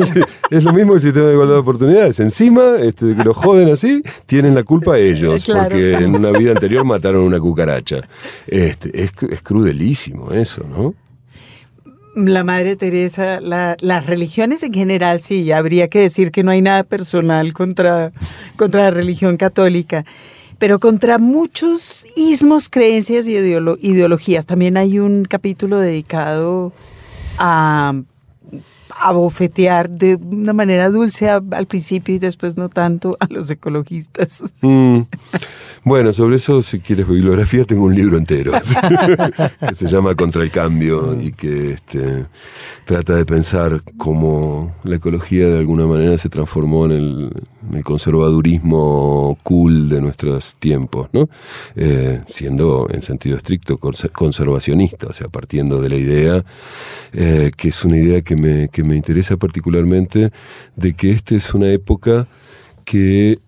es 0.50 0.64
lo 0.64 0.74
mismo 0.74 0.96
el 0.96 1.02
sistema 1.02 1.28
de 1.28 1.34
igualdad 1.34 1.56
de 1.56 1.60
oportunidades. 1.60 2.20
Encima, 2.20 2.78
este, 2.82 3.16
que 3.16 3.24
lo 3.24 3.34
joden 3.34 3.70
así, 3.70 4.02
tienen 4.26 4.56
la 4.56 4.64
culpa 4.64 4.98
ellos, 4.98 5.44
Claro. 5.46 5.70
porque 5.70 5.94
en 5.96 6.16
una 6.16 6.32
vida 6.32 6.52
anterior 6.52 6.84
mataron 6.86 7.24
una 7.24 7.40
cucaracha. 7.40 8.02
Este, 8.48 9.04
es, 9.04 9.12
es 9.30 9.42
crudelísimo 9.44 10.32
eso, 10.32 10.64
¿no? 10.68 10.96
La 12.16 12.44
Madre 12.44 12.76
Teresa, 12.76 13.40
la- 13.40 13.78
las 13.80 14.06
religiones 14.06 14.64
en 14.64 14.74
general, 14.74 15.22
sí, 15.22 15.52
habría 15.52 15.88
que 15.88 16.00
decir 16.00 16.32
que 16.32 16.44
no 16.44 16.52
hay 16.52 16.62
nada 16.62 16.84
personal 16.84 17.54
contra, 17.54 18.12
contra 18.58 18.84
la 18.84 18.92
religión 18.92 19.38
católica, 19.38 20.06
pero 20.60 20.80
contra 20.80 21.18
muchos 21.18 22.06
ismos, 22.16 22.68
creencias 22.70 23.28
y 23.28 23.34
ideolo- 23.34 23.78
ideologías. 23.82 24.46
También 24.46 24.76
hay 24.78 25.00
un 25.00 25.24
capítulo 25.26 25.80
dedicado 25.80 26.74
a, 27.38 27.94
a 29.00 29.12
bofetear 29.14 29.90
de 29.90 30.16
una 30.16 30.52
manera 30.54 30.90
dulce 30.90 31.30
al 31.30 31.66
principio 31.66 32.14
y 32.16 32.20
después 32.20 32.58
no 32.58 32.68
tanto 32.70 33.16
a 33.22 33.28
los 33.30 33.50
ecologistas. 33.50 34.54
Mm. 34.62 35.02
Bueno, 35.84 36.14
sobre 36.14 36.36
eso, 36.36 36.62
si 36.62 36.80
quieres 36.80 37.08
bibliografía, 37.08 37.66
tengo 37.66 37.86
un 37.86 37.96
libro 37.96 38.16
entero 38.16 38.52
que 39.68 39.74
se 39.74 39.88
llama 39.88 40.14
Contra 40.14 40.44
el 40.44 40.52
Cambio 40.52 41.20
y 41.20 41.32
que 41.32 41.72
este, 41.72 42.28
trata 42.86 43.16
de 43.16 43.26
pensar 43.26 43.82
cómo 43.98 44.76
la 44.84 44.98
ecología 44.98 45.48
de 45.48 45.58
alguna 45.58 45.88
manera 45.88 46.20
se 46.20 46.30
transformó 46.30 46.86
en 46.86 46.92
el, 46.92 47.84
conservadurismo 47.84 49.40
cool 49.42 49.90
de 49.90 50.02
nuestros 50.02 50.54
tiempos, 50.60 51.10
¿no? 51.14 51.30
Eh, 51.76 52.22
siendo 52.28 52.88
en 52.92 53.02
sentido 53.02 53.36
estricto 53.36 53.80
conser- 53.80 54.12
conservacionista, 54.12 55.08
o 55.08 55.14
sea, 55.14 55.30
partiendo 55.30 55.82
de 55.82 55.90
la 55.90 55.96
idea, 55.96 56.46
eh, 57.12 57.50
que 57.58 57.70
es 57.70 57.84
una 57.84 57.98
idea 57.98 58.22
que 58.22 58.36
me, 58.36 58.70
que 58.70 58.84
me 58.84 58.96
interesa 58.96 59.36
particularmente, 59.36 60.32
de 60.76 60.94
que 60.94 61.12
esta 61.12 61.34
es 61.34 61.56
una 61.56 61.70
época 61.72 62.28
que 62.86 63.40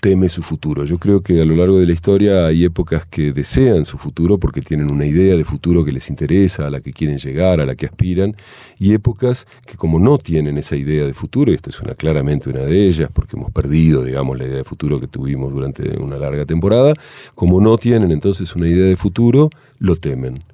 teme 0.00 0.28
su 0.28 0.42
futuro. 0.42 0.84
Yo 0.84 0.98
creo 0.98 1.20
que 1.22 1.40
a 1.40 1.44
lo 1.44 1.56
largo 1.56 1.78
de 1.78 1.86
la 1.86 1.92
historia 1.92 2.46
hay 2.46 2.64
épocas 2.64 3.06
que 3.06 3.32
desean 3.32 3.84
su 3.84 3.98
futuro 3.98 4.38
porque 4.38 4.60
tienen 4.60 4.90
una 4.90 5.06
idea 5.06 5.36
de 5.36 5.44
futuro 5.44 5.84
que 5.84 5.92
les 5.92 6.08
interesa, 6.10 6.66
a 6.66 6.70
la 6.70 6.80
que 6.80 6.92
quieren 6.92 7.18
llegar, 7.18 7.60
a 7.60 7.66
la 7.66 7.74
que 7.74 7.86
aspiran, 7.86 8.36
y 8.78 8.92
épocas 8.92 9.46
que 9.66 9.76
como 9.76 9.98
no 9.98 10.18
tienen 10.18 10.58
esa 10.58 10.76
idea 10.76 11.06
de 11.06 11.14
futuro, 11.14 11.50
y 11.50 11.54
esta 11.54 11.70
es 11.70 11.80
una 11.80 11.94
claramente 11.94 12.50
una 12.50 12.60
de 12.60 12.86
ellas, 12.86 13.10
porque 13.12 13.36
hemos 13.36 13.50
perdido, 13.50 14.04
digamos, 14.04 14.38
la 14.38 14.44
idea 14.44 14.58
de 14.58 14.64
futuro 14.64 15.00
que 15.00 15.06
tuvimos 15.06 15.52
durante 15.52 15.98
una 15.98 16.16
larga 16.16 16.44
temporada, 16.44 16.94
como 17.34 17.60
no 17.60 17.78
tienen 17.78 18.10
entonces 18.12 18.54
una 18.54 18.68
idea 18.68 18.86
de 18.86 18.96
futuro, 18.96 19.50
lo 19.78 19.96
temen 19.96 20.44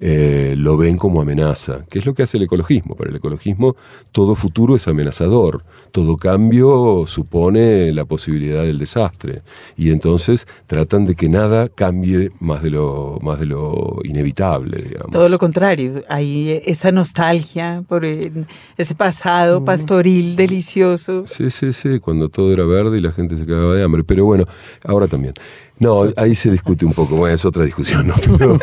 eh, 0.00 0.54
lo 0.56 0.76
ven 0.76 0.96
como 0.96 1.20
amenaza, 1.20 1.84
que 1.88 1.98
es 1.98 2.06
lo 2.06 2.14
que 2.14 2.22
hace 2.22 2.36
el 2.36 2.44
ecologismo. 2.44 2.94
Para 2.94 3.10
el 3.10 3.16
ecologismo 3.16 3.76
todo 4.12 4.34
futuro 4.34 4.76
es 4.76 4.86
amenazador, 4.88 5.64
todo 5.90 6.16
cambio 6.16 7.04
supone 7.06 7.92
la 7.92 8.04
posibilidad 8.04 8.62
del 8.62 8.78
desastre 8.78 9.42
y 9.76 9.90
entonces 9.90 10.46
tratan 10.66 11.06
de 11.06 11.14
que 11.14 11.28
nada 11.28 11.68
cambie 11.68 12.30
más 12.40 12.62
de 12.62 12.70
lo, 12.70 13.18
más 13.22 13.40
de 13.40 13.46
lo 13.46 13.98
inevitable. 14.04 14.82
Digamos. 14.82 15.10
Todo 15.10 15.28
lo 15.28 15.38
contrario, 15.38 16.02
hay 16.08 16.60
esa 16.64 16.92
nostalgia 16.92 17.82
por 17.88 18.04
eh, 18.04 18.32
ese 18.76 18.94
pasado 18.94 19.64
pastoril 19.64 20.36
delicioso. 20.36 21.24
Sí, 21.26 21.50
sí, 21.50 21.72
sí, 21.72 21.98
cuando 22.00 22.28
todo 22.28 22.52
era 22.52 22.64
verde 22.64 22.98
y 22.98 23.00
la 23.00 23.12
gente 23.12 23.36
se 23.36 23.46
cagaba 23.46 23.74
de 23.74 23.82
hambre. 23.82 24.04
Pero 24.04 24.24
bueno, 24.24 24.44
ahora 24.84 25.06
también. 25.06 25.34
No, 25.78 26.04
ahí 26.16 26.34
se 26.34 26.50
discute 26.50 26.86
un 26.86 26.92
poco, 26.92 27.16
bueno, 27.16 27.34
es 27.34 27.44
otra 27.44 27.64
discusión, 27.64 28.06
¿no? 28.06 28.14
Pero, 28.38 28.58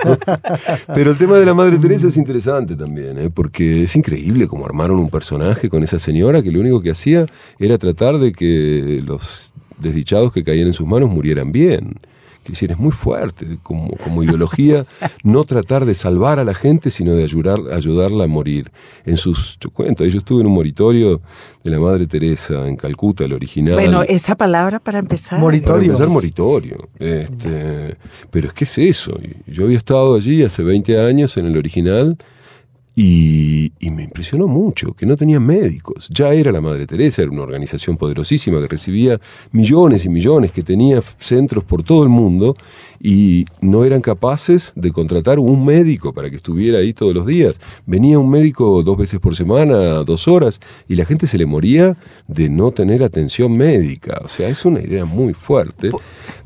pero 0.94 1.12
el 1.12 1.18
tema 1.18 1.38
de 1.38 1.46
la 1.46 1.54
Madre 1.54 1.78
Teresa 1.78 2.08
es 2.08 2.18
interesante 2.18 2.76
también, 2.76 3.20
¿eh? 3.20 3.30
porque 3.30 3.84
es 3.84 3.96
increíble 3.96 4.48
cómo 4.48 4.66
armaron 4.66 4.98
un 5.00 5.10
personaje 5.10 5.70
con 5.70 5.84
esa 5.84 6.00
señora 6.00 6.42
que 6.42 6.52
lo 6.52 6.60
único 6.60 6.82
que 6.82 6.92
hacía 6.92 7.28
era 7.60 7.78
tratar 7.78 8.18
de 8.18 8.32
que 8.32 9.02
los 9.06 9.54
desdichados 9.80 10.34
que 10.34 10.44
caían 10.44 10.68
en 10.68 10.74
sus 10.74 10.88
manos 10.88 11.10
murieran 11.10 11.52
bien. 11.52 12.00
Que 12.44 12.52
decir, 12.52 12.72
es 12.72 12.78
muy 12.78 12.92
fuerte 12.92 13.58
como, 13.64 13.90
como 13.98 14.24
ideología 14.24 14.86
no 15.24 15.44
tratar 15.44 15.86
de 15.86 15.96
salvar 15.96 16.40
a 16.40 16.44
la 16.44 16.54
gente, 16.54 16.92
sino 16.92 17.16
de 17.16 17.24
ayudar, 17.24 17.60
ayudarla 17.72 18.26
a 18.26 18.28
morir. 18.28 18.72
En 19.06 19.18
sus, 19.18 19.58
yo 19.60 19.70
cuento, 19.70 20.06
yo 20.06 20.18
estuve 20.18 20.42
en 20.42 20.48
un 20.48 20.54
moritorio 20.54 21.22
de 21.64 21.72
la 21.72 21.80
Madre 21.80 22.06
Teresa 22.06 22.68
en 22.68 22.76
Calcuta, 22.76 23.24
el 23.24 23.34
original. 23.34 23.76
Bueno, 23.76 24.04
esa 24.04 24.36
palabra 24.36 24.80
para 24.80 25.00
empezar. 25.00 25.40
Moritorio. 25.40 25.94
Para 25.94 26.06
empezar, 26.06 26.10
moritorio. 26.10 26.90
Este, 27.00 27.98
pero 28.30 28.48
es 28.48 28.54
que 28.54 28.66
es 28.66 28.78
eso. 28.78 29.18
Yo 29.48 29.64
había 29.64 29.78
estado 29.78 30.16
allí 30.16 30.44
hace 30.44 30.64
20 30.64 31.00
años 31.00 31.38
en 31.38 31.46
el 31.46 31.58
original 31.58 32.18
y, 32.96 33.72
me 33.92 34.04
impresionó 34.04 34.48
mucho 34.48 34.94
que 34.94 35.06
no 35.06 35.16
tenían 35.16 35.46
médicos. 35.46 36.10
Ya 36.10 36.34
era 36.34 36.52
la 36.52 36.62
Madre 36.62 36.88
Teresa, 36.88 37.22
era 37.22 37.32
una 37.32 37.44
organización 37.44 37.98
poderosísima 37.98 38.60
que 38.62 38.68
recibía 38.68 39.20
millones 39.52 40.06
y 40.06 40.10
millones, 40.10 40.52
que 40.52 40.64
tenía 40.64 41.02
centros 41.18 41.64
por 41.64 41.84
todo 41.84 42.04
el 42.04 42.10
mundo 42.10 42.56
y 43.00 43.46
no 43.62 43.86
eran 43.86 44.02
capaces 44.02 44.74
de 44.76 44.92
contratar 44.92 45.40
un 45.40 45.66
médico 45.66 46.14
para 46.14 46.30
que 46.30 46.36
estuviera 46.38 46.80
ahí 46.80 46.94
todos 46.94 47.14
los 47.14 47.26
días. 47.26 47.60
Venía 47.86 48.20
un 48.20 48.30
médico 48.30 48.84
dos 48.84 48.98
veces 48.98 49.20
por 49.20 49.36
semana, 49.36 50.04
dos 50.04 50.28
horas, 50.28 50.60
y 50.88 50.96
la 50.96 51.06
gente 51.06 51.28
se 51.28 51.38
le 51.38 51.46
moría 51.46 51.98
de 52.28 52.50
no 52.50 52.72
tener 52.72 53.04
atención 53.04 53.56
médica. 53.56 54.22
O 54.24 54.28
sea, 54.28 54.48
es 54.50 54.66
una 54.66 54.82
idea 54.82 55.06
muy 55.06 55.34
fuerte, 55.34 55.92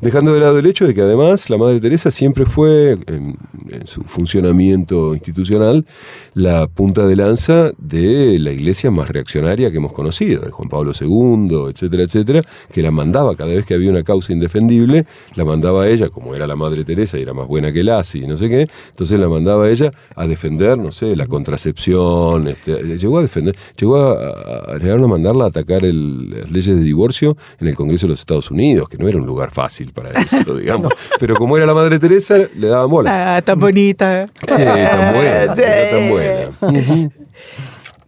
dejando 0.00 0.34
de 0.34 0.40
lado 0.40 0.58
el 0.58 0.66
hecho 0.66 0.86
de 0.86 0.94
que 0.94 1.02
además 1.02 1.48
la 1.50 1.58
Madre 1.58 1.80
Teresa 1.80 2.10
siempre 2.10 2.46
fue, 2.46 2.98
en, 3.06 3.36
en 3.70 3.86
su 3.86 4.02
funcionamiento 4.02 5.14
institucional, 5.14 5.86
la 6.34 6.66
punta 6.66 7.06
de 7.06 7.16
lanza 7.16 7.72
de 7.78 8.38
la 8.38 8.52
iglesia 8.52 8.90
más 8.90 9.08
reaccionaria 9.08 9.70
que 9.70 9.76
hemos 9.76 9.92
conocido, 9.92 10.42
de 10.42 10.50
Juan 10.50 10.68
Pablo 10.68 10.92
II, 10.98 11.70
etcétera, 11.70 12.02
etcétera, 12.02 12.42
que 12.72 12.82
la 12.82 12.90
mandaba 12.90 13.36
cada 13.36 13.52
vez 13.52 13.64
que 13.64 13.74
había 13.74 13.90
una 13.90 14.02
causa 14.02 14.32
indefendible, 14.32 15.06
la 15.34 15.44
mandaba 15.44 15.84
a 15.84 15.88
ella, 15.88 16.08
como 16.08 16.34
era 16.34 16.46
la 16.48 16.56
Madre 16.56 16.82
Teresa 16.84 17.16
y 17.18 17.22
era 17.22 17.32
más 17.34 17.46
buena 17.46 17.72
que 17.72 17.84
Lassi, 17.84 18.22
no 18.22 18.36
sé 18.36 18.48
qué, 18.48 18.66
entonces 18.90 19.18
la 19.20 19.28
mandaba 19.28 19.66
a 19.66 19.70
ella 19.70 19.92
a 20.16 20.26
defender, 20.26 20.76
no 20.78 20.90
sé, 20.90 21.14
la 21.14 21.26
contracepción, 21.28 22.48
este, 22.48 22.98
llegó 22.98 23.18
a 23.18 23.22
defender, 23.22 23.54
llegó 23.78 23.96
a, 23.96 24.12
a, 24.12 24.74
a, 24.74 24.78
llegaron 24.78 25.04
a 25.04 25.08
mandarla 25.08 25.44
a 25.44 25.48
atacar 25.48 25.84
el, 25.84 26.30
las 26.30 26.50
leyes 26.50 26.76
de 26.76 26.82
divorcio 26.82 27.36
en 27.60 27.68
el 27.68 27.76
Congreso 27.76 28.06
de 28.06 28.10
los 28.12 28.20
Estados 28.20 28.50
Unidos, 28.50 28.88
que 28.88 28.98
no 28.98 29.06
era 29.06 29.18
un 29.18 29.26
lugar 29.26 29.50
fácil 29.52 29.92
para 29.92 30.10
eso, 30.20 30.54
digamos, 30.56 30.92
pero 31.20 31.36
como 31.36 31.56
era 31.56 31.66
la 31.66 31.74
Madre 31.74 31.98
Teresa, 31.98 32.36
le 32.56 32.66
daban 32.66 32.90
bola. 32.90 33.36
Ah, 33.36 33.42
tan 33.42 33.60
bonita. 33.60 34.26
Sí, 34.46 34.56
tan 34.64 35.14
buena, 35.14 35.56
Sí. 35.56 35.62
tan 35.92 36.10
buena. 36.10 37.10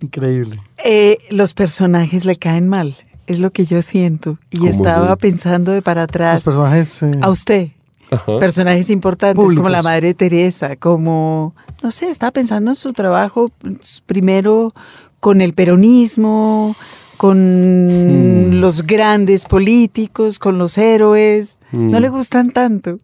Increíble. 0.03 0.57
Eh, 0.84 1.18
los 1.30 1.53
personajes 1.55 2.24
le 2.24 2.36
caen 2.36 2.68
mal, 2.68 2.97
es 3.26 3.38
lo 3.38 3.51
que 3.51 3.64
yo 3.64 3.82
siento. 3.82 4.38
Y 4.51 4.59
¿Cómo 4.59 4.70
estaba 4.70 5.14
pensando 5.16 5.72
de 5.72 5.82
para 5.82 6.03
Los 6.03 6.09
atrás 6.09 6.45
personajes. 6.45 7.03
eh, 7.03 7.11
a 7.20 7.28
usted. 7.30 7.68
Ajá. 8.11 8.39
Personajes 8.39 8.91
importantes 8.91 9.55
como 9.55 9.69
la 9.69 9.83
Madre 9.83 10.15
Teresa, 10.15 10.77
como, 10.77 11.55
no 11.83 11.91
sé, 11.91 12.11
estaba 12.11 12.33
pensando 12.33 12.73
en 12.73 12.75
su 12.75 12.93
trabajo 12.93 13.51
primero 14.07 14.73
con 15.21 15.41
el 15.41 15.53
peronismo, 15.55 16.75
con 17.17 17.37
Hmm. 18.49 18.61
los 18.61 18.83
grandes 18.87 19.45
políticos, 19.45 20.39
con 20.39 20.59
los 20.59 20.77
héroes. 20.79 21.59
No 21.73 21.99
Hmm. 21.99 22.03
le 22.03 22.09
gustan 22.09 22.51
tanto. 22.51 22.99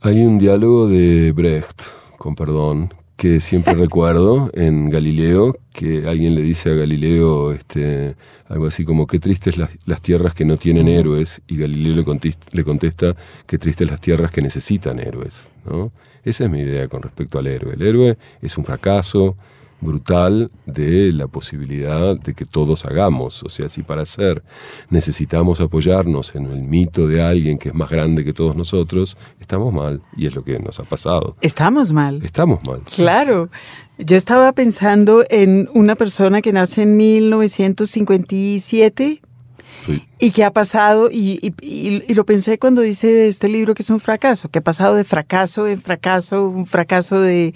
Hay 0.00 0.20
un 0.20 0.38
diálogo 0.38 0.86
de 0.88 1.32
Brecht, 1.32 1.82
con 2.18 2.34
perdón, 2.36 2.94
que 3.18 3.40
siempre 3.40 3.74
recuerdo 3.86 4.50
en 4.54 4.88
Galileo, 4.88 5.58
que 5.74 6.04
alguien 6.08 6.34
le 6.34 6.40
dice 6.42 6.70
a 6.70 6.74
Galileo 6.74 7.52
este, 7.52 8.14
algo 8.48 8.66
así 8.68 8.84
como, 8.84 9.06
qué 9.06 9.18
tristes 9.18 9.58
las, 9.58 9.70
las 9.84 10.00
tierras 10.00 10.32
que 10.34 10.46
no 10.46 10.56
tienen 10.56 10.88
héroes, 10.88 11.42
y 11.46 11.58
Galileo 11.58 11.94
le, 11.96 12.04
contis- 12.04 12.38
le 12.52 12.64
contesta, 12.64 13.14
qué 13.46 13.58
tristes 13.58 13.90
las 13.90 14.00
tierras 14.00 14.30
que 14.30 14.40
necesitan 14.40 15.00
héroes. 15.00 15.50
¿no? 15.68 15.92
Esa 16.24 16.44
es 16.44 16.50
mi 16.50 16.60
idea 16.60 16.88
con 16.88 17.02
respecto 17.02 17.38
al 17.38 17.48
héroe. 17.48 17.74
El 17.74 17.82
héroe 17.82 18.16
es 18.40 18.56
un 18.56 18.64
fracaso 18.64 19.36
brutal 19.80 20.50
de 20.66 21.12
la 21.12 21.26
posibilidad 21.26 22.18
de 22.18 22.34
que 22.34 22.44
todos 22.44 22.84
hagamos. 22.84 23.42
O 23.42 23.48
sea, 23.48 23.68
si 23.68 23.82
para 23.82 24.04
ser 24.06 24.42
necesitamos 24.90 25.60
apoyarnos 25.60 26.34
en 26.34 26.46
el 26.46 26.62
mito 26.62 27.06
de 27.06 27.22
alguien 27.22 27.58
que 27.58 27.68
es 27.68 27.74
más 27.74 27.90
grande 27.90 28.24
que 28.24 28.32
todos 28.32 28.56
nosotros, 28.56 29.16
estamos 29.40 29.72
mal. 29.72 30.02
Y 30.16 30.26
es 30.26 30.34
lo 30.34 30.42
que 30.42 30.58
nos 30.58 30.78
ha 30.78 30.84
pasado. 30.84 31.36
Estamos 31.40 31.92
mal. 31.92 32.20
Estamos 32.24 32.60
mal. 32.66 32.80
Claro. 32.94 33.50
Yo 33.98 34.16
estaba 34.16 34.52
pensando 34.52 35.24
en 35.28 35.68
una 35.74 35.96
persona 35.96 36.40
que 36.40 36.52
nace 36.52 36.82
en 36.82 36.96
1957 36.96 39.20
Sí. 39.88 40.04
y 40.20 40.30
que 40.32 40.44
ha 40.44 40.50
pasado, 40.52 41.10
y, 41.10 41.38
y- 41.42 41.54
y- 41.66 42.02
y 42.06 42.14
lo 42.14 42.24
pensé 42.24 42.58
cuando 42.58 42.82
dice 42.82 43.26
este 43.28 43.48
libro 43.48 43.74
que 43.74 43.82
es 43.82 43.90
un 43.90 44.00
fracaso, 44.00 44.48
que 44.50 44.58
ha 44.60 44.62
pasado 44.62 44.94
de 44.94 45.04
fracaso 45.04 45.66
en 45.66 45.80
fracaso, 45.80 46.46
un 46.48 46.66
fracaso 46.66 47.20
de, 47.20 47.54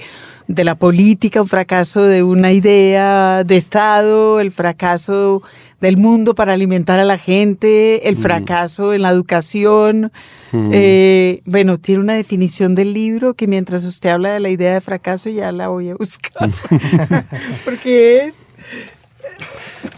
de 0.49 0.65
la 0.65 0.75
política, 0.75 1.43
un 1.43 1.49
fracaso 1.49 2.03
de 2.03 2.23
una 2.23 2.53
idea 2.53 3.45
de 3.45 3.57
Estado, 3.57 4.41
el 4.41 4.51
fracaso 4.51 5.43
del 5.81 5.97
mundo 5.97 6.35
para 6.35 6.53
alimentar 6.53 6.99
a 7.01 7.05
la 7.05 7.19
gente, 7.19 8.09
el 8.09 8.17
fracaso 8.17 8.93
en 8.95 9.03
la 9.03 9.11
educación. 9.11 10.13
Eh, 10.55 11.41
bueno, 11.45 11.79
tiene 11.79 12.01
una 12.03 12.15
definición 12.15 12.75
del 12.75 12.93
libro 12.93 13.35
que 13.35 13.47
mientras 13.49 13.85
usted 13.85 14.11
habla 14.11 14.33
de 14.33 14.41
la 14.41 14.51
idea 14.51 14.75
de 14.75 14.81
fracaso 14.81 15.29
ya 15.31 15.51
la 15.51 15.69
voy 15.69 15.89
a 15.91 15.95
buscar. 15.97 16.51
Porque 17.65 18.27
es... 18.27 18.37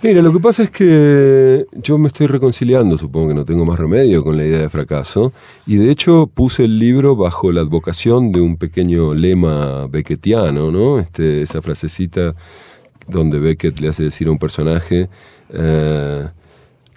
Mira, 0.02 0.22
lo 0.22 0.32
que 0.32 0.40
pasa 0.40 0.62
es 0.62 0.70
que 0.70 1.66
yo 1.72 1.98
me 1.98 2.08
estoy 2.08 2.26
reconciliando, 2.26 2.96
supongo 2.96 3.28
que 3.28 3.34
no 3.34 3.44
tengo 3.44 3.64
más 3.64 3.78
remedio 3.78 4.22
con 4.22 4.36
la 4.36 4.44
idea 4.44 4.60
de 4.60 4.70
fracaso, 4.70 5.32
y 5.66 5.76
de 5.76 5.90
hecho 5.90 6.26
puse 6.32 6.64
el 6.64 6.78
libro 6.78 7.16
bajo 7.16 7.52
la 7.52 7.60
advocación 7.60 8.32
de 8.32 8.40
un 8.40 8.56
pequeño 8.56 9.14
lema 9.14 9.86
beckettiano, 9.86 10.70
¿no? 10.70 10.98
Este, 10.98 11.42
esa 11.42 11.60
frasecita 11.60 12.34
donde 13.08 13.38
Beckett 13.38 13.78
le 13.80 13.88
hace 13.88 14.04
decir 14.04 14.28
a 14.28 14.30
un 14.30 14.38
personaje, 14.38 15.08
eh, 15.52 16.28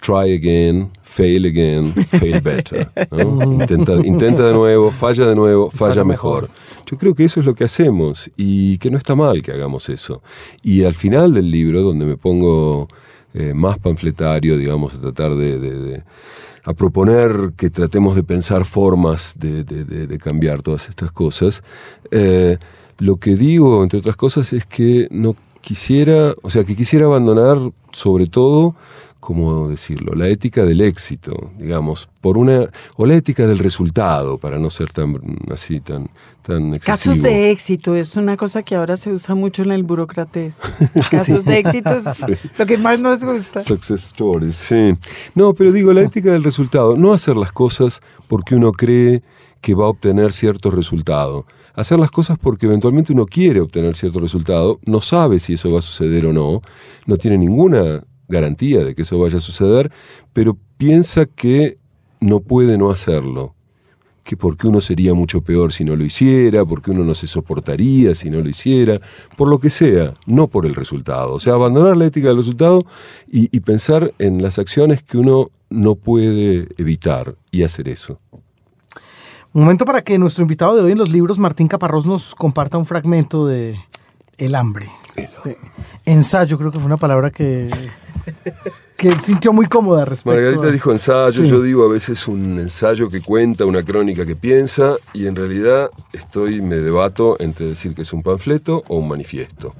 try 0.00 0.32
again, 0.34 0.90
fail 1.02 1.46
again, 1.46 1.92
fail 2.08 2.40
better. 2.40 2.90
¿no? 3.10 3.42
Intenta, 3.60 3.94
intenta 4.04 4.46
de 4.46 4.52
nuevo, 4.54 4.90
falla 4.90 5.26
de 5.26 5.34
nuevo, 5.34 5.70
falla, 5.70 6.04
mejor. 6.04 6.48
Yo 6.86 6.96
creo 6.96 7.14
que 7.14 7.24
eso 7.24 7.40
es 7.40 7.46
lo 7.46 7.54
que 7.54 7.64
hacemos 7.64 8.30
y 8.36 8.78
que 8.78 8.90
no 8.90 8.96
está 8.98 9.14
mal 9.14 9.42
que 9.42 9.52
hagamos 9.52 9.88
eso. 9.88 10.22
Y 10.62 10.84
al 10.84 10.94
final 10.94 11.34
del 11.34 11.50
libro, 11.50 11.82
donde 11.82 12.06
me 12.06 12.16
pongo 12.16 12.88
eh, 13.34 13.52
más 13.54 13.78
panfletario, 13.78 14.56
digamos, 14.56 14.94
a 14.94 15.00
tratar 15.00 15.34
de, 15.36 15.58
de- 15.58 15.78
de- 15.82 16.02
a 16.64 16.74
proponer 16.74 17.52
que 17.56 17.70
tratemos 17.70 18.14
de 18.14 18.22
pensar 18.22 18.64
formas 18.66 19.34
de 19.38 20.18
cambiar 20.22 20.60
todas 20.62 20.88
estas 20.88 21.10
cosas, 21.12 21.62
eh, 22.10 22.58
lo 22.98 23.16
que 23.16 23.36
digo, 23.36 23.82
entre 23.82 24.00
otras 24.00 24.16
cosas, 24.16 24.52
es 24.52 24.66
que 24.66 25.08
no 25.10 25.34
quisiera, 25.60 26.34
o 26.42 26.50
sea, 26.50 26.64
que 26.64 26.74
quisiera 26.76 27.06
abandonar 27.06 27.58
sobre 27.92 28.26
todo 28.26 28.74
¿cómo 29.20 29.68
decirlo? 29.68 30.14
La 30.14 30.28
ética 30.28 30.64
del 30.64 30.80
éxito, 30.80 31.50
digamos, 31.58 32.08
por 32.20 32.38
una, 32.38 32.70
o 32.96 33.06
la 33.06 33.14
ética 33.14 33.46
del 33.46 33.58
resultado, 33.58 34.38
para 34.38 34.58
no 34.58 34.70
ser 34.70 34.92
tan 34.92 35.16
así, 35.52 35.80
tan, 35.80 36.08
tan 36.42 36.74
excesivo. 36.74 36.84
Casos 36.84 37.22
de 37.22 37.50
éxito 37.50 37.96
es 37.96 38.16
una 38.16 38.36
cosa 38.36 38.62
que 38.62 38.76
ahora 38.76 38.96
se 38.96 39.12
usa 39.12 39.34
mucho 39.34 39.62
en 39.62 39.72
el 39.72 39.82
burocratés. 39.82 40.60
Casos 41.10 41.44
de 41.44 41.58
éxito 41.58 41.90
es 41.90 42.24
lo 42.58 42.66
que 42.66 42.78
más 42.78 43.02
nos 43.02 43.24
gusta. 43.24 43.60
Success 43.60 44.04
stories, 44.04 44.56
sí. 44.56 44.94
No, 45.34 45.52
pero 45.54 45.72
digo, 45.72 45.92
la 45.92 46.02
ética 46.02 46.32
del 46.32 46.44
resultado, 46.44 46.96
no 46.96 47.12
hacer 47.12 47.36
las 47.36 47.52
cosas 47.52 48.00
porque 48.28 48.54
uno 48.54 48.72
cree 48.72 49.22
que 49.60 49.74
va 49.74 49.84
a 49.84 49.88
obtener 49.88 50.32
cierto 50.32 50.70
resultado. 50.70 51.44
Hacer 51.74 51.98
las 51.98 52.10
cosas 52.10 52.38
porque 52.38 52.66
eventualmente 52.66 53.12
uno 53.12 53.26
quiere 53.26 53.60
obtener 53.60 53.94
cierto 53.94 54.18
resultado, 54.18 54.80
no 54.84 55.00
sabe 55.00 55.38
si 55.38 55.54
eso 55.54 55.70
va 55.70 55.78
a 55.78 55.82
suceder 55.82 56.26
o 56.26 56.32
no, 56.32 56.60
no 57.06 57.16
tiene 57.16 57.38
ninguna 57.38 58.02
garantía 58.28 58.84
de 58.84 58.94
que 58.94 59.02
eso 59.02 59.18
vaya 59.18 59.38
a 59.38 59.40
suceder, 59.40 59.90
pero 60.32 60.56
piensa 60.76 61.26
que 61.26 61.78
no 62.20 62.40
puede 62.40 62.78
no 62.78 62.90
hacerlo. 62.90 63.54
Que 64.24 64.36
porque 64.36 64.68
uno 64.68 64.82
sería 64.82 65.14
mucho 65.14 65.40
peor 65.40 65.72
si 65.72 65.84
no 65.84 65.96
lo 65.96 66.04
hiciera, 66.04 66.62
porque 66.62 66.90
uno 66.90 67.02
no 67.02 67.14
se 67.14 67.26
soportaría 67.26 68.14
si 68.14 68.28
no 68.28 68.40
lo 68.40 68.48
hiciera, 68.50 69.00
por 69.38 69.48
lo 69.48 69.58
que 69.58 69.70
sea, 69.70 70.12
no 70.26 70.48
por 70.48 70.66
el 70.66 70.74
resultado. 70.74 71.32
O 71.32 71.40
sea, 71.40 71.54
abandonar 71.54 71.96
la 71.96 72.04
ética 72.04 72.28
del 72.28 72.36
resultado 72.36 72.84
y, 73.26 73.48
pensar 73.60 74.12
en 74.18 74.42
las 74.42 74.58
acciones 74.58 75.02
que 75.02 75.16
uno 75.16 75.50
no 75.70 75.94
puede 75.94 76.68
evitar 76.76 77.36
y 77.50 77.62
hacer 77.62 77.88
eso. 77.88 78.20
Un 79.54 79.62
momento 79.62 79.86
para 79.86 80.02
que 80.02 80.18
nuestro 80.18 80.42
invitado 80.42 80.76
de 80.76 80.82
hoy 80.82 80.92
en 80.92 80.98
los 80.98 81.08
libros, 81.08 81.38
Martín 81.38 81.66
Caparrós, 81.66 82.04
nos 82.04 82.34
comparta 82.34 82.76
un 82.76 82.84
fragmento 82.84 83.46
de 83.46 83.76
El 84.38 84.54
hambre. 84.54 84.88
Este 85.16 85.58
ensayo, 86.04 86.56
creo 86.58 86.70
que 86.70 86.78
fue 86.78 86.86
una 86.86 86.96
palabra 86.96 87.30
que 87.30 87.68
que 88.96 89.18
sintió 89.20 89.52
muy 89.52 89.66
cómoda 89.66 90.04
respecto 90.04 90.30
Margarita 90.36 90.66
a- 90.68 90.72
dijo 90.72 90.90
ensayo, 90.90 91.44
Sí. 91.44 91.48
yo 91.48 91.62
digo 91.62 91.84
a 91.84 91.88
veces 91.88 92.26
un 92.26 92.58
ensayo 92.58 93.08
que 93.08 93.20
cuenta, 93.20 93.64
una 93.64 93.82
crónica 93.84 94.26
que 94.26 94.34
piensa, 94.34 94.96
y 95.14 95.26
en 95.26 95.36
realidad 95.36 95.88
estoy, 96.12 96.60
me 96.60 96.76
debato 96.76 97.36
entre 97.40 97.66
decir 97.66 97.94
que 97.94 98.02
es 98.02 98.12
un 98.12 98.22
panfleto 98.24 98.82
o 98.88 98.98
un 98.98 99.06
manifiesto. 99.08 99.72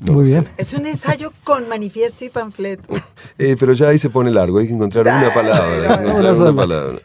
No 0.00 0.14
Muy 0.14 0.24
bien. 0.26 0.44
sé. 0.44 0.50
Es 0.56 0.72
un 0.74 0.86
ensayo 0.86 1.32
con 1.44 1.68
manifiesto 1.68 2.24
y 2.24 2.30
panfleto. 2.30 2.88
Eh, 3.38 3.56
pero 3.58 3.72
ya 3.74 3.88
ahí 3.88 3.98
se 3.98 4.10
pone 4.10 4.30
largo, 4.30 4.58
hay 4.58 4.66
que 4.68 4.72
encontrar 4.72 5.06
una 5.08 5.32
palabra. 5.34 5.94
hay 5.94 6.04
que 6.04 6.10
encontrar 6.10 6.34
Una 6.34 6.52
palabra. 6.56 6.98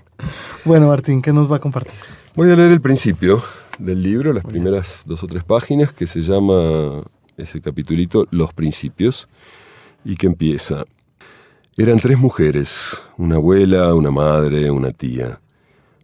Bueno, 0.66 0.88
Martín, 0.88 1.22
¿qué 1.22 1.34
nos 1.34 1.52
va 1.52 1.58
a 1.58 1.60
compartir? 1.60 1.94
Voy 2.36 2.50
a 2.52 2.56
leer 2.56 2.72
el 2.72 2.82
principio 2.82 3.44
del 3.80 4.04
libro, 4.04 4.34
las 4.34 4.44
primeras 4.44 5.04
dos 5.06 5.24
o 5.24 5.28
tres 5.28 5.44
páginas, 5.44 5.94
que 5.94 6.06
se 6.06 6.22
llama 6.22 7.04
ese 7.38 7.62
capitulito 7.62 8.28
Los 8.30 8.54
Principios, 8.54 9.30
y 10.04 10.16
que 10.16 10.28
empieza. 10.28 10.86
Eran 11.78 12.00
tres 12.00 12.18
mujeres, 12.18 13.02
una 13.18 13.36
abuela, 13.36 13.94
una 13.94 14.12
madre, 14.12 14.70
una 14.70 14.92
tía. 14.92 15.40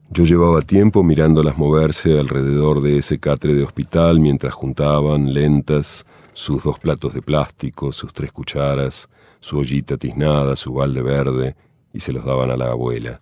Yo 0.09 0.23
llevaba 0.23 0.61
tiempo 0.61 1.03
mirándolas 1.03 1.57
moverse 1.57 2.17
alrededor 2.17 2.81
de 2.81 2.99
ese 2.99 3.17
catre 3.17 3.53
de 3.53 3.63
hospital 3.63 4.19
mientras 4.19 4.53
juntaban, 4.53 5.33
lentas, 5.33 6.05
sus 6.33 6.63
dos 6.63 6.79
platos 6.79 7.13
de 7.13 7.21
plástico, 7.21 7.91
sus 7.91 8.13
tres 8.13 8.31
cucharas, 8.31 9.09
su 9.39 9.57
ollita 9.57 9.97
tiznada, 9.97 10.55
su 10.55 10.73
balde 10.73 11.01
verde, 11.01 11.55
y 11.93 11.99
se 11.99 12.13
los 12.13 12.23
daban 12.25 12.51
a 12.51 12.57
la 12.57 12.71
abuela. 12.71 13.19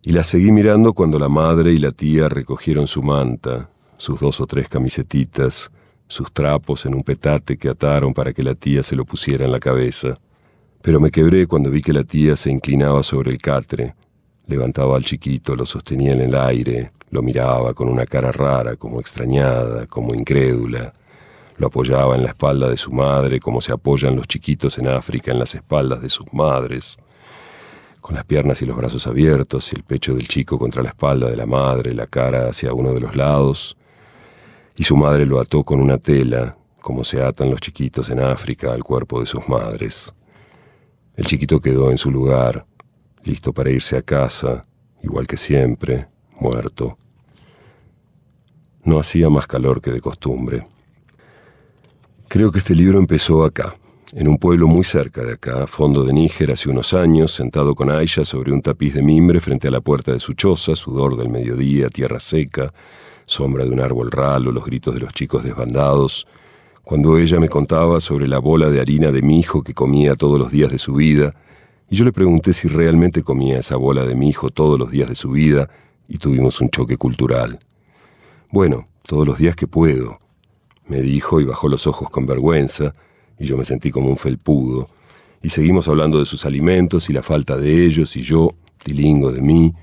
Y 0.00 0.12
la 0.12 0.22
seguí 0.22 0.52
mirando 0.52 0.92
cuando 0.92 1.18
la 1.18 1.28
madre 1.28 1.72
y 1.72 1.78
la 1.78 1.90
tía 1.90 2.28
recogieron 2.28 2.86
su 2.86 3.02
manta, 3.02 3.68
sus 3.96 4.20
dos 4.20 4.40
o 4.40 4.46
tres 4.46 4.68
camisetitas, 4.68 5.72
sus 6.06 6.32
trapos 6.32 6.86
en 6.86 6.94
un 6.94 7.02
petate 7.02 7.58
que 7.58 7.68
ataron 7.68 8.14
para 8.14 8.32
que 8.32 8.44
la 8.44 8.54
tía 8.54 8.84
se 8.84 8.94
lo 8.94 9.04
pusiera 9.04 9.44
en 9.44 9.50
la 9.50 9.58
cabeza. 9.58 10.16
Pero 10.82 11.00
me 11.00 11.10
quebré 11.10 11.48
cuando 11.48 11.68
vi 11.68 11.82
que 11.82 11.92
la 11.92 12.04
tía 12.04 12.36
se 12.36 12.50
inclinaba 12.50 13.02
sobre 13.02 13.32
el 13.32 13.38
catre, 13.38 13.96
levantaba 14.46 14.96
al 14.96 15.04
chiquito, 15.04 15.56
lo 15.56 15.66
sostenía 15.66 16.12
en 16.12 16.20
el 16.20 16.36
aire, 16.36 16.92
lo 17.10 17.20
miraba 17.20 17.74
con 17.74 17.88
una 17.88 18.06
cara 18.06 18.30
rara, 18.30 18.76
como 18.76 19.00
extrañada, 19.00 19.86
como 19.86 20.14
incrédula, 20.14 20.92
lo 21.56 21.66
apoyaba 21.66 22.14
en 22.14 22.22
la 22.22 22.28
espalda 22.28 22.70
de 22.70 22.76
su 22.76 22.92
madre 22.92 23.40
como 23.40 23.60
se 23.60 23.72
apoyan 23.72 24.14
los 24.14 24.28
chiquitos 24.28 24.78
en 24.78 24.86
África 24.86 25.32
en 25.32 25.40
las 25.40 25.56
espaldas 25.56 26.00
de 26.00 26.08
sus 26.08 26.32
madres 26.32 26.98
con 28.08 28.14
las 28.14 28.24
piernas 28.24 28.62
y 28.62 28.64
los 28.64 28.74
brazos 28.74 29.06
abiertos 29.06 29.70
el 29.74 29.82
pecho 29.82 30.14
del 30.14 30.26
chico 30.26 30.58
contra 30.58 30.82
la 30.82 30.88
espalda 30.88 31.28
de 31.28 31.36
la 31.36 31.44
madre, 31.44 31.92
la 31.92 32.06
cara 32.06 32.48
hacia 32.48 32.72
uno 32.72 32.94
de 32.94 33.02
los 33.02 33.14
lados, 33.14 33.76
y 34.76 34.84
su 34.84 34.96
madre 34.96 35.26
lo 35.26 35.38
ató 35.38 35.62
con 35.62 35.78
una 35.78 35.98
tela, 35.98 36.56
como 36.80 37.04
se 37.04 37.22
atan 37.22 37.50
los 37.50 37.60
chiquitos 37.60 38.08
en 38.08 38.20
África 38.20 38.72
al 38.72 38.82
cuerpo 38.82 39.20
de 39.20 39.26
sus 39.26 39.46
madres. 39.46 40.10
El 41.16 41.26
chiquito 41.26 41.60
quedó 41.60 41.90
en 41.90 41.98
su 41.98 42.10
lugar, 42.10 42.64
listo 43.24 43.52
para 43.52 43.68
irse 43.68 43.98
a 43.98 44.00
casa, 44.00 44.64
igual 45.02 45.26
que 45.26 45.36
siempre, 45.36 46.08
muerto. 46.40 46.96
No 48.84 48.98
hacía 48.98 49.28
más 49.28 49.46
calor 49.46 49.82
que 49.82 49.90
de 49.90 50.00
costumbre. 50.00 50.66
Creo 52.26 52.50
que 52.50 52.60
este 52.60 52.74
libro 52.74 52.98
empezó 52.98 53.44
acá, 53.44 53.76
en 54.12 54.26
un 54.26 54.38
pueblo 54.38 54.66
muy 54.66 54.84
cerca 54.84 55.22
de 55.22 55.34
acá, 55.34 55.66
fondo 55.66 56.02
de 56.02 56.12
Níger, 56.12 56.52
hace 56.52 56.70
unos 56.70 56.94
años, 56.94 57.32
sentado 57.32 57.74
con 57.74 57.90
Aisha 57.90 58.24
sobre 58.24 58.52
un 58.52 58.62
tapiz 58.62 58.94
de 58.94 59.02
mimbre 59.02 59.40
frente 59.40 59.68
a 59.68 59.70
la 59.70 59.82
puerta 59.82 60.12
de 60.12 60.20
su 60.20 60.32
choza, 60.32 60.74
sudor 60.76 61.16
del 61.16 61.28
mediodía, 61.28 61.88
tierra 61.88 62.18
seca, 62.18 62.72
sombra 63.26 63.64
de 63.66 63.70
un 63.70 63.80
árbol 63.80 64.10
ralo, 64.10 64.50
los 64.50 64.64
gritos 64.64 64.94
de 64.94 65.00
los 65.00 65.12
chicos 65.12 65.44
desbandados, 65.44 66.26
cuando 66.82 67.18
ella 67.18 67.38
me 67.38 67.50
contaba 67.50 68.00
sobre 68.00 68.26
la 68.26 68.38
bola 68.38 68.70
de 68.70 68.80
harina 68.80 69.12
de 69.12 69.20
mi 69.20 69.38
hijo 69.38 69.62
que 69.62 69.74
comía 69.74 70.16
todos 70.16 70.38
los 70.38 70.50
días 70.50 70.70
de 70.72 70.78
su 70.78 70.94
vida, 70.94 71.34
y 71.90 71.96
yo 71.96 72.06
le 72.06 72.12
pregunté 72.12 72.54
si 72.54 72.66
realmente 72.66 73.22
comía 73.22 73.58
esa 73.58 73.76
bola 73.76 74.06
de 74.06 74.14
mi 74.14 74.30
hijo 74.30 74.48
todos 74.48 74.78
los 74.78 74.90
días 74.90 75.10
de 75.10 75.16
su 75.16 75.30
vida, 75.30 75.68
y 76.08 76.16
tuvimos 76.16 76.62
un 76.62 76.70
choque 76.70 76.96
cultural. 76.96 77.58
Bueno, 78.50 78.88
todos 79.02 79.26
los 79.26 79.36
días 79.36 79.54
que 79.54 79.66
puedo, 79.66 80.18
me 80.86 81.02
dijo 81.02 81.42
y 81.42 81.44
bajó 81.44 81.68
los 81.68 81.86
ojos 81.86 82.08
con 82.08 82.24
vergüenza, 82.24 82.94
y 83.38 83.46
yo 83.46 83.56
me 83.56 83.64
sentí 83.64 83.90
como 83.90 84.08
un 84.08 84.16
felpudo, 84.16 84.88
y 85.42 85.50
seguimos 85.50 85.88
hablando 85.88 86.18
de 86.18 86.26
sus 86.26 86.44
alimentos 86.44 87.08
y 87.10 87.12
la 87.12 87.22
falta 87.22 87.56
de 87.56 87.84
ellos, 87.84 88.16
y 88.16 88.22
yo, 88.22 88.54
tilingo 88.82 89.32
de 89.32 89.40
mí, 89.40 89.74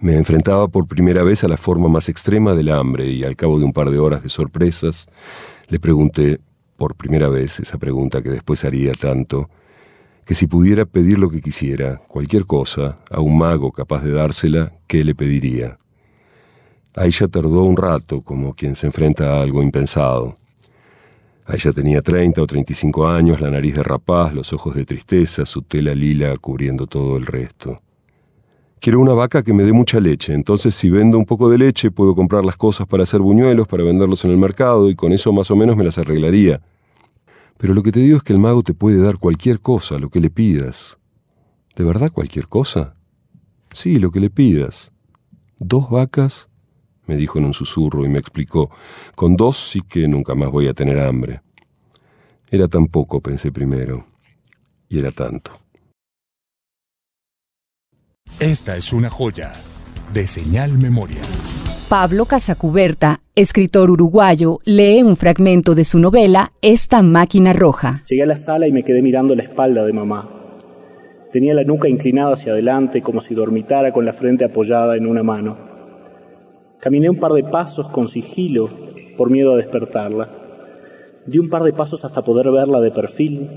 me 0.00 0.16
enfrentaba 0.16 0.68
por 0.68 0.86
primera 0.86 1.22
vez 1.22 1.44
a 1.44 1.48
la 1.48 1.56
forma 1.56 1.88
más 1.88 2.08
extrema 2.08 2.54
del 2.54 2.70
hambre, 2.70 3.06
y 3.10 3.24
al 3.24 3.36
cabo 3.36 3.58
de 3.58 3.64
un 3.64 3.72
par 3.72 3.90
de 3.90 3.98
horas 3.98 4.22
de 4.22 4.28
sorpresas, 4.28 5.08
le 5.68 5.78
pregunté, 5.80 6.40
por 6.76 6.96
primera 6.96 7.28
vez, 7.28 7.60
esa 7.60 7.78
pregunta 7.78 8.22
que 8.22 8.30
después 8.30 8.64
haría 8.64 8.92
tanto, 8.94 9.48
que 10.24 10.34
si 10.34 10.46
pudiera 10.46 10.86
pedir 10.86 11.18
lo 11.18 11.30
que 11.30 11.40
quisiera, 11.40 12.00
cualquier 12.08 12.46
cosa, 12.46 12.98
a 13.10 13.20
un 13.20 13.38
mago 13.38 13.72
capaz 13.72 14.02
de 14.02 14.12
dársela, 14.12 14.72
¿qué 14.86 15.04
le 15.04 15.14
pediría? 15.14 15.78
Aisha 16.94 17.26
tardó 17.26 17.62
un 17.62 17.76
rato, 17.76 18.20
como 18.20 18.54
quien 18.54 18.76
se 18.76 18.86
enfrenta 18.86 19.36
a 19.36 19.42
algo 19.42 19.62
impensado. 19.62 20.36
Aisha 21.52 21.70
tenía 21.70 22.00
30 22.00 22.40
o 22.40 22.46
35 22.46 23.06
años, 23.08 23.38
la 23.42 23.50
nariz 23.50 23.74
de 23.74 23.82
rapaz, 23.82 24.34
los 24.34 24.54
ojos 24.54 24.74
de 24.74 24.86
tristeza, 24.86 25.44
su 25.44 25.60
tela 25.60 25.94
lila 25.94 26.34
cubriendo 26.38 26.86
todo 26.86 27.18
el 27.18 27.26
resto. 27.26 27.82
Quiero 28.80 29.00
una 29.00 29.12
vaca 29.12 29.42
que 29.42 29.52
me 29.52 29.62
dé 29.62 29.74
mucha 29.74 30.00
leche, 30.00 30.32
entonces 30.32 30.74
si 30.74 30.88
vendo 30.88 31.18
un 31.18 31.26
poco 31.26 31.50
de 31.50 31.58
leche 31.58 31.90
puedo 31.90 32.14
comprar 32.14 32.42
las 32.46 32.56
cosas 32.56 32.86
para 32.86 33.02
hacer 33.02 33.20
buñuelos, 33.20 33.68
para 33.68 33.82
venderlos 33.82 34.24
en 34.24 34.30
el 34.30 34.38
mercado 34.38 34.88
y 34.88 34.94
con 34.94 35.12
eso 35.12 35.30
más 35.30 35.50
o 35.50 35.56
menos 35.56 35.76
me 35.76 35.84
las 35.84 35.98
arreglaría. 35.98 36.62
Pero 37.58 37.74
lo 37.74 37.82
que 37.82 37.92
te 37.92 38.00
digo 38.00 38.16
es 38.16 38.22
que 38.22 38.32
el 38.32 38.38
mago 38.38 38.62
te 38.62 38.72
puede 38.72 38.96
dar 39.02 39.18
cualquier 39.18 39.60
cosa, 39.60 39.98
lo 39.98 40.08
que 40.08 40.20
le 40.20 40.30
pidas. 40.30 40.96
¿De 41.76 41.84
verdad 41.84 42.10
cualquier 42.10 42.48
cosa? 42.48 42.96
Sí, 43.72 43.98
lo 43.98 44.10
que 44.10 44.20
le 44.20 44.30
pidas. 44.30 44.90
¿Dos 45.58 45.90
vacas? 45.90 46.48
Me 47.06 47.16
dijo 47.16 47.38
en 47.38 47.46
un 47.46 47.54
susurro 47.54 48.04
y 48.04 48.08
me 48.08 48.18
explicó. 48.18 48.70
Con 49.14 49.36
dos 49.36 49.56
sí 49.56 49.80
que 49.82 50.08
nunca 50.08 50.34
más 50.34 50.50
voy 50.50 50.68
a 50.68 50.74
tener 50.74 50.98
hambre. 50.98 51.40
Era 52.50 52.68
tan 52.68 52.86
poco, 52.86 53.20
pensé 53.20 53.50
primero. 53.50 54.06
Y 54.88 54.98
era 54.98 55.10
tanto. 55.10 55.52
Esta 58.40 58.76
es 58.76 58.92
una 58.92 59.08
joya 59.08 59.52
de 60.12 60.26
señal 60.26 60.76
memoria. 60.78 61.20
Pablo 61.88 62.24
Casacuberta, 62.24 63.18
escritor 63.34 63.90
uruguayo, 63.90 64.60
lee 64.64 65.02
un 65.02 65.16
fragmento 65.16 65.74
de 65.74 65.84
su 65.84 65.98
novela 65.98 66.52
Esta 66.62 67.02
máquina 67.02 67.52
roja. 67.52 68.02
Llegué 68.08 68.22
a 68.22 68.26
la 68.26 68.36
sala 68.36 68.66
y 68.66 68.72
me 68.72 68.82
quedé 68.82 69.02
mirando 69.02 69.34
la 69.34 69.42
espalda 69.42 69.84
de 69.84 69.92
mamá. 69.92 70.28
Tenía 71.32 71.54
la 71.54 71.64
nuca 71.64 71.88
inclinada 71.88 72.32
hacia 72.34 72.52
adelante 72.52 73.00
como 73.00 73.20
si 73.20 73.34
dormitara 73.34 73.92
con 73.92 74.04
la 74.04 74.12
frente 74.12 74.44
apoyada 74.44 74.96
en 74.96 75.06
una 75.06 75.22
mano. 75.22 75.71
Caminé 76.82 77.08
un 77.08 77.20
par 77.20 77.32
de 77.32 77.44
pasos 77.44 77.88
con 77.90 78.08
sigilo 78.08 78.68
por 79.16 79.30
miedo 79.30 79.52
a 79.52 79.56
despertarla. 79.56 80.28
Di 81.24 81.38
un 81.38 81.48
par 81.48 81.62
de 81.62 81.72
pasos 81.72 82.04
hasta 82.04 82.22
poder 82.22 82.50
verla 82.50 82.80
de 82.80 82.90
perfil 82.90 83.48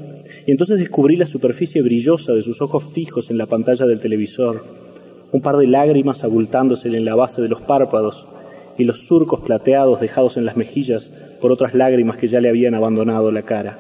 y 0.46 0.52
entonces 0.52 0.78
descubrí 0.78 1.16
la 1.16 1.26
superficie 1.26 1.82
brillosa 1.82 2.34
de 2.34 2.44
sus 2.44 2.62
ojos 2.62 2.84
fijos 2.94 3.32
en 3.32 3.40
la 3.40 3.48
pantalla 3.48 3.88
del 3.88 4.00
televisor, 4.00 4.64
un 5.32 5.42
par 5.42 5.58
de 5.58 5.66
lágrimas 5.66 6.24
abultándose 6.24 6.88
en 6.88 7.04
la 7.04 7.16
base 7.16 7.42
de 7.42 7.50
los 7.50 7.62
párpados 7.62 8.28
y 8.78 8.84
los 8.84 9.08
surcos 9.08 9.42
plateados 9.42 10.00
dejados 10.00 10.38
en 10.38 10.46
las 10.46 10.56
mejillas 10.56 11.12
por 11.42 11.52
otras 11.52 11.74
lágrimas 11.74 12.18
que 12.18 12.28
ya 12.28 12.40
le 12.42 12.50
habían 12.50 12.76
abandonado 12.76 13.32
la 13.32 13.42
cara. 13.42 13.80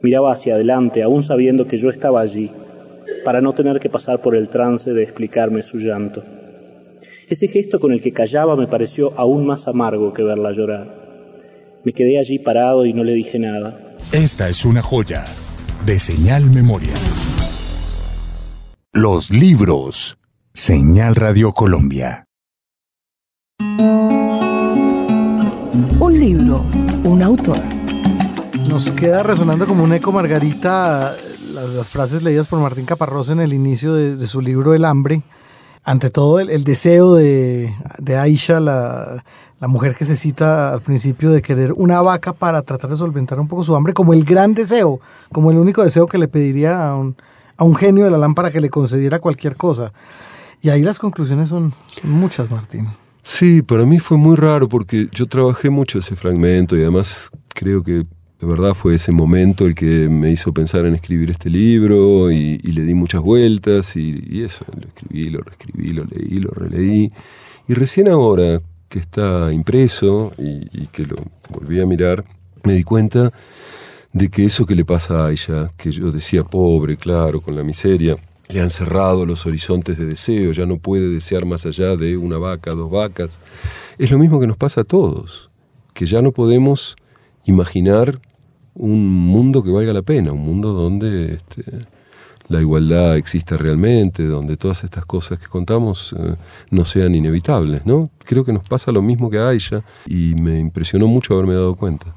Miraba 0.00 0.30
hacia 0.30 0.54
adelante, 0.54 1.02
aún 1.02 1.24
sabiendo 1.24 1.66
que 1.66 1.76
yo 1.76 1.88
estaba 1.88 2.20
allí, 2.20 2.52
para 3.24 3.40
no 3.40 3.52
tener 3.52 3.80
que 3.80 3.90
pasar 3.90 4.20
por 4.20 4.36
el 4.36 4.48
trance 4.48 4.92
de 4.92 5.02
explicarme 5.02 5.62
su 5.62 5.78
llanto. 5.78 6.22
Ese 7.28 7.48
gesto 7.48 7.80
con 7.80 7.92
el 7.92 8.02
que 8.02 8.12
callaba 8.12 8.54
me 8.54 8.66
pareció 8.66 9.18
aún 9.18 9.46
más 9.46 9.66
amargo 9.66 10.12
que 10.12 10.22
verla 10.22 10.52
llorar. 10.52 11.80
Me 11.82 11.92
quedé 11.92 12.18
allí 12.18 12.38
parado 12.38 12.84
y 12.84 12.92
no 12.92 13.02
le 13.02 13.14
dije 13.14 13.38
nada. 13.38 13.96
Esta 14.12 14.48
es 14.48 14.64
una 14.64 14.82
joya 14.82 15.24
de 15.86 15.98
señal 15.98 16.50
memoria. 16.50 16.92
Los 18.92 19.30
libros. 19.30 20.18
Señal 20.52 21.16
Radio 21.16 21.52
Colombia. 21.52 22.26
Un 25.98 26.20
libro, 26.20 26.64
un 27.04 27.22
autor. 27.22 27.58
Nos 28.68 28.92
queda 28.92 29.22
resonando 29.22 29.66
como 29.66 29.82
un 29.82 29.92
eco, 29.94 30.12
Margarita, 30.12 31.12
las, 31.54 31.70
las 31.74 31.90
frases 31.90 32.22
leídas 32.22 32.46
por 32.46 32.60
Martín 32.60 32.84
Caparrós 32.84 33.30
en 33.30 33.40
el 33.40 33.52
inicio 33.52 33.94
de, 33.94 34.14
de 34.16 34.26
su 34.26 34.40
libro 34.40 34.74
El 34.74 34.84
hambre. 34.84 35.22
Ante 35.84 36.10
todo, 36.10 36.40
el, 36.40 36.64
deseo 36.64 37.14
de, 37.14 37.74
de 37.98 38.16
Aisha, 38.16 38.58
la, 38.58 39.22
la 39.60 39.68
mujer 39.68 39.94
que 39.94 40.04
se 40.04 40.16
cita 40.16 40.72
al 40.72 40.82
principio 40.82 41.30
de 41.30 41.42
querer 41.42 41.72
una 41.74 42.00
vaca 42.02 42.32
para 42.32 42.62
tratar 42.62 42.90
de 42.90 42.96
solventar 42.96 43.38
un 43.38 43.48
poco 43.48 43.62
su 43.62 43.74
hambre, 43.76 43.92
como 43.92 44.12
el 44.12 44.24
gran 44.24 44.54
deseo, 44.54 45.00
como 45.32 45.50
el 45.50 45.58
único 45.58 45.82
deseo 45.82 46.06
que 46.06 46.18
le 46.18 46.28
pediría 46.28 46.88
a 46.88 46.96
un, 46.96 47.16
a 47.56 47.64
un 47.64 47.74
genio 47.74 48.04
de 48.04 48.10
la 48.10 48.18
lámpara 48.18 48.50
que 48.50 48.60
le 48.60 48.70
concediera 48.70 49.18
cualquier 49.18 49.56
cosa. 49.56 49.92
Y 50.60 50.70
ahí 50.70 50.82
las 50.82 50.98
conclusiones 50.98 51.48
son, 51.48 51.72
son 51.86 52.10
muchas, 52.10 52.50
Martín. 52.50 52.88
Sí, 53.22 53.62
para 53.62 53.86
mí 53.86 53.98
fue 53.98 54.18
muy 54.18 54.36
raro 54.36 54.68
porque 54.68 55.08
yo 55.12 55.26
trabajé 55.26 55.70
mucho 55.70 55.98
ese 55.98 56.14
fragmento 56.14 56.76
y 56.76 56.82
además 56.82 57.30
creo 57.48 57.82
que 57.82 58.04
de 58.40 58.46
verdad 58.46 58.74
fue 58.74 58.96
ese 58.96 59.12
momento 59.12 59.66
el 59.66 59.74
que 59.74 60.08
me 60.08 60.30
hizo 60.30 60.52
pensar 60.52 60.84
en 60.86 60.94
escribir 60.94 61.30
este 61.30 61.48
libro 61.50 62.30
y, 62.30 62.58
le 62.58 62.82
di 62.82 62.94
muchas 62.94 63.22
vueltas 63.22 63.96
y, 63.96 64.42
eso, 64.42 64.64
lo 64.78 64.86
escribí, 64.88 65.28
lo 65.28 65.40
reescribí, 65.40 65.90
lo 65.90 66.04
leí, 66.04 66.40
lo 66.40 66.50
releí. 66.50 67.12
Y 67.68 67.74
recién 67.74 68.08
ahora 68.08 68.60
que 68.88 68.98
está 68.98 69.52
impreso 69.52 70.32
y, 70.38 70.86
que 70.88 71.04
lo 71.04 71.16
volví 71.50 71.80
a 71.80 71.86
mirar, 71.86 72.24
me 72.64 72.74
di 72.74 72.82
cuenta 72.82 73.32
de 74.12 74.28
que 74.28 74.44
eso 74.44 74.66
que 74.66 74.74
le 74.74 74.84
pasa 74.84 75.26
a 75.26 75.32
ella, 75.32 75.72
que 75.76 75.90
yo 75.90 76.10
decía 76.10 76.42
pobre, 76.42 76.96
claro, 76.96 77.40
con 77.40 77.56
la 77.56 77.62
miseria, 77.62 78.16
le 78.48 78.60
han 78.60 78.70
cerrado 78.70 79.24
los 79.24 79.46
horizontes 79.46 79.96
de 79.96 80.04
deseo, 80.04 80.52
ya 80.52 80.66
no 80.66 80.76
puede 80.76 81.08
desear 81.08 81.46
más 81.46 81.66
allá 81.66 81.96
de 81.96 82.16
una 82.16 82.36
vaca, 82.36 82.72
dos 82.72 82.90
vacas. 82.90 83.40
Es 83.96 84.10
lo 84.10 84.18
mismo 84.18 84.38
que 84.38 84.46
nos 84.46 84.56
pasa 84.56 84.82
a 84.82 84.84
todos, 84.84 85.50
que 85.94 86.06
ya 86.06 86.20
no 86.20 86.32
podemos 86.32 86.96
imaginar 87.44 88.20
un 88.74 89.08
mundo 89.08 89.62
que 89.62 89.70
valga 89.70 89.92
la 89.92 90.02
pena, 90.02 90.32
un 90.32 90.44
mundo 90.44 90.72
donde 90.72 91.34
este, 91.34 91.64
la 92.48 92.60
igualdad 92.60 93.16
exista 93.16 93.56
realmente, 93.56 94.24
donde 94.24 94.56
todas 94.56 94.84
estas 94.84 95.06
cosas 95.06 95.38
que 95.38 95.46
contamos 95.46 96.14
eh, 96.18 96.34
no 96.70 96.84
sean 96.84 97.14
inevitables, 97.14 97.86
¿no? 97.86 98.04
Creo 98.24 98.44
que 98.44 98.52
nos 98.52 98.68
pasa 98.68 98.92
lo 98.92 99.02
mismo 99.02 99.30
que 99.30 99.38
a 99.38 99.48
Aisha 99.48 99.84
y 100.06 100.34
me 100.34 100.58
impresionó 100.58 101.06
mucho 101.06 101.34
haberme 101.34 101.54
dado 101.54 101.74
cuenta. 101.76 102.14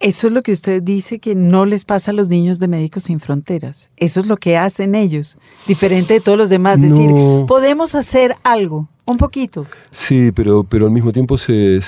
Eso 0.00 0.28
es 0.28 0.32
lo 0.32 0.40
que 0.40 0.52
usted 0.52 0.82
dice 0.82 1.18
que 1.18 1.34
no 1.34 1.66
les 1.66 1.84
pasa 1.84 2.10
a 2.10 2.14
los 2.14 2.30
niños 2.30 2.58
de 2.58 2.68
Médicos 2.68 3.02
Sin 3.04 3.20
Fronteras. 3.20 3.90
Eso 3.98 4.20
es 4.20 4.26
lo 4.26 4.38
que 4.38 4.56
hacen 4.56 4.94
ellos, 4.94 5.36
diferente 5.66 6.14
de 6.14 6.20
todos 6.20 6.38
los 6.38 6.48
demás. 6.48 6.80
Decir, 6.80 7.10
podemos 7.46 7.94
hacer 7.94 8.34
algo, 8.42 8.88
un 9.10 9.16
poquito. 9.16 9.66
Sí, 9.90 10.32
pero, 10.32 10.64
pero 10.64 10.86
al 10.86 10.92
mismo 10.92 11.12
tiempo 11.12 11.36
se, 11.38 11.80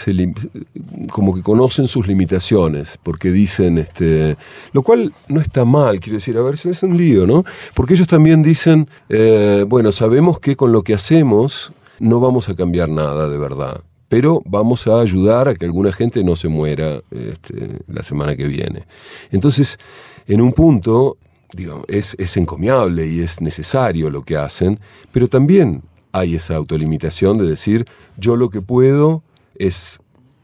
como 1.10 1.34
que 1.34 1.42
conocen 1.42 1.88
sus 1.88 2.06
limitaciones, 2.06 2.98
porque 3.02 3.30
dicen, 3.30 3.78
este, 3.78 4.36
lo 4.72 4.82
cual 4.82 5.12
no 5.28 5.40
está 5.40 5.64
mal, 5.64 6.00
quiero 6.00 6.18
decir, 6.18 6.36
a 6.36 6.42
ver, 6.42 6.54
es 6.54 6.82
un 6.82 6.96
lío, 6.96 7.26
¿no? 7.26 7.44
Porque 7.74 7.94
ellos 7.94 8.08
también 8.08 8.42
dicen, 8.42 8.88
eh, 9.08 9.64
bueno, 9.68 9.92
sabemos 9.92 10.40
que 10.40 10.56
con 10.56 10.72
lo 10.72 10.82
que 10.82 10.94
hacemos 10.94 11.72
no 11.98 12.20
vamos 12.20 12.48
a 12.48 12.54
cambiar 12.54 12.88
nada 12.88 13.28
de 13.28 13.38
verdad 13.38 13.82
pero 14.12 14.42
vamos 14.44 14.86
a 14.88 15.00
ayudar 15.00 15.48
a 15.48 15.54
que 15.54 15.64
alguna 15.64 15.90
gente 15.90 16.22
no 16.22 16.36
se 16.36 16.46
muera 16.46 17.00
este, 17.10 17.78
la 17.86 18.02
semana 18.02 18.36
que 18.36 18.46
viene. 18.46 18.84
Entonces, 19.30 19.78
en 20.26 20.42
un 20.42 20.52
punto, 20.52 21.16
digamos, 21.54 21.86
es, 21.88 22.14
es 22.18 22.36
encomiable 22.36 23.06
y 23.06 23.20
es 23.20 23.40
necesario 23.40 24.10
lo 24.10 24.20
que 24.20 24.36
hacen, 24.36 24.78
pero 25.12 25.28
también 25.28 25.82
hay 26.12 26.34
esa 26.34 26.56
autolimitación 26.56 27.38
de 27.38 27.46
decir, 27.46 27.86
yo 28.16 28.36
lo 28.36 28.50
que 28.50 28.60
puedo 28.60 29.22
es 29.56 29.98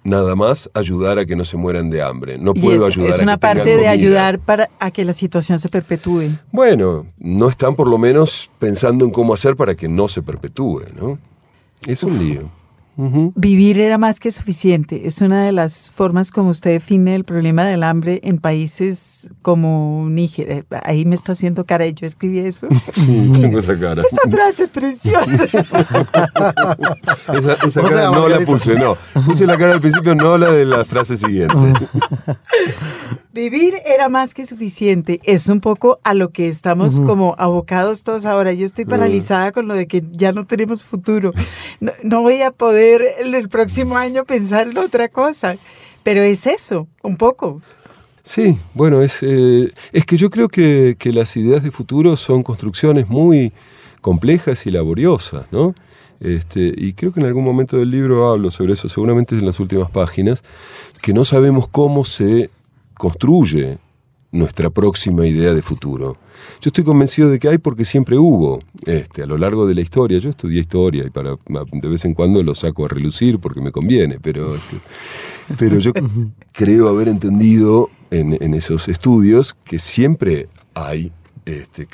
nada 0.05 0.35
más 0.35 0.71
ayudar 0.75 1.19
a 1.19 1.27
que 1.27 1.37
no 1.37 1.45
se 1.45 1.57
mueran 1.57 1.91
de 1.91 2.03
hambre. 2.03 2.39
No 2.39 2.55
puedo 2.55 2.89
es, 2.89 2.97
ayudar 2.97 3.11
es 3.11 3.23
una 3.23 3.37
parte 3.37 3.77
de 3.77 3.89
ayudar 3.89 4.39
para 4.39 4.71
a 4.79 4.91
que 4.91 5.05
la 5.05 5.13
situación 5.13 5.59
se 5.59 5.69
perpetúe. 5.69 6.39
Bueno, 6.51 7.07
no 7.19 7.49
están 7.49 7.77
por 7.77 7.89
lo 7.89 7.99
menos 7.99 8.51
pensando 8.59 9.05
en 9.05 9.11
cómo 9.11 9.35
hacer 9.35 9.57
para 9.57 9.75
que 9.75 9.89
no 9.89 10.09
se 10.09 10.23
perpetúe, 10.23 10.85
¿no? 10.99 11.19
Es 11.87 12.03
un 12.03 12.19
lío. 12.19 12.51
Vivir 13.37 13.81
era 13.81 13.97
más 13.97 14.19
que 14.19 14.33
suficiente. 14.33 15.07
Es 15.07 15.21
una 15.21 15.45
de 15.45 15.53
las 15.53 15.89
formas 15.89 16.33
como 16.33 16.51
usted 16.51 16.73
define 16.73 17.15
el 17.15 17.23
problema 17.23 17.65
del 17.65 17.85
hambre 17.85 18.19
en 18.25 18.39
países 18.39 19.31
como 19.41 20.09
Níger. 20.11 20.51
Eh, 20.51 20.65
ahí 20.83 21.05
me 21.05 21.15
está 21.15 21.31
haciendo 21.31 21.65
cara 21.65 21.87
y 21.87 21.95
yo 21.95 22.09
escribí 22.09 22.41
eso. 22.41 22.67
Sí, 22.93 23.31
tengo 23.41 23.61
esa 23.61 23.79
cara. 23.79 24.03
Esta 24.03 24.29
frase 24.29 24.67
preciosa. 24.67 25.45
esa, 27.35 27.53
esa 27.65 27.83
cara 27.83 28.11
no 28.11 28.29
la 28.29 28.41
puse, 28.41 28.75
no. 28.75 28.97
Puse 29.25 29.47
la 29.47 29.57
cara 29.57 29.75
al 29.75 29.81
principio, 29.81 30.17
no 30.17 30.37
la 30.37 30.51
de 30.51 30.65
la 30.65 30.85
frase 30.85 31.17
siguiente. 31.17 31.55
Vivir 33.33 33.75
era 33.87 34.09
más 34.09 34.35
que 34.35 34.45
suficiente. 34.47 35.21
Es 35.23 35.49
un 35.49 35.61
poco 35.61 36.01
a 36.03 36.15
lo 36.15 36.31
que 36.31 36.49
estamos 36.49 36.99
como 37.01 37.37
abocados 37.39 38.03
todos 38.03 38.27
ahora. 38.27 38.53
Yo 38.53 38.67
estoy 38.67 38.85
paralizada 38.85 39.53
con 39.53 39.69
lo 39.69 39.75
de 39.75 39.87
que 39.87 40.03
ya 40.11 40.33
no 40.33 40.45
tenemos 40.45 40.83
futuro. 40.83 41.33
no 42.03 42.23
voy 42.23 42.43
a 42.43 42.51
poder 42.51 42.88
el 42.95 43.49
próximo 43.49 43.97
año 43.97 44.25
pensar 44.25 44.69
en 44.69 44.79
otra 44.79 45.09
cosa. 45.09 45.57
Pero 46.03 46.23
es 46.23 46.47
eso, 46.47 46.89
un 47.03 47.17
poco. 47.17 47.61
Sí, 48.23 48.59
bueno, 48.75 49.03
es, 49.03 49.23
eh, 49.23 49.73
es 49.93 50.05
que 50.05 50.17
yo 50.17 50.31
creo 50.31 50.49
que, 50.49 50.97
que, 50.99 51.13
las 51.13 51.37
ideas 51.37 51.63
de 51.63 51.71
futuro 51.71 52.17
son 52.17 52.43
construcciones 52.43 53.09
muy 53.09 53.53
complejas 54.01 54.67
y 54.67 54.71
laboriosas, 54.71 55.47
¿no? 55.51 55.75
Este, 56.21 56.73
y 56.77 56.95
creo 56.95 57.13
que 57.13 57.21
en 57.21 57.27
algún 57.27 57.45
momento 57.45 57.77
del 57.77 57.91
libro 57.91 58.29
hablo 58.29 58.51
sobre 58.51 58.75
eso, 58.75 58.89
seguramente 58.89 59.35
en 59.35 59.47
las 59.47 59.61
últimas 59.61 59.91
páginas, 59.91 60.43
que 61.01 61.13
no 61.13 61.25
sabemos 61.25 61.69
cómo 61.69 62.05
se 62.05 62.51
construye 62.95 63.79
nuestra 64.33 64.71
próxima 64.71 65.27
idea 65.27 65.55
de 65.55 65.63
futuro. 65.63 66.19
Yo 66.61 66.69
estoy 66.69 66.85
convencido 66.85 67.31
de 67.31 67.39
que 67.39 67.49
hay 67.49 67.59
porque 67.59 67.85
siempre 67.85 68.19
hubo, 68.19 68.61
este, 68.85 69.23
a 69.23 69.27
lo 69.27 69.39
largo 69.39 69.67
de 69.67 69.75
la 69.75 69.81
historia. 69.81 70.19
Yo 70.19 70.31
estudié 70.31 70.61
historia 70.61 71.05
y 71.07 71.11
para 71.11 71.31
de 71.31 71.89
vez 71.89 72.05
en 72.05 72.15
cuando 72.15 72.43
lo 72.43 72.55
saco 72.55 72.85
a 72.85 72.89
relucir 72.89 73.39
porque 73.39 73.61
me 73.61 73.71
conviene, 73.71 74.19
pero, 74.21 74.55
este, 74.55 74.77
pero 75.59 75.79
yo 75.79 75.93
creo 76.53 76.89
haber 76.89 77.09
entendido 77.09 77.91
en, 78.11 78.37
en, 78.43 78.55
esos 78.55 78.89
estudios 78.89 79.55
que 79.65 79.79
siempre 79.79 80.49
hay 80.75 81.13
este, 81.45 81.87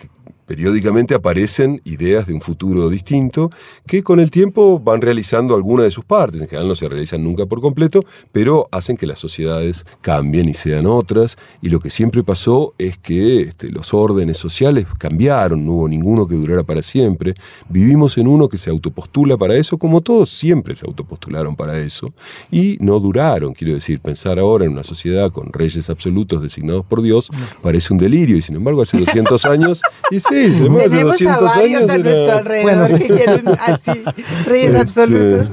periódicamente 0.46 1.14
aparecen 1.14 1.80
ideas 1.84 2.26
de 2.26 2.34
un 2.34 2.40
futuro 2.40 2.88
distinto 2.88 3.50
que 3.86 4.02
con 4.02 4.20
el 4.20 4.30
tiempo 4.30 4.78
van 4.78 5.00
realizando 5.00 5.54
alguna 5.54 5.84
de 5.84 5.90
sus 5.90 6.04
partes. 6.04 6.40
En 6.40 6.48
general 6.48 6.68
no 6.68 6.74
se 6.74 6.88
realizan 6.88 7.22
nunca 7.22 7.46
por 7.46 7.60
completo, 7.60 8.04
pero 8.32 8.68
hacen 8.70 8.96
que 8.96 9.06
las 9.06 9.18
sociedades 9.18 9.86
cambien 10.00 10.48
y 10.48 10.54
sean 10.54 10.86
otras. 10.86 11.36
Y 11.62 11.68
lo 11.68 11.80
que 11.80 11.90
siempre 11.90 12.22
pasó 12.22 12.74
es 12.78 12.98
que 12.98 13.42
este, 13.42 13.68
los 13.68 13.94
órdenes 13.94 14.38
sociales 14.38 14.86
cambiaron, 14.98 15.64
no 15.64 15.72
hubo 15.72 15.88
ninguno 15.88 16.26
que 16.26 16.34
durara 16.34 16.62
para 16.62 16.82
siempre. 16.82 17.34
Vivimos 17.68 18.18
en 18.18 18.28
uno 18.28 18.48
que 18.48 18.58
se 18.58 18.70
autopostula 18.70 19.36
para 19.36 19.56
eso, 19.56 19.78
como 19.78 20.00
todos 20.00 20.30
siempre 20.30 20.76
se 20.76 20.86
autopostularon 20.86 21.56
para 21.56 21.78
eso, 21.78 22.12
y 22.50 22.76
no 22.80 22.98
duraron. 23.00 23.54
Quiero 23.54 23.74
decir, 23.74 24.00
pensar 24.00 24.38
ahora 24.38 24.64
en 24.64 24.72
una 24.72 24.82
sociedad 24.82 25.30
con 25.30 25.52
reyes 25.52 25.90
absolutos 25.90 26.42
designados 26.42 26.84
por 26.84 27.02
Dios 27.02 27.30
parece 27.62 27.92
un 27.92 27.98
delirio, 27.98 28.36
y 28.36 28.42
sin 28.42 28.56
embargo 28.56 28.82
hace 28.82 28.98
200 28.98 29.44
años... 29.46 29.80
Y 30.10 30.20
tenemos 30.34 31.22
a 31.22 31.38
varios 31.38 31.88
a 31.88 31.98
nuestro 31.98 32.32
alrededor 32.38 32.98
que 32.98 33.06
quieren 33.08 33.48
así, 33.60 34.02
reyes 34.46 34.74
este, 34.74 34.78
absolutos. 34.78 35.50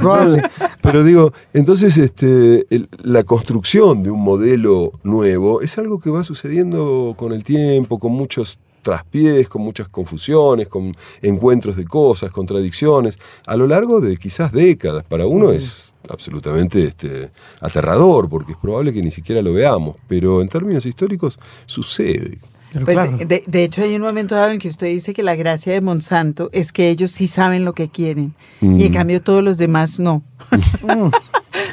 Pero 0.81 1.03
digo, 1.03 1.33
entonces 1.53 1.97
este, 1.97 2.65
la 3.03 3.23
construcción 3.23 4.03
de 4.03 4.11
un 4.11 4.21
modelo 4.21 4.91
nuevo 5.03 5.61
es 5.61 5.77
algo 5.77 5.99
que 5.99 6.09
va 6.09 6.23
sucediendo 6.23 7.15
con 7.17 7.31
el 7.31 7.43
tiempo, 7.43 7.99
con 7.99 8.11
muchos 8.11 8.59
traspiés, 8.81 9.47
con 9.47 9.61
muchas 9.61 9.89
confusiones, 9.89 10.67
con 10.67 10.95
encuentros 11.21 11.75
de 11.75 11.85
cosas, 11.85 12.31
contradicciones, 12.31 13.17
a 13.45 13.55
lo 13.55 13.67
largo 13.67 14.01
de 14.01 14.17
quizás 14.17 14.51
décadas. 14.51 15.05
Para 15.05 15.25
uno 15.25 15.51
es 15.51 15.93
absolutamente 16.09 16.85
este, 16.85 17.29
aterrador, 17.59 18.27
porque 18.29 18.53
es 18.53 18.57
probable 18.57 18.93
que 18.93 19.01
ni 19.01 19.11
siquiera 19.11 19.41
lo 19.41 19.53
veamos, 19.53 19.97
pero 20.07 20.41
en 20.41 20.49
términos 20.49 20.85
históricos 20.85 21.39
sucede. 21.65 22.39
Pues, 22.85 22.97
de, 23.27 23.63
hecho, 23.63 23.83
hay 23.83 23.95
un 23.95 24.01
momento 24.01 24.35
dado 24.35 24.51
en 24.51 24.59
que 24.59 24.69
usted 24.69 24.87
dice 24.87 25.13
que 25.13 25.23
la 25.23 25.35
gracia 25.35 25.73
de 25.73 25.81
Monsanto 25.81 26.49
es 26.53 26.71
que 26.71 26.89
ellos 26.89 27.11
sí 27.11 27.27
saben 27.27 27.65
lo 27.65 27.73
que 27.73 27.89
quieren 27.89 28.33
y 28.61 28.85
en 28.85 28.91
mm. 28.91 28.93
cambio 28.93 29.21
todos 29.21 29.43
los 29.43 29.57
demás 29.57 29.99
no. 29.99 30.23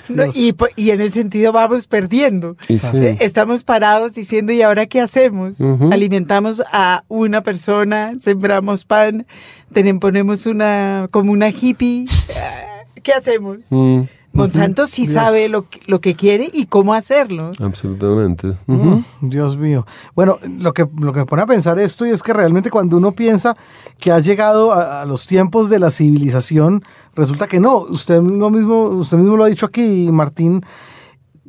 y, 0.35 0.55
y, 0.77 0.91
en 0.91 1.01
ese 1.01 1.21
sentido 1.21 1.53
vamos 1.53 1.87
perdiendo. 1.87 2.57
Eh, 2.69 3.17
estamos 3.21 3.65
parados 3.65 4.15
diciendo, 4.15 4.53
¿y 4.53 4.63
ahora 4.63 4.87
qué 4.87 5.01
hacemos? 5.01 5.61
Alimentamos 5.93 6.63
a 6.73 7.05
una 7.09 7.43
persona, 7.43 8.15
sembramos 8.21 8.85
pan, 8.85 9.27
tenemos, 9.73 10.01
ponemos 10.01 10.47
una 10.47 11.07
como 11.11 11.33
una 11.33 11.51
hippie. 11.51 12.07
¿Qué 13.03 13.13
hacemos? 13.13 13.71
Mm. 13.71 14.03
Monsanto 14.39 14.87
sí 14.87 15.07
sabe 15.07 15.49
lo, 15.49 15.67
lo 15.87 16.01
que 16.01 16.15
quiere 16.15 16.49
y 16.53 16.67
cómo 16.67 16.95
hacerlo. 16.95 17.53
Absolutamente. 17.61 18.55
Mm, 18.67 18.99
Dios 19.23 19.57
mío. 19.57 19.87
Bueno, 20.15 20.39
lo 20.61 20.73
que, 20.73 20.87
lo 20.99 21.13
que 21.13 21.21
me 21.21 21.27
pone 21.27 21.43
a 21.43 21.47
pensar 21.47 21.79
esto 21.79 22.07
y 22.07 22.11
es 22.11 22.23
que 22.23 22.33
realmente 22.33 22.71
cuando 22.71 22.97
uno 22.97 23.13
piensa 23.13 23.57
que 23.99 24.13
ha 24.13 24.21
llegado 24.21 24.73
a, 24.73 25.03
a 25.03 25.05
los 25.07 25.27
tiempos 25.27 25.69
de 25.69 25.79
la 25.79 25.91
civilización, 25.91 26.85
resulta 27.15 27.47
que 27.47 27.61
no. 27.61 27.79
Usted 27.79 28.23
lo 28.23 28.51
mismo, 28.51 28.85
usted 28.85 29.19
mismo 29.19 29.37
lo 29.37 29.45
ha 29.45 29.49
dicho 29.49 29.67
aquí, 29.67 30.09
Martín 30.11 30.65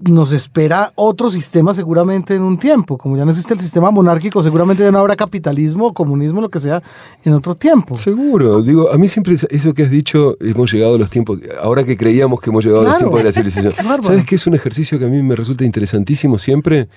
nos 0.02 0.32
espera 0.32 0.94
otro 0.96 1.30
sistema 1.30 1.74
seguramente 1.74 2.36
en 2.36 2.42
un 2.42 2.58
tiempo. 2.58 2.98
Como 2.98 3.18
ya 3.18 3.26
no 3.26 3.32
existe 3.32 3.54
el 3.54 3.60
sistema 3.60 3.92
monárquico, 3.92 4.42
seguramente 4.42 4.84
ya 4.84 4.92
no 4.92 5.00
habrá 5.00 5.16
capitalismo, 5.16 5.94
comunismo, 5.94 6.42
lo 6.42 6.50
que 6.50 6.60
sea, 6.60 6.82
en 7.24 7.34
otro 7.34 7.56
tiempo. 7.56 7.98
Seguro. 7.98 8.62
Digo, 8.62 8.92
a 8.92 8.98
mí 8.98 9.10
siempre 9.10 9.36
eso 9.50 9.74
que 9.74 9.84
has 9.84 9.92
dicho, 9.92 10.38
hemos 10.40 10.72
llegado 10.72 10.96
a 10.96 10.98
los 10.98 11.10
tiempos, 11.10 11.40
ahora 11.62 11.84
que 11.84 11.98
creíamos 11.98 12.40
que 12.40 12.50
hemos 12.50 12.64
llegado 12.64 12.82
a 12.82 12.90
los 12.90 12.98
tiempos 12.98 13.20
de 13.20 13.24
la 13.26 13.32
civilización. 13.34 13.74
¿Sabes 14.02 14.26
qué 14.26 14.36
es 14.36 14.48
un 14.48 14.56
ejercicio 14.56 15.00
que 15.00 15.06
a 15.06 15.10
mí 15.10 15.22
me 15.22 15.36
resulta 15.36 15.66
interesantísimo 15.66 16.38
siempre? 16.38 16.88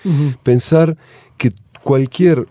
Pensar 0.42 0.96
que 1.36 1.52
cualquier 1.82 2.46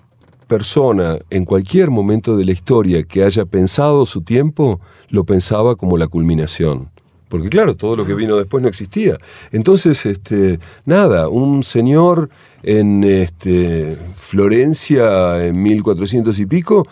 persona 0.47 1.17
en 1.29 1.45
cualquier 1.45 1.91
momento 1.91 2.35
de 2.35 2.43
la 2.43 2.51
historia 2.51 3.03
que 3.03 3.23
haya 3.23 3.45
pensado 3.45 4.05
su 4.05 4.21
tiempo, 4.21 4.81
lo 5.07 5.23
pensaba 5.23 5.77
como 5.77 5.97
la 5.97 6.07
culminación 6.07 6.90
porque 7.31 7.49
claro, 7.49 7.77
todo 7.77 7.95
lo 7.95 8.05
que 8.05 8.13
vino 8.13 8.35
después 8.35 8.61
no 8.61 8.67
existía. 8.67 9.17
Entonces, 9.53 10.05
este, 10.05 10.59
nada, 10.85 11.29
un 11.29 11.63
señor 11.63 12.29
en 12.61 13.05
este, 13.05 13.97
Florencia 14.17 15.43
en 15.45 15.63
1400 15.63 16.37
y 16.37 16.45
pico 16.45 16.85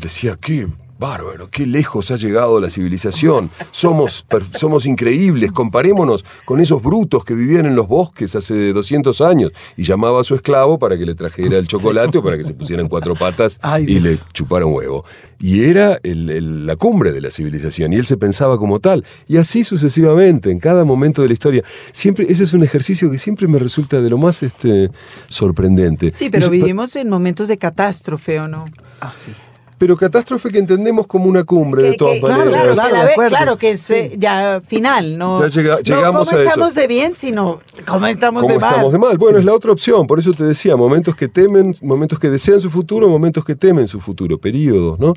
decía, 0.00 0.38
qué 0.40 0.68
bárbaro, 1.04 1.50
qué 1.50 1.66
lejos 1.66 2.10
ha 2.10 2.16
llegado 2.16 2.58
la 2.60 2.70
civilización, 2.70 3.50
somos, 3.72 4.24
somos 4.54 4.86
increíbles, 4.86 5.52
comparémonos 5.52 6.24
con 6.46 6.60
esos 6.60 6.82
brutos 6.82 7.26
que 7.26 7.34
vivían 7.34 7.66
en 7.66 7.76
los 7.76 7.88
bosques 7.88 8.34
hace 8.34 8.72
200 8.72 9.20
años, 9.20 9.52
y 9.76 9.82
llamaba 9.82 10.22
a 10.22 10.24
su 10.24 10.34
esclavo 10.34 10.78
para 10.78 10.96
que 10.96 11.04
le 11.04 11.14
trajera 11.14 11.58
el 11.58 11.66
chocolate 11.66 12.16
o 12.16 12.22
para 12.22 12.38
que 12.38 12.44
se 12.44 12.54
pusieran 12.54 12.88
cuatro 12.88 13.14
patas 13.14 13.60
y 13.86 14.00
le 14.00 14.16
chupara 14.32 14.64
un 14.64 14.72
huevo. 14.72 15.04
Y 15.38 15.64
era 15.64 16.00
la 16.02 16.76
cumbre 16.76 17.12
de 17.12 17.20
la 17.20 17.30
civilización, 17.30 17.92
y 17.92 17.96
él 17.96 18.06
se 18.06 18.16
pensaba 18.16 18.56
como 18.56 18.80
tal, 18.80 19.04
y 19.28 19.36
así 19.36 19.62
sucesivamente, 19.62 20.50
en 20.50 20.58
cada 20.58 20.86
momento 20.86 21.20
de 21.20 21.28
la 21.28 21.34
historia. 21.34 21.64
Siempre, 21.92 22.24
ese 22.30 22.44
es 22.44 22.54
un 22.54 22.62
ejercicio 22.62 23.10
que 23.10 23.18
siempre 23.18 23.46
me 23.46 23.58
resulta 23.58 24.00
de 24.00 24.08
lo 24.08 24.16
más 24.16 24.42
este, 24.42 24.90
sorprendente. 25.28 26.12
Sí, 26.14 26.30
pero 26.30 26.48
vivimos 26.48 26.96
en 26.96 27.10
momentos 27.10 27.48
de 27.48 27.58
catástrofe, 27.58 28.40
¿o 28.40 28.48
no? 28.48 28.64
Así. 29.00 29.32
Ah, 29.36 29.53
pero 29.84 29.98
catástrofe 29.98 30.48
que 30.48 30.56
entendemos 30.56 31.06
como 31.06 31.26
una 31.26 31.44
cumbre, 31.44 31.82
de 31.82 31.92
todas 31.92 32.18
maneras. 32.22 32.72
Claro, 32.72 32.74
claro, 32.74 33.28
claro, 33.28 33.58
que 33.58 33.72
es 33.72 33.90
eh, 33.90 34.14
ya 34.16 34.62
final, 34.66 35.18
no, 35.18 35.46
ya 35.46 35.76
llegamos 35.82 36.26
no 36.26 36.38
cómo 36.38 36.48
estamos 36.48 36.74
de 36.74 36.86
bien, 36.86 37.14
sino 37.14 37.60
cómo 37.86 38.06
estamos 38.06 38.46
de 38.46 38.58
mal. 38.58 38.70
estamos 38.70 38.92
de 38.92 38.98
mal. 38.98 39.18
Bueno, 39.18 39.38
es 39.40 39.44
la 39.44 39.52
otra 39.52 39.72
opción, 39.72 40.06
por 40.06 40.18
eso 40.18 40.32
te 40.32 40.42
decía, 40.42 40.74
momentos 40.74 41.14
que 41.14 41.28
temen, 41.28 41.76
momentos 41.82 42.18
que 42.18 42.30
desean 42.30 42.62
su 42.62 42.70
futuro, 42.70 43.10
momentos 43.10 43.44
que 43.44 43.56
temen 43.56 43.86
su 43.86 44.00
futuro, 44.00 44.38
periodos, 44.38 44.98
¿no? 44.98 45.12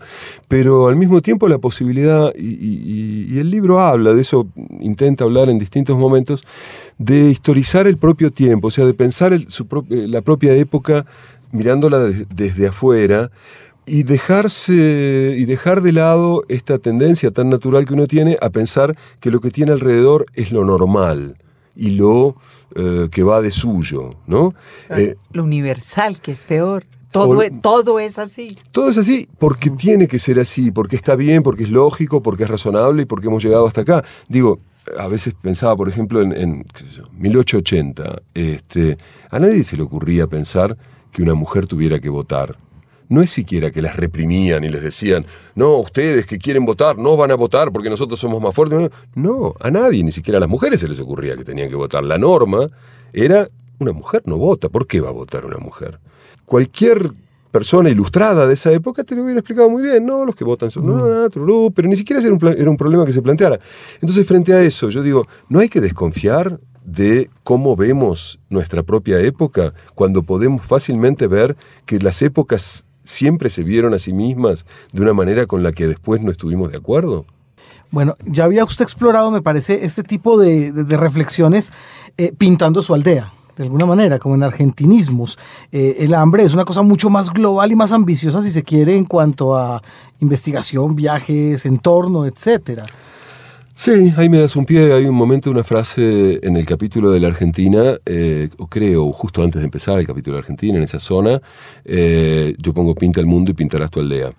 Pero 0.50 0.90
al 0.90 0.98
mismo 0.98 1.22
tiempo 1.22 1.48
la 1.48 1.60
posibilidad, 1.60 2.34
y, 2.38 3.40
el 3.40 3.50
libro 3.50 3.80
habla 3.80 4.12
de 4.12 4.22
eso, 4.22 4.50
intenta 4.82 5.24
hablar 5.24 5.50
en 5.50 5.60
distintos 5.60 5.98
momentos, 5.98 6.44
de 6.98 7.30
historizar 7.30 7.88
el 7.88 7.96
propio 7.96 8.32
tiempo, 8.32 8.68
o 8.68 8.72
sea, 8.72 8.86
de 8.86 8.94
pensar 8.94 9.32
la 9.90 10.22
propia 10.22 10.52
época 10.56 11.06
mirándola 11.54 12.00
desde 12.00 12.68
afuera, 12.68 13.32
y 13.88 14.04
dejarse 14.04 15.36
y 15.38 15.46
dejar 15.46 15.82
de 15.82 15.94
lado 15.94 16.44
esta 16.50 16.78
tendencia 16.78 17.32
tan 17.32 17.50
natural 17.50 17.86
que 17.86 17.94
uno 17.94 18.06
tiene 18.06 18.38
a 18.42 18.50
pensar 18.50 18.96
que 19.22 19.32
lo 19.32 19.40
que 19.40 19.50
tiene 19.50 19.72
alrededor 19.72 20.26
es 20.34 20.52
lo 20.52 20.66
normal 20.66 21.38
y 21.76 21.92
lo 21.92 22.36
eh, 22.76 23.08
que 23.10 23.24
va 23.24 23.42
de 23.42 23.50
suyo, 23.50 24.16
¿no? 24.28 24.54
Eh, 24.90 25.16
lo 25.32 25.44
universal, 25.46 26.20
que 26.20 26.34
es 26.34 26.46
peor. 26.46 26.86
Todo, 27.12 27.42
es, 27.42 27.52
todo 27.62 28.00
es 28.00 28.20
así. 28.20 28.58
Todo 28.72 28.90
es 28.90 28.98
así 28.98 29.30
porque 29.40 29.70
tiene 29.70 30.08
que 30.08 30.20
ser 30.20 30.38
así, 30.40 30.72
porque 30.72 30.98
está 30.98 31.16
bien, 31.16 31.42
porque 31.42 31.64
es 31.64 31.70
lógico, 31.70 32.22
porque 32.22 32.44
es 32.44 32.50
razonable 32.50 33.04
y 33.04 33.06
porque 33.06 33.28
hemos 33.28 33.42
llegado 33.42 33.66
hasta 33.66 33.82
acá. 33.82 34.04
Digo, 34.28 34.60
a 35.00 35.08
veces 35.08 35.34
pensaba, 35.42 35.76
por 35.78 35.88
ejemplo, 35.88 36.22
en, 36.22 36.34
en 36.34 36.66
1880, 37.14 38.22
este, 38.34 38.98
a 39.30 39.40
nadie 39.40 39.64
se 39.64 39.78
le 39.78 39.84
ocurría 39.84 40.28
pensar 40.28 40.78
que 41.12 41.22
una 41.22 41.34
mujer 41.34 41.66
tuviera 41.66 42.00
que 42.00 42.10
votar 42.10 42.58
no 43.10 43.22
es 43.22 43.30
siquiera 43.30 43.72
que 43.72 43.82
las 43.82 43.96
reprimían 43.96 44.64
y 44.64 44.70
les 44.70 44.82
decían, 44.82 45.26
no, 45.56 45.78
ustedes 45.78 46.26
que 46.26 46.38
quieren 46.38 46.66
votar 46.66 46.98
no 46.98 47.18
van 47.18 47.32
a 47.32 47.36
votar 47.36 47.72
porque 47.72 47.90
nosotros 47.90 48.20
somos 48.20 48.42
más 48.42 48.54
fuertes. 48.54 48.90
No, 49.16 49.56
a 49.60 49.72
nadie, 49.72 50.04
ni 50.04 50.12
siquiera 50.12 50.38
a 50.38 50.42
las 50.42 50.50
mujeres 50.50 50.80
se 50.80 50.88
les 50.88 51.00
ocurría 51.00 51.36
que 51.36 51.44
tenían 51.44 51.70
que 51.70 51.76
votar. 51.76 52.04
La 52.04 52.18
norma 52.18 52.70
era, 53.14 53.50
una 53.80 53.92
mujer 53.92 54.24
no 54.26 54.38
vota, 54.38 54.70
¿por 54.70 54.88
qué 54.88 55.02
va 55.02 55.10
a 55.10 55.14
votar 55.14 55.46
una 55.46 55.58
mujer? 55.58 56.00
Cualquier 56.46 57.12
persona 57.52 57.90
ilustrada 57.90 58.46
de 58.46 58.54
esa 58.54 58.72
época 58.72 59.04
te 59.04 59.16
lo 59.16 59.24
hubiera 59.24 59.40
explicado 59.40 59.70
muy 59.70 59.82
bien, 59.82 60.06
no, 60.06 60.26
los 60.26 60.36
que 60.36 60.44
votan 60.44 60.70
son, 60.70 60.86
no, 60.86 60.98
no, 60.98 61.28
no, 61.28 61.70
pero 61.72 61.88
ni 61.88 61.96
siquiera 61.96 62.22
era 62.22 62.34
un, 62.34 62.48
era 62.48 62.70
un 62.70 62.78
problema 62.78 63.06
que 63.06 63.14
se 63.14 63.22
planteara. 63.22 63.60
Entonces, 63.96 64.28
frente 64.28 64.54
a 64.54 64.62
eso, 64.62 64.90
yo 64.90 65.02
digo, 65.02 65.28
no 65.50 65.60
hay 65.60 65.70
que 65.70 65.82
desconfiar 65.82 66.60
de 66.88 67.30
cómo 67.44 67.76
vemos 67.76 68.40
nuestra 68.50 68.82
propia 68.82 69.20
época 69.20 69.74
cuando 69.94 70.24
podemos 70.24 70.66
fácilmente 70.66 71.28
ver 71.28 71.58
que 71.86 72.00
las 72.00 72.22
épocas 72.22 72.86
siempre 73.08 73.50
se 73.50 73.64
vieron 73.64 73.94
a 73.94 74.00
sí 74.00 74.14
mismas 74.14 74.66
de 74.92 75.02
una 75.02 75.14
manera 75.14 75.46
con 75.46 75.64
la 75.64 75.72
que 75.72 75.88
después 75.88 76.22
no 76.22 76.32
estuvimos 76.32 76.72
de 76.72 76.78
acuerdo? 76.78 77.26
Bueno, 77.90 78.16
ya 78.26 78.44
había 78.44 78.66
usted 78.66 78.84
explorado, 78.84 79.32
me 79.32 79.42
parece, 79.42 79.86
este 79.86 80.04
tipo 80.04 80.38
de, 80.38 80.72
reflexiones 80.90 81.72
eh, 82.18 82.34
pintando 82.38 82.82
su 82.82 82.94
aldea, 82.94 83.32
de 83.56 83.64
alguna 83.64 83.86
manera, 83.86 84.20
como 84.20 84.36
en 84.36 84.44
argentinismos. 84.44 85.40
Eh, 85.72 85.96
el 86.00 86.14
hambre 86.14 86.44
es 86.44 86.54
una 86.54 86.66
cosa 86.66 86.82
mucho 86.82 87.10
más 87.10 87.32
global 87.32 87.72
y 87.72 87.76
más 87.76 87.94
ambiciosa, 87.94 88.42
si 88.42 88.52
se 88.52 88.64
quiere, 88.64 88.98
en 88.98 89.06
cuanto 89.06 89.56
a 89.56 89.82
investigación, 90.20 90.96
viajes, 90.96 91.66
entorno, 91.66 92.26
etcétera. 92.26 92.86
Sí, 93.80 94.12
ahí 94.18 94.28
me 94.28 94.40
das 94.40 94.56
un 94.56 94.66
pie. 94.66 94.92
Hay 94.92 95.06
un 95.06 95.14
momento, 95.14 95.52
una 95.52 95.64
frase 95.64 96.40
en 96.42 96.58
el 96.58 96.66
capítulo 96.66 97.12
de 97.12 97.20
la 97.20 97.28
Argentina, 97.28 97.96
eh, 98.08 98.50
o 98.58 98.66
creo, 98.66 99.12
justo 99.12 99.44
antes 99.44 99.62
de 99.62 99.66
empezar 99.66 100.00
el 100.00 100.08
capítulo 100.08 100.36
de 100.36 100.42
la 100.42 100.46
Argentina, 100.46 100.80
en 100.80 100.84
esa 100.84 101.00
zona, 101.00 101.40
eh, 101.86 102.56
yo 102.58 102.74
pongo 102.74 102.96
pinta 102.96 103.20
el 103.20 103.28
mundo 103.28 103.52
y 103.52 103.54
pintarás 103.54 103.92
tu 103.92 104.00
aldea, 104.00 104.32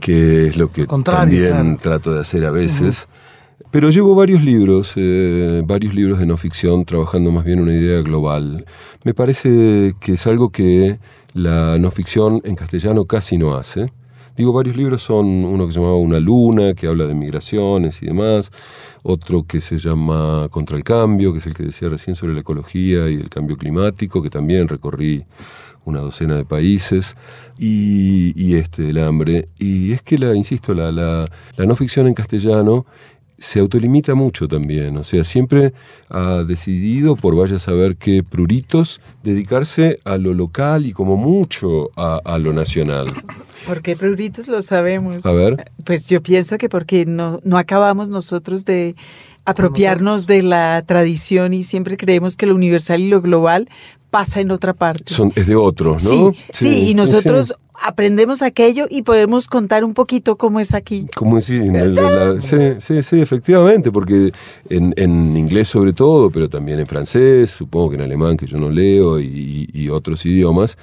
que 0.00 0.46
es 0.46 0.56
lo 0.56 0.70
que 0.70 0.86
también 0.86 1.76
trato 1.76 2.14
de 2.14 2.20
hacer 2.20 2.46
a 2.46 2.50
veces. 2.50 3.10
Pero 3.70 3.90
llevo 3.90 4.14
varios 4.14 4.42
libros, 4.42 4.94
eh, 4.96 5.62
varios 5.66 5.94
libros 5.94 6.18
de 6.18 6.24
no 6.24 6.38
ficción, 6.38 6.86
trabajando 6.86 7.30
más 7.30 7.44
bien 7.44 7.60
una 7.60 7.74
idea 7.74 8.00
global. 8.00 8.64
Me 9.04 9.12
parece 9.12 9.92
que 10.00 10.12
es 10.14 10.26
algo 10.26 10.48
que 10.48 10.98
la 11.34 11.76
no 11.78 11.90
ficción 11.90 12.40
en 12.42 12.56
castellano 12.56 13.04
casi 13.04 13.36
no 13.36 13.54
hace. 13.54 13.92
Digo, 14.38 14.52
varios 14.52 14.76
libros 14.76 15.02
son 15.02 15.26
uno 15.26 15.66
que 15.66 15.72
se 15.72 15.80
llamaba 15.80 15.96
Una 15.96 16.20
Luna, 16.20 16.72
que 16.74 16.86
habla 16.86 17.08
de 17.08 17.14
migraciones 17.14 18.00
y 18.04 18.06
demás, 18.06 18.52
otro 19.02 19.42
que 19.42 19.58
se 19.58 19.78
llama 19.78 20.46
Contra 20.52 20.76
el 20.76 20.84
Cambio, 20.84 21.32
que 21.32 21.40
es 21.40 21.46
el 21.48 21.54
que 21.54 21.64
decía 21.64 21.88
recién 21.88 22.14
sobre 22.14 22.34
la 22.34 22.40
ecología 22.40 23.10
y 23.10 23.14
el 23.14 23.30
cambio 23.30 23.56
climático, 23.56 24.22
que 24.22 24.30
también 24.30 24.68
recorrí 24.68 25.24
una 25.84 25.98
docena 25.98 26.36
de 26.36 26.44
países, 26.44 27.16
y, 27.58 28.54
este, 28.54 28.90
el 28.90 28.98
hambre. 28.98 29.48
Y 29.58 29.90
es 29.90 30.02
que, 30.02 30.18
la, 30.18 30.32
insisto, 30.36 30.72
la, 30.72 30.92
la, 30.92 31.28
la 31.56 31.66
no 31.66 31.74
ficción 31.74 32.06
en 32.06 32.14
castellano 32.14 32.86
se 33.38 33.60
autolimita 33.60 34.14
mucho 34.14 34.48
también, 34.48 34.96
o 34.96 35.04
sea, 35.04 35.22
siempre 35.22 35.72
ha 36.08 36.42
decidido, 36.44 37.14
por 37.14 37.36
vaya 37.36 37.56
a 37.56 37.60
saber 37.60 37.96
qué 37.96 38.22
pruritos, 38.22 39.00
dedicarse 39.22 40.00
a 40.04 40.16
lo 40.16 40.34
local 40.34 40.86
y 40.86 40.92
como 40.92 41.16
mucho 41.16 41.90
a, 41.96 42.38
lo 42.38 42.52
nacional. 42.52 43.06
¿Por 43.66 43.82
qué 43.82 43.96
pruritos 43.96 44.48
lo 44.48 44.60
sabemos? 44.62 45.24
A 45.24 45.32
ver. 45.32 45.70
Pues 45.84 46.06
yo 46.06 46.22
pienso 46.22 46.58
que 46.58 46.68
porque 46.68 47.06
no, 47.06 47.40
no 47.44 47.58
acabamos 47.58 48.08
nosotros 48.08 48.64
de 48.64 48.96
apropiarnos 49.44 50.26
de 50.26 50.42
la 50.42 50.82
tradición 50.86 51.54
y 51.54 51.62
siempre 51.62 51.96
creemos 51.96 52.36
que 52.36 52.46
lo 52.46 52.54
universal 52.54 53.00
y 53.00 53.08
lo 53.08 53.22
global 53.22 53.68
pasa 54.10 54.40
en 54.40 54.50
otra 54.50 54.72
parte. 54.72 55.12
Son, 55.12 55.32
es 55.34 55.46
de 55.46 55.56
otros, 55.56 56.04
¿no? 56.04 56.10
Sí, 56.10 56.44
sí, 56.50 56.90
y 56.90 56.94
nosotros 56.94 57.54
aprendemos 57.74 58.42
aquello 58.42 58.86
y 58.88 59.02
podemos 59.02 59.46
contar 59.46 59.84
un 59.84 59.94
poquito 59.94 60.36
cómo 60.36 60.60
es 60.60 60.74
aquí. 60.74 61.06
Como 61.14 61.40
sí, 61.40 61.60
sí, 62.40 63.02
sí, 63.02 63.20
efectivamente, 63.20 63.92
porque 63.92 64.32
en, 64.68 64.92
en, 64.96 65.36
inglés 65.36 65.68
sobre 65.68 65.92
todo, 65.92 66.30
pero 66.30 66.48
también 66.48 66.80
en 66.80 66.86
francés, 66.86 67.50
supongo 67.50 67.90
que 67.90 67.96
en 67.96 68.02
alemán 68.02 68.36
que 68.36 68.46
yo 68.46 68.58
no 68.58 68.70
leo 68.70 69.20
y, 69.20 69.68
y 69.72 69.88
otros 69.88 70.24
idiomas, 70.26 70.76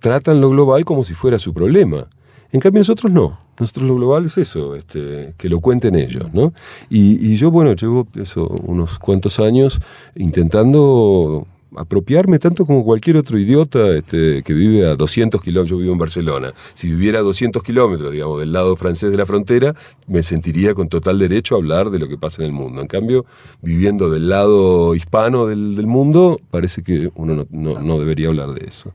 tratan 0.00 0.40
lo 0.40 0.50
global 0.50 0.84
como 0.84 1.04
si 1.04 1.14
fuera 1.14 1.38
su 1.38 1.52
problema. 1.52 2.06
En 2.52 2.60
cambio 2.60 2.80
nosotros 2.80 3.12
no. 3.12 3.48
Nosotros 3.58 3.88
lo 3.88 3.96
global 3.96 4.26
es 4.26 4.38
eso, 4.38 4.76
este, 4.76 5.34
que 5.36 5.48
lo 5.48 5.60
cuenten 5.60 5.96
ellos, 5.96 6.32
¿no? 6.32 6.52
Y, 6.88 7.32
y 7.32 7.36
yo, 7.36 7.50
bueno, 7.50 7.72
llevo 7.72 8.06
eso, 8.14 8.46
unos 8.46 9.00
cuantos 9.00 9.40
años 9.40 9.80
intentando 10.14 11.46
apropiarme 11.76 12.38
tanto 12.38 12.64
como 12.64 12.84
cualquier 12.84 13.16
otro 13.16 13.38
idiota 13.38 13.90
este, 13.90 14.42
que 14.42 14.52
vive 14.52 14.86
a 14.86 14.96
200 14.96 15.40
kilómetros. 15.42 15.70
Yo 15.70 15.76
vivo 15.78 15.92
en 15.92 15.98
Barcelona. 15.98 16.54
Si 16.74 16.88
viviera 16.88 17.20
a 17.20 17.22
200 17.22 17.62
kilómetros, 17.62 18.12
digamos, 18.12 18.40
del 18.40 18.52
lado 18.52 18.76
francés 18.76 19.10
de 19.10 19.16
la 19.16 19.26
frontera, 19.26 19.74
me 20.06 20.22
sentiría 20.22 20.74
con 20.74 20.88
total 20.88 21.18
derecho 21.18 21.54
a 21.54 21.58
hablar 21.58 21.90
de 21.90 21.98
lo 21.98 22.08
que 22.08 22.16
pasa 22.16 22.42
en 22.42 22.46
el 22.46 22.52
mundo. 22.52 22.80
En 22.80 22.88
cambio, 22.88 23.26
viviendo 23.62 24.10
del 24.10 24.28
lado 24.28 24.94
hispano 24.94 25.46
del, 25.46 25.86
mundo, 25.86 26.40
parece 26.50 26.82
que 26.82 27.10
uno 27.14 27.46
no, 27.50 27.98
debería 27.98 28.28
hablar 28.28 28.52
de 28.52 28.66
eso. 28.66 28.92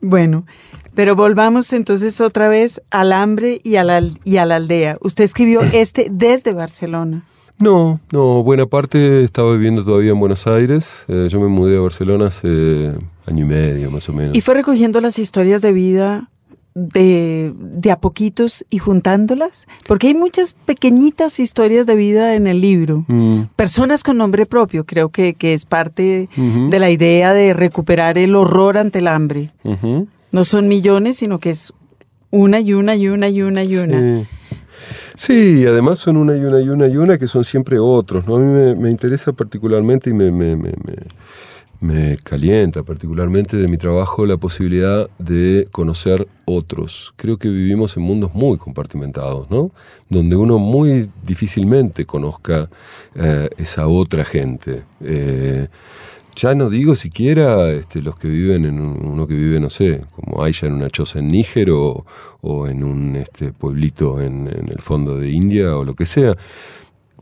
Bueno, 0.00 0.46
pero 0.94 1.16
volvamos 1.16 1.72
entonces 1.72 2.20
otra 2.20 2.48
vez 2.48 2.82
al 2.90 3.12
hambre 3.12 3.60
y 3.62 3.76
a 3.76 3.84
la, 3.84 4.02
y 4.24 4.36
a 4.36 4.46
la 4.46 4.56
aldea. 4.56 4.98
Usted 5.00 5.24
escribió 5.24 5.60
este 5.72 6.08
desde 6.10 6.52
Barcelona. 6.52 7.24
No, 7.58 8.00
no, 8.12 8.42
buena 8.42 8.66
parte 8.66 9.24
estaba 9.24 9.52
viviendo 9.54 9.84
todavía 9.84 10.10
en 10.10 10.20
Buenos 10.20 10.46
Aires. 10.46 11.04
Eh, 11.08 11.28
yo 11.30 11.40
me 11.40 11.48
mudé 11.48 11.78
a 11.78 11.80
Barcelona 11.80 12.26
hace 12.26 12.92
año 13.26 13.44
y 13.44 13.48
medio 13.48 13.90
más 13.90 14.08
o 14.08 14.12
menos. 14.12 14.36
¿Y 14.36 14.40
fue 14.42 14.54
recogiendo 14.54 15.00
las 15.00 15.18
historias 15.18 15.62
de 15.62 15.72
vida 15.72 16.30
de, 16.74 17.54
de 17.56 17.90
a 17.90 17.98
poquitos 17.98 18.66
y 18.68 18.76
juntándolas? 18.76 19.66
Porque 19.86 20.08
hay 20.08 20.14
muchas 20.14 20.54
pequeñitas 20.66 21.40
historias 21.40 21.86
de 21.86 21.94
vida 21.94 22.34
en 22.34 22.46
el 22.46 22.60
libro. 22.60 23.06
Mm. 23.08 23.44
Personas 23.56 24.02
con 24.02 24.18
nombre 24.18 24.44
propio, 24.44 24.84
creo 24.84 25.08
que, 25.08 25.32
que 25.32 25.54
es 25.54 25.64
parte 25.64 26.28
de 26.36 26.78
la 26.78 26.90
idea 26.90 27.32
de 27.32 27.54
recuperar 27.54 28.18
el 28.18 28.36
horror 28.36 28.76
ante 28.76 28.98
el 28.98 29.08
hambre. 29.08 29.50
No 30.30 30.44
son 30.44 30.68
millones, 30.68 31.16
sino 31.16 31.38
que 31.38 31.50
es 31.50 31.72
una 32.30 32.60
y 32.60 32.74
una 32.74 32.96
y 32.96 33.08
una 33.08 33.30
y 33.30 33.40
una 33.40 33.64
y 33.64 33.76
una. 33.76 33.98
Sí, 33.98 34.28
y 35.28 35.66
además 35.66 35.98
son 35.98 36.16
una 36.16 36.36
y 36.36 36.40
una 36.40 36.60
y 36.60 36.68
una 36.68 36.88
y 36.88 36.96
una 36.96 37.18
que 37.18 37.28
son 37.28 37.44
siempre 37.44 37.78
otros. 37.78 38.26
¿no? 38.26 38.36
A 38.36 38.38
mí 38.38 38.74
me, 38.76 38.90
interesa 38.90 39.32
particularmente 39.32 40.10
y 40.10 40.12
me 41.80 42.16
calienta 42.22 42.82
particularmente 42.82 43.56
de 43.56 43.68
mi 43.68 43.76
trabajo 43.76 44.26
la 44.26 44.36
posibilidad 44.36 45.08
de 45.18 45.68
conocer 45.70 46.26
otros. 46.44 47.12
Creo 47.16 47.38
que 47.38 47.48
vivimos 47.48 47.96
en 47.96 48.02
mundos 48.02 48.34
muy 48.34 48.56
compartimentados, 48.56 49.50
¿no? 49.50 49.70
Donde 50.08 50.36
uno 50.36 50.58
muy 50.58 51.10
difícilmente 51.24 52.04
conozca 52.04 52.68
eh, 53.14 53.48
esa 53.58 53.88
otra 53.88 54.24
gente. 54.24 54.82
Eh, 55.00 55.68
ya 56.36 56.54
no 56.54 56.70
digo 56.70 56.94
siquiera 56.94 57.70
este, 57.72 58.00
los 58.02 58.16
que 58.16 58.28
viven 58.28 58.64
en 58.66 58.78
un- 58.80 59.04
uno 59.04 59.26
que 59.26 59.34
vive, 59.34 59.58
no 59.58 59.70
sé, 59.70 60.02
como 60.14 60.44
Aisha 60.44 60.66
en 60.68 60.74
una 60.74 60.88
choza 60.90 61.18
en 61.18 61.28
Níger 61.28 61.70
o, 61.70 62.04
o 62.42 62.66
en 62.68 62.84
un 62.84 63.16
este, 63.16 63.52
pueblito 63.52 64.20
en, 64.20 64.46
en 64.46 64.68
el 64.68 64.80
fondo 64.80 65.16
de 65.18 65.30
India 65.30 65.76
o 65.76 65.84
lo 65.84 65.94
que 65.94 66.04
sea. 66.06 66.36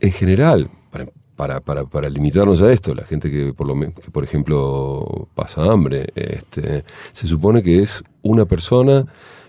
En 0.01 0.11
general, 0.11 0.69
para, 0.91 1.07
para, 1.35 1.59
para, 1.61 1.85
para 1.85 2.09
limitarnos 2.09 2.61
a 2.61 2.71
esto, 2.71 2.93
la 2.93 3.05
gente 3.05 3.31
que 3.31 3.53
por, 3.53 3.65
lo, 3.67 3.79
que, 3.79 4.11
por 4.11 4.23
ejemplo 4.23 5.27
pasa 5.33 5.63
hambre, 5.63 6.07
este, 6.15 6.83
se 7.13 7.25
supone 7.27 7.63
que 7.63 7.81
es 7.81 8.03
una 8.21 8.45
persona 8.45 9.05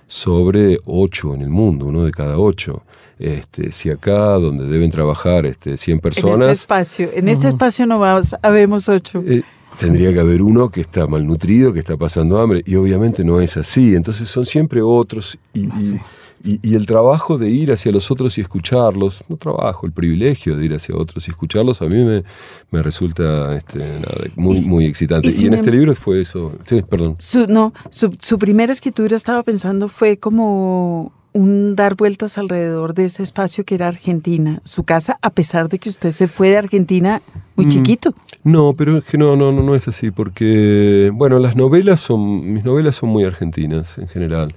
sobre 0.07 0.79
ocho 0.85 1.35
en 1.35 1.43
el 1.43 1.51
mundo, 1.51 1.87
uno 1.87 2.05
de 2.05 2.13
cada 2.13 2.39
ocho. 2.39 2.83
Este, 3.19 3.73
si 3.73 3.89
acá 3.91 4.35
donde 4.39 4.67
deben 4.67 4.91
trabajar 4.91 5.47
este, 5.47 5.77
100 5.79 5.95
En 5.95 5.99
este 5.99 6.03
personas, 6.03 6.49
espacio, 6.59 7.09
en 7.15 7.29
este 7.29 7.49
espacio 7.49 7.87
no 7.87 7.99
vamos, 7.99 8.37
habemos 8.43 8.89
ocho. 8.91 9.23
eh, 9.27 9.43
tendría 9.79 10.13
que 10.13 10.21
haber 10.21 10.43
uno 10.43 10.71
que 10.71 10.81
está 10.81 11.07
malnutrido, 11.07 11.73
que 11.73 11.81
está 11.81 11.97
pasando 11.97 12.39
hambre, 12.41 12.63
y 12.67 12.75
obviamente 12.77 13.25
no 13.25 13.41
es 13.41 13.57
así. 13.57 13.95
Entonces 13.95 14.29
son 14.29 14.47
siempre 14.47 14.81
otros, 14.83 15.39
y, 15.55 15.61
y- 15.67 16.01
y- 16.45 16.61
y 16.63 16.75
el 16.77 16.87
trabajo 16.87 17.39
de 17.39 17.51
ir 17.51 17.73
hacia 17.73 17.91
los 17.91 18.11
otros 18.11 18.39
y 18.39 18.41
escucharlos, 18.41 19.25
no 19.29 19.37
trabajo, 19.37 19.85
el 19.87 19.93
privilegio 19.93 20.55
de 20.57 20.65
ir 20.67 20.75
hacia 20.75 20.95
otros 20.95 21.27
y 21.27 21.31
escucharlos, 21.33 21.83
a 21.83 21.87
mí 21.87 22.05
me, 22.05 22.23
me 22.71 22.83
resulta 22.83 23.57
este, 23.57 23.79
nada, 23.79 24.17
muy, 24.37 24.61
muy 24.63 24.85
excitante. 24.87 25.29
y 25.29 25.47
en 25.47 25.55
este 25.55 25.71
libro 25.73 25.95
fue 25.95 26.21
eso. 26.21 26.53
Sí, 26.67 26.83
perdón. 26.89 27.17
Su, 27.19 27.47
no, 27.49 27.73
su, 27.91 28.15
su 28.21 28.39
primera 28.39 28.73
escritura, 28.73 29.17
estaba 29.17 29.43
pensando, 29.43 29.89
fue 29.89 30.19
como 30.19 31.13
un 31.37 31.77
dar 31.77 31.97
vueltas 31.97 32.39
alrededor 32.39 32.95
de 32.95 33.05
ese 33.05 33.23
espacio 33.23 33.65
que 33.65 33.75
era 33.75 33.89
Argentina, 33.89 34.61
su 34.65 34.85
casa, 34.85 35.19
a 35.21 35.31
pesar 35.31 35.69
de 35.69 35.79
que 35.79 35.91
usted 35.91 36.11
se 36.13 36.29
fue 36.29 36.49
de 36.49 36.57
Argentina 36.57 37.21
muy 37.57 37.67
Mm. 37.67 37.69
chiquito. 37.69 38.15
No, 38.43 38.73
pero 38.75 38.97
es 38.97 39.05
que 39.05 39.19
no, 39.19 39.37
no, 39.37 39.51
no, 39.53 39.75
es 39.75 39.87
así, 39.89 40.11
porque, 40.11 41.11
bueno, 41.13 41.39
las 41.39 41.55
novelas 41.55 42.01
son, 42.01 42.53
mis 42.53 42.65
novelas 42.65 42.97
son 42.97 43.11
muy 43.11 43.25
argentinas 43.25 43.99
en 43.99 44.09
general, 44.09 44.55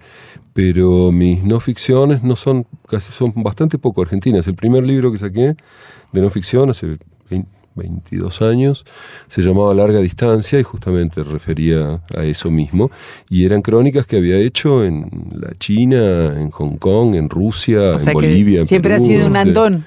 pero 0.53 1.11
mis 1.11 1.43
no 1.43 1.59
ficciones 1.59 2.23
no 2.23 2.35
son, 2.35 2.65
casi 2.87 3.11
son 3.11 3.33
bastante 3.35 3.77
poco 3.77 4.01
argentinas. 4.01 4.47
El 4.47 4.55
primer 4.55 4.85
libro 4.85 5.11
que 5.11 5.17
saqué 5.17 5.55
de 6.13 6.21
no 6.21 6.29
ficción 6.29 6.69
hace 6.69 6.97
20 7.29 7.58
22 7.75 8.41
años, 8.41 8.85
se 9.27 9.41
llamaba 9.41 9.73
Larga 9.73 9.99
Distancia 9.99 10.59
y 10.59 10.63
justamente 10.63 11.23
refería 11.23 12.01
a 12.15 12.23
eso 12.25 12.49
mismo. 12.51 12.91
Y 13.29 13.45
eran 13.45 13.61
crónicas 13.61 14.05
que 14.07 14.17
había 14.17 14.37
hecho 14.37 14.83
en 14.83 15.09
la 15.31 15.57
China, 15.59 16.39
en 16.39 16.49
Hong 16.51 16.77
Kong, 16.77 17.15
en 17.15 17.29
Rusia, 17.29 17.93
O 17.95 17.99
sea 17.99 18.11
en 18.13 18.19
que 18.19 18.27
Bolivia. 18.27 18.59
en 18.61 18.65
siempre 18.65 18.93
ha 18.93 18.97
Perú, 18.97 19.07
sido 19.07 19.27
un 19.27 19.37
andón. 19.37 19.85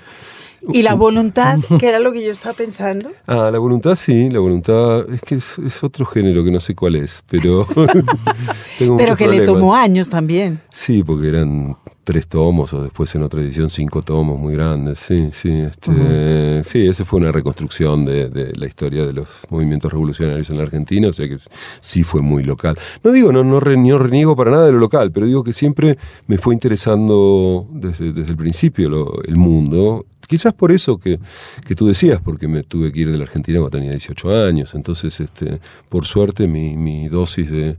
Y 0.73 0.83
la 0.83 0.95
voluntad, 0.95 1.59
que 1.81 1.89
era 1.89 1.99
lo 1.99 2.13
que 2.13 2.25
yo 2.25 2.31
estaba 2.31 2.55
pensando. 2.55 3.11
Ah, 3.27 3.51
la 3.53 3.59
voluntad 3.59 3.95
sí, 3.95 4.31
la 4.31 4.39
voluntad 4.39 5.09
es 5.13 5.21
que 5.23 5.35
es, 5.37 5.59
es 5.59 5.83
otro 5.83 6.05
género 6.07 6.45
que 6.45 6.51
no 6.51 6.61
sé 6.61 6.75
cuál 6.75 6.97
es, 6.97 7.23
pero 7.29 7.67
tengo 8.79 8.97
Pero 8.97 9.17
que 9.17 9.25
le 9.29 9.37
problemas. 9.39 9.45
tomó 9.47 9.75
años 9.75 10.09
también. 10.09 10.61
Sí, 10.71 11.03
porque 11.03 11.29
eran 11.29 11.77
tres 12.05 12.27
tomos 12.27 12.73
o 12.75 12.83
después 12.83 13.15
en 13.15 13.23
otra 13.23 13.41
edición 13.41 13.71
cinco 13.71 14.03
tomos 14.03 14.39
muy 14.39 14.55
grandes. 14.55 14.99
Sí, 14.99 15.29
sí, 15.33 15.51
este, 15.61 16.63
sí, 16.65 16.87
esa 16.89 17.05
fue 17.05 17.21
una 17.21 17.31
reconstrucción 17.33 18.05
de, 18.05 18.29
de 18.29 18.53
la 18.57 18.67
historia 18.67 19.07
de 19.07 19.13
los 19.13 19.29
movimientos 19.51 19.93
revolucionarios 19.93 20.51
en 20.51 20.57
la 20.57 20.65
Argentina, 20.65 21.09
o 21.09 21.13
sea 21.13 21.29
que 21.29 21.37
sí 21.81 22.03
fue 22.03 22.21
muy 22.21 22.43
local. 22.43 22.77
No 23.05 23.13
digo, 23.13 23.31
no, 23.33 23.45
no, 23.45 23.61
re- 23.61 23.77
no 23.77 23.99
reniego 23.99 24.35
para 24.37 24.51
nada 24.51 24.67
de 24.67 24.73
lo 24.73 24.79
local, 24.79 25.13
pero 25.13 25.27
digo 25.27 25.45
que 25.45 25.53
siempre 25.53 25.97
me 26.27 26.39
fue 26.39 26.55
interesando 26.55 27.67
desde, 27.73 28.13
desde 28.13 28.31
el 28.31 28.37
principio 28.37 28.89
lo- 28.89 29.23
el 29.25 29.37
mundo. 29.37 30.07
Quizás 30.33 30.55
por 30.55 30.73
eso 30.73 30.97
que, 30.97 31.21
que 31.67 31.75
tú 31.75 31.87
decías, 31.87 32.19
porque 32.25 32.49
me 32.49 32.63
tuve 32.63 32.91
que 32.91 33.01
ir 33.01 33.11
de 33.13 33.19
la 33.19 33.25
Argentina 33.25 33.59
cuando 33.59 33.77
tenía 33.77 33.91
18 33.91 34.47
años. 34.47 34.75
Entonces, 34.75 35.21
este, 35.21 35.61
por 35.91 36.07
suerte, 36.07 36.49
mi, 36.49 36.75
mi 36.75 37.07
dosis 37.09 37.51
de, 37.51 37.77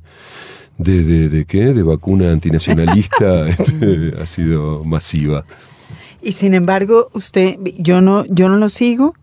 de, 0.78 1.04
de, 1.04 1.30
de 1.30 1.46
qué? 1.46 1.74
De 1.74 1.82
vacuna 1.82 2.32
antinacionalista 2.32 3.50
este, 3.50 4.14
ha 4.22 4.28
sido 4.28 4.84
masiva. 4.84 5.46
Y 6.22 6.34
sin 6.34 6.54
embargo, 6.54 7.10
usted, 7.14 7.58
yo 7.80 8.02
no, 8.02 8.24
yo 8.26 8.50
no 8.50 8.58
lo 8.58 8.70
sigo, 8.70 9.16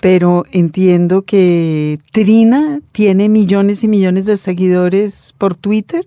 pero 0.00 0.44
entiendo 0.50 1.22
que 1.22 2.00
Trina 2.10 2.80
tiene 2.90 3.28
millones 3.28 3.84
y 3.84 3.88
millones 3.88 4.26
de 4.26 4.36
seguidores 4.36 5.34
por 5.38 5.54
Twitter 5.54 6.04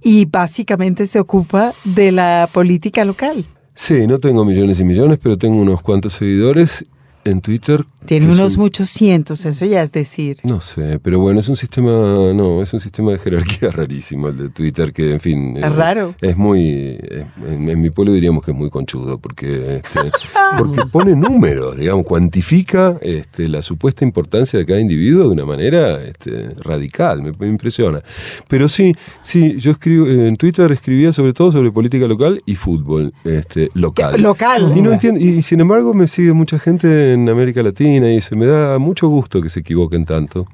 y 0.00 0.26
básicamente 0.26 1.06
se 1.06 1.18
ocupa 1.18 1.72
de 1.82 2.12
la 2.12 2.48
política 2.52 3.04
local. 3.04 3.44
Sí, 3.78 4.06
no 4.06 4.18
tengo 4.18 4.46
millones 4.46 4.80
y 4.80 4.84
millones, 4.84 5.18
pero 5.22 5.36
tengo 5.36 5.60
unos 5.60 5.82
cuantos 5.82 6.14
seguidores 6.14 6.82
en 7.30 7.40
Twitter. 7.40 7.84
Tiene 8.06 8.30
unos 8.30 8.56
muchos 8.56 8.88
cientos, 8.88 9.44
eso 9.44 9.66
ya 9.66 9.82
es 9.82 9.90
decir. 9.90 10.38
No 10.44 10.60
sé, 10.60 11.00
pero 11.02 11.18
bueno, 11.18 11.40
es 11.40 11.48
un 11.48 11.56
sistema, 11.56 11.90
no, 11.90 12.62
es 12.62 12.72
un 12.72 12.78
sistema 12.78 13.10
de 13.12 13.18
jerarquía 13.18 13.70
rarísimo 13.72 14.28
el 14.28 14.36
de 14.36 14.48
Twitter, 14.50 14.92
que 14.92 15.14
en 15.14 15.20
fin... 15.20 15.56
Es 15.56 15.74
raro. 15.74 16.14
Es 16.20 16.36
muy, 16.36 16.98
en, 17.00 17.68
en 17.68 17.80
mi 17.80 17.90
pueblo 17.90 18.12
diríamos 18.12 18.44
que 18.44 18.52
es 18.52 18.56
muy 18.56 18.70
conchudo, 18.70 19.18
porque, 19.18 19.76
este, 19.76 20.12
porque 20.58 20.82
pone 20.86 21.16
números, 21.16 21.76
digamos, 21.76 22.06
cuantifica 22.06 22.96
este, 23.00 23.48
la 23.48 23.60
supuesta 23.60 24.04
importancia 24.04 24.58
de 24.58 24.64
cada 24.64 24.80
individuo 24.80 25.24
de 25.24 25.30
una 25.30 25.44
manera 25.44 26.02
este, 26.04 26.50
radical, 26.62 27.22
me, 27.22 27.32
me 27.32 27.48
impresiona. 27.48 28.02
Pero 28.48 28.68
sí, 28.68 28.94
sí, 29.20 29.56
yo 29.58 29.72
escribo, 29.72 30.06
en 30.06 30.36
Twitter 30.36 30.70
escribía 30.70 31.12
sobre 31.12 31.32
todo 31.32 31.50
sobre 31.50 31.72
política 31.72 32.06
local 32.06 32.40
y 32.46 32.54
fútbol 32.54 33.12
este, 33.24 33.68
local. 33.74 34.20
Local. 34.22 34.72
Y 34.76 34.82
no 34.82 34.92
entiendo, 34.92 35.20
y 35.20 35.42
sin 35.42 35.60
embargo 35.60 35.92
me 35.92 36.06
sigue 36.06 36.32
mucha 36.32 36.58
gente 36.58 37.15
en 37.16 37.28
América 37.28 37.62
Latina 37.62 38.10
y 38.12 38.20
se 38.20 38.36
me 38.36 38.46
da 38.46 38.78
mucho 38.78 39.08
gusto 39.08 39.42
que 39.42 39.48
se 39.48 39.60
equivoquen 39.60 40.04
tanto. 40.04 40.46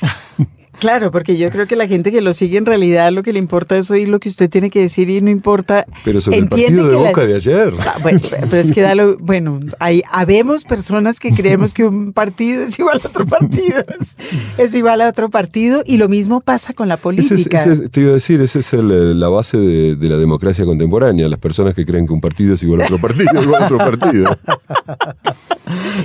Claro, 0.78 1.10
porque 1.10 1.36
yo 1.36 1.50
creo 1.50 1.66
que 1.66 1.74
la 1.76 1.86
gente 1.88 2.12
que 2.12 2.20
lo 2.20 2.32
sigue 2.32 2.56
en 2.58 2.66
realidad 2.66 3.10
lo 3.12 3.22
que 3.22 3.32
le 3.32 3.38
importa 3.38 3.76
es 3.76 3.90
oír 3.90 4.08
lo 4.08 4.20
que 4.20 4.28
usted 4.28 4.48
tiene 4.48 4.70
que 4.70 4.80
decir 4.80 5.10
y 5.10 5.20
no 5.20 5.28
importa. 5.30 5.86
Pero 6.04 6.20
sobre 6.20 6.38
Entiende 6.38 6.80
el 6.82 6.86
partido 6.86 6.86
de 6.86 6.96
que 6.98 7.02
la- 7.02 7.08
Boca 7.08 7.26
de 7.26 7.34
ayer. 7.36 7.74
Ah, 7.86 7.94
Bueno, 8.02 8.20
pero 8.50 8.56
es 8.62 8.72
que 8.72 8.80
da 8.82 8.94
lo- 8.94 9.16
bueno, 9.18 9.60
hay, 9.80 10.02
habemos 10.10 10.64
personas 10.64 11.18
que 11.18 11.30
creemos 11.32 11.74
que 11.74 11.84
un 11.84 12.12
partido 12.12 12.62
es 12.62 12.78
igual 12.78 13.00
a 13.04 13.08
otro 13.08 13.26
partido, 13.26 13.84
es, 14.00 14.16
es 14.56 14.74
igual 14.74 15.00
a 15.00 15.08
otro 15.08 15.30
partido 15.30 15.82
y 15.84 15.96
lo 15.96 16.08
mismo 16.08 16.40
pasa 16.40 16.72
con 16.72 16.86
la 16.88 16.94
Ese 16.94 17.02
política. 17.02 17.58
es- 17.58 17.66
ese 17.66 17.84
es- 17.84 17.90
te 17.90 18.00
iba 18.02 18.10
a 18.10 18.14
decir, 18.14 18.40
esa 18.40 18.58
es 18.60 18.72
el- 18.72 19.18
la 19.18 19.28
base 19.28 19.58
de, 19.58 19.96
de 19.96 20.08
la 20.08 20.16
democracia 20.16 20.64
contemporánea, 20.64 21.28
las 21.28 21.38
personas 21.40 21.74
que 21.74 21.84
creen 21.84 22.06
que 22.06 22.12
un 22.12 22.20
partido 22.20 22.54
es 22.54 22.62
igual 22.62 22.82
a 22.82 22.84
otro 22.84 22.98
partido, 23.00 23.42
igual 23.42 23.62
a 23.62 23.66
otro 23.66 23.78
partido. 23.78 24.30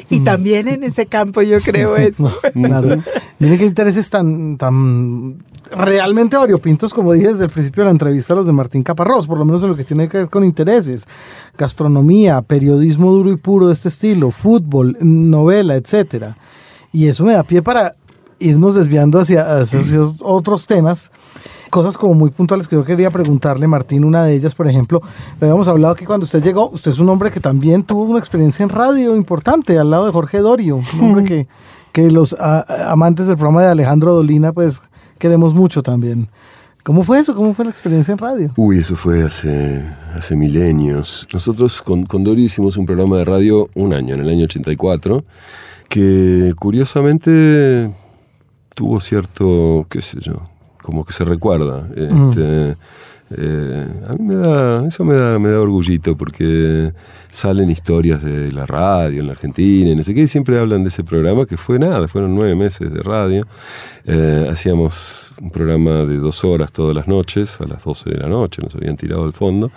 Y 0.09 0.19
también 0.21 0.67
en 0.67 0.83
ese 0.83 1.05
campo 1.05 1.41
yo 1.41 1.59
creo 1.61 1.95
eso. 1.97 2.33
Claro. 2.53 2.97
Miren 3.39 3.57
qué 3.57 3.65
intereses 3.65 4.09
tan, 4.09 4.57
tan 4.63 5.43
realmente 5.71 6.37
variopintos, 6.37 6.93
como 6.93 7.11
dije 7.11 7.33
desde 7.33 7.45
el 7.45 7.49
principio 7.49 7.83
de 7.83 7.87
la 7.87 7.91
entrevista, 7.91 8.33
los 8.33 8.45
de 8.45 8.53
Martín 8.53 8.81
Caparrós, 8.81 9.27
por 9.27 9.37
lo 9.37 9.43
menos 9.43 9.61
en 9.63 9.69
lo 9.69 9.75
que 9.75 9.83
tiene 9.83 10.07
que 10.07 10.19
ver 10.19 10.29
con 10.29 10.45
intereses, 10.45 11.05
gastronomía, 11.57 12.41
periodismo 12.41 13.11
duro 13.11 13.29
y 13.29 13.35
puro 13.35 13.67
de 13.67 13.73
este 13.73 13.89
estilo, 13.89 14.31
fútbol, 14.31 14.95
novela, 15.01 15.75
etcétera. 15.75 16.37
Y 16.93 17.07
eso 17.07 17.25
me 17.25 17.33
da 17.33 17.43
pie 17.43 17.61
para 17.61 17.93
irnos 18.39 18.75
desviando 18.75 19.19
hacia, 19.19 19.59
hacia 19.59 19.81
otros 20.21 20.65
temas. 20.65 21.11
Cosas 21.69 21.97
como 21.97 22.13
muy 22.13 22.29
puntuales 22.29 22.67
que 22.67 22.77
yo 22.77 22.85
quería 22.85 23.11
preguntarle, 23.11 23.67
Martín, 23.67 24.05
una 24.05 24.23
de 24.23 24.35
ellas, 24.35 24.55
por 24.55 24.67
ejemplo, 24.67 25.01
le 25.41 25.47
habíamos 25.47 25.67
hablado 25.67 25.95
que 25.95 26.05
cuando 26.05 26.23
usted 26.23 26.41
llegó, 26.41 26.69
usted 26.69 26.91
es 26.91 26.99
un 26.99 27.09
hombre 27.09 27.31
que 27.31 27.41
también 27.41 27.83
tuvo 27.83 28.03
una 28.03 28.19
experiencia 28.19 28.63
en 28.63 28.69
radio 28.69 29.15
importante, 29.15 29.77
al 29.77 29.89
lado 29.89 30.05
de 30.05 30.11
Jorge 30.11 30.37
Dorio, 30.37 30.77
un 30.77 31.01
hombre 31.01 31.23
que, 31.25 31.47
que 31.93 32.11
los 32.11 32.33
a- 32.37 32.91
amantes 32.91 33.27
del 33.27 33.37
programa 33.37 33.61
de 33.63 33.69
Alejandro 33.69 34.13
Dolina, 34.13 34.51
pues 34.51 34.81
queremos 35.19 35.53
mucho 35.53 35.81
también. 35.81 36.27
¿Cómo 36.83 37.03
fue 37.03 37.19
eso? 37.19 37.33
¿Cómo 37.33 37.53
fue 37.53 37.63
la 37.63 37.71
experiencia 37.71 38.11
en 38.11 38.17
radio? 38.17 38.51
Uy, 38.57 38.79
eso 38.79 38.97
fue 38.97 39.23
hace, 39.23 39.81
hace 40.13 40.35
milenios. 40.35 41.25
Nosotros 41.31 41.81
con, 41.81 42.03
con 42.03 42.25
Dori 42.25 42.43
hicimos 42.43 42.75
un 42.75 42.85
programa 42.85 43.15
de 43.19 43.23
radio 43.23 43.69
un 43.75 43.93
año, 43.93 44.15
en 44.15 44.19
el 44.19 44.27
año 44.27 44.43
84, 44.43 45.23
que 45.87 46.53
curiosamente 46.59 47.89
tuvo 48.75 48.99
cierto, 48.99 49.85
qué 49.89 50.01
sé 50.01 50.17
yo, 50.19 50.49
como 50.81 51.05
que 51.05 51.13
se 51.13 51.23
recuerda. 51.23 51.87
Este, 51.95 52.75
eh, 53.37 53.87
a 54.07 54.13
mí 54.13 54.25
me 54.25 54.35
da, 54.35 54.87
eso 54.87 55.03
me 55.03 55.15
da, 55.15 55.39
me 55.39 55.49
da 55.49 55.59
orgullito 55.59 56.15
porque 56.15 56.91
salen 57.29 57.69
historias 57.69 58.23
de 58.23 58.51
la 58.51 58.65
radio 58.65 59.21
en 59.21 59.27
la 59.27 59.33
Argentina 59.33 59.89
y 59.89 59.95
no 59.95 60.03
sé 60.03 60.13
qué, 60.13 60.27
siempre 60.27 60.59
hablan 60.59 60.83
de 60.83 60.89
ese 60.89 61.03
programa 61.03 61.45
que 61.45 61.57
fue 61.57 61.79
nada, 61.79 62.07
fueron 62.07 62.35
nueve 62.35 62.55
meses 62.55 62.93
de 62.93 63.01
radio. 63.01 63.45
Eh, 64.05 64.47
hacíamos 64.51 65.33
un 65.41 65.49
programa 65.49 66.05
de 66.05 66.17
dos 66.17 66.43
horas 66.43 66.71
todas 66.71 66.95
las 66.95 67.07
noches, 67.07 67.59
a 67.59 67.65
las 67.65 67.83
12 67.83 68.09
de 68.11 68.17
la 68.17 68.27
noche, 68.27 68.61
nos 68.61 68.75
habían 68.75 68.97
tirado 68.97 69.23
al 69.23 69.33
fondo. 69.33 69.71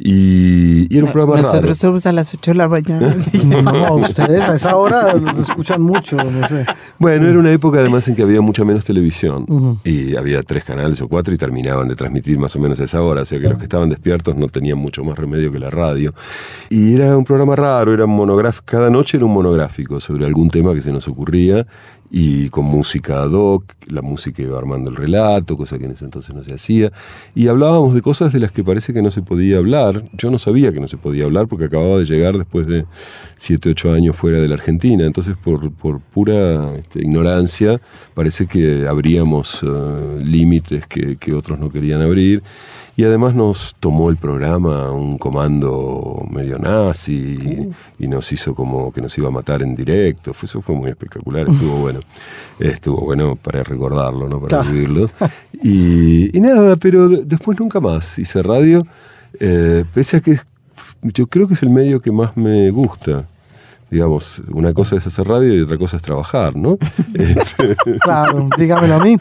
Y, 0.00 0.86
y 0.94 0.96
era 0.96 1.06
un 1.06 1.12
programa 1.12 1.38
Nosotros 1.42 1.62
raro. 1.64 1.74
somos 1.74 2.06
a 2.06 2.12
las 2.12 2.32
8 2.32 2.52
de 2.52 2.56
la 2.56 2.68
mañana. 2.68 3.16
sí. 3.32 3.44
No, 3.44 3.94
ustedes 3.96 4.40
a 4.42 4.54
esa 4.54 4.76
hora 4.76 5.12
los 5.14 5.38
escuchan 5.38 5.82
mucho, 5.82 6.16
no 6.16 6.46
sé. 6.46 6.64
Bueno, 6.98 7.26
era 7.26 7.38
una 7.38 7.50
época 7.50 7.80
además 7.80 8.06
en 8.06 8.14
que 8.14 8.22
había 8.22 8.40
mucha 8.40 8.64
menos 8.64 8.84
televisión 8.84 9.44
Ujú. 9.48 9.78
y 9.84 10.14
había 10.14 10.42
tres 10.44 10.64
canales 10.64 11.00
o 11.02 11.08
cuatro 11.08 11.34
y 11.34 11.36
terminaban 11.36 11.88
de 11.88 11.96
transmitir 11.96 12.38
más 12.38 12.54
o 12.54 12.60
menos 12.60 12.78
a 12.80 12.84
esa 12.84 13.02
hora, 13.02 13.22
o 13.22 13.24
sea 13.24 13.40
que 13.40 13.48
los 13.48 13.58
que 13.58 13.64
estaban 13.64 13.88
despiertos 13.88 14.36
no 14.36 14.46
tenían 14.48 14.78
mucho 14.78 15.02
más 15.02 15.18
remedio 15.18 15.50
que 15.50 15.58
la 15.58 15.70
radio. 15.70 16.14
Y 16.70 16.94
era 16.94 17.16
un 17.16 17.24
programa 17.24 17.56
raro, 17.56 17.92
era 17.92 18.06
monográfico, 18.06 18.64
cada 18.66 18.90
noche 18.90 19.16
era 19.16 19.26
un 19.26 19.32
monográfico 19.32 20.00
sobre 20.00 20.26
algún 20.26 20.48
tema 20.48 20.74
que 20.74 20.82
se 20.82 20.92
nos 20.92 21.08
ocurría 21.08 21.66
y 22.10 22.48
con 22.48 22.64
música 22.64 23.22
ad 23.22 23.32
hoc, 23.32 23.64
la 23.86 24.02
música 24.02 24.42
iba 24.42 24.58
armando 24.58 24.90
el 24.90 24.96
relato, 24.96 25.56
cosa 25.56 25.78
que 25.78 25.84
en 25.84 25.92
ese 25.92 26.04
entonces 26.04 26.34
no 26.34 26.42
se 26.42 26.54
hacía, 26.54 26.90
y 27.34 27.48
hablábamos 27.48 27.94
de 27.94 28.02
cosas 28.02 28.32
de 28.32 28.40
las 28.40 28.52
que 28.52 28.64
parece 28.64 28.92
que 28.92 29.02
no 29.02 29.10
se 29.10 29.22
podía 29.22 29.58
hablar. 29.58 30.04
Yo 30.12 30.30
no 30.30 30.38
sabía 30.38 30.72
que 30.72 30.80
no 30.80 30.88
se 30.88 30.96
podía 30.96 31.24
hablar 31.24 31.48
porque 31.48 31.66
acababa 31.66 31.98
de 31.98 32.04
llegar 32.04 32.38
después 32.38 32.66
de 32.66 32.86
7, 33.36 33.70
8 33.70 33.92
años 33.92 34.16
fuera 34.16 34.38
de 34.38 34.48
la 34.48 34.54
Argentina, 34.54 35.04
entonces 35.04 35.36
por, 35.36 35.70
por 35.72 36.00
pura 36.00 36.74
este, 36.76 37.00
ignorancia 37.00 37.80
parece 38.14 38.46
que 38.46 38.86
abríamos 38.88 39.62
eh, 39.62 40.22
límites 40.24 40.86
que, 40.86 41.16
que 41.16 41.34
otros 41.34 41.58
no 41.58 41.70
querían 41.70 42.00
abrir. 42.00 42.42
Y 42.98 43.04
además 43.04 43.32
nos 43.32 43.76
tomó 43.78 44.10
el 44.10 44.16
programa 44.16 44.90
un 44.90 45.18
comando 45.18 46.26
medio 46.32 46.58
nazi 46.58 47.38
y, 47.98 48.04
y 48.04 48.08
nos 48.08 48.32
hizo 48.32 48.56
como 48.56 48.90
que 48.90 49.00
nos 49.00 49.16
iba 49.16 49.28
a 49.28 49.30
matar 49.30 49.62
en 49.62 49.76
directo. 49.76 50.34
Fue- 50.34 50.46
Eso 50.48 50.60
fue 50.62 50.74
muy 50.74 50.90
espectacular, 50.90 51.48
estuvo 51.48 51.76
bueno. 51.76 52.00
Estuvo 52.58 52.96
bueno 53.02 53.36
para 53.36 53.62
recordarlo, 53.62 54.28
¿no? 54.28 54.40
Para 54.40 54.62
vivirlo. 54.62 55.08
Y, 55.62 56.36
y 56.36 56.40
nada, 56.40 56.74
pero 56.74 57.08
de- 57.08 57.22
después 57.24 57.56
nunca 57.60 57.78
más 57.78 58.18
hice 58.18 58.42
radio, 58.42 58.84
eh, 59.38 59.84
pese 59.94 60.16
a 60.16 60.20
que 60.20 60.36
yo 61.02 61.28
creo 61.28 61.46
que 61.46 61.54
es 61.54 61.62
el 61.62 61.70
medio 61.70 62.00
que 62.00 62.10
más 62.10 62.36
me 62.36 62.68
gusta. 62.72 63.26
Digamos, 63.92 64.42
una 64.50 64.74
cosa 64.74 64.96
es 64.96 65.06
hacer 65.06 65.26
radio 65.28 65.54
y 65.54 65.60
otra 65.60 65.78
cosa 65.78 65.98
es 65.98 66.02
trabajar, 66.02 66.56
¿no? 66.56 66.76
Este, 67.14 67.76
Claro, 68.02 68.48
dígamelo 68.58 68.96
a 68.96 69.04
mí. 69.04 69.16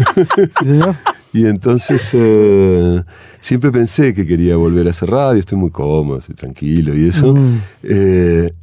Sí, 0.60 0.66
señor. 0.66 0.96
Y 1.34 1.46
entonces 1.46 2.10
eh, 2.14 3.04
siempre 3.40 3.72
pensé 3.72 4.14
que 4.14 4.26
quería 4.26 4.56
volver 4.56 4.88
a 4.88 4.92
hacer 4.92 5.10
radio, 5.10 5.40
estoy 5.40 5.58
muy 5.58 5.72
cómodo, 5.72 6.20
estoy 6.20 6.36
tranquilo 6.36 6.96
y 6.96 7.08
eso. 7.08 7.34
Mm. 7.36 7.62
Eh, 7.84 8.54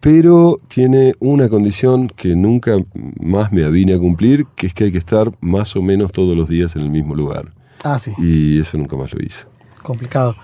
pero 0.00 0.56
tiene 0.66 1.14
una 1.20 1.48
condición 1.48 2.08
que 2.08 2.34
nunca 2.34 2.76
más 3.20 3.52
me 3.52 3.62
avine 3.62 3.94
a 3.94 3.98
cumplir, 3.98 4.46
que 4.56 4.66
es 4.66 4.74
que 4.74 4.84
hay 4.84 4.92
que 4.92 4.98
estar 4.98 5.30
más 5.40 5.76
o 5.76 5.82
menos 5.82 6.10
todos 6.10 6.36
los 6.36 6.48
días 6.48 6.74
en 6.74 6.82
el 6.82 6.90
mismo 6.90 7.14
lugar. 7.14 7.52
Ah, 7.84 7.98
sí, 7.98 8.12
Y 8.18 8.58
eso 8.60 8.78
nunca 8.78 8.96
más 8.96 9.12
lo 9.14 9.20
hice. 9.24 9.44
complicado. 9.82 10.34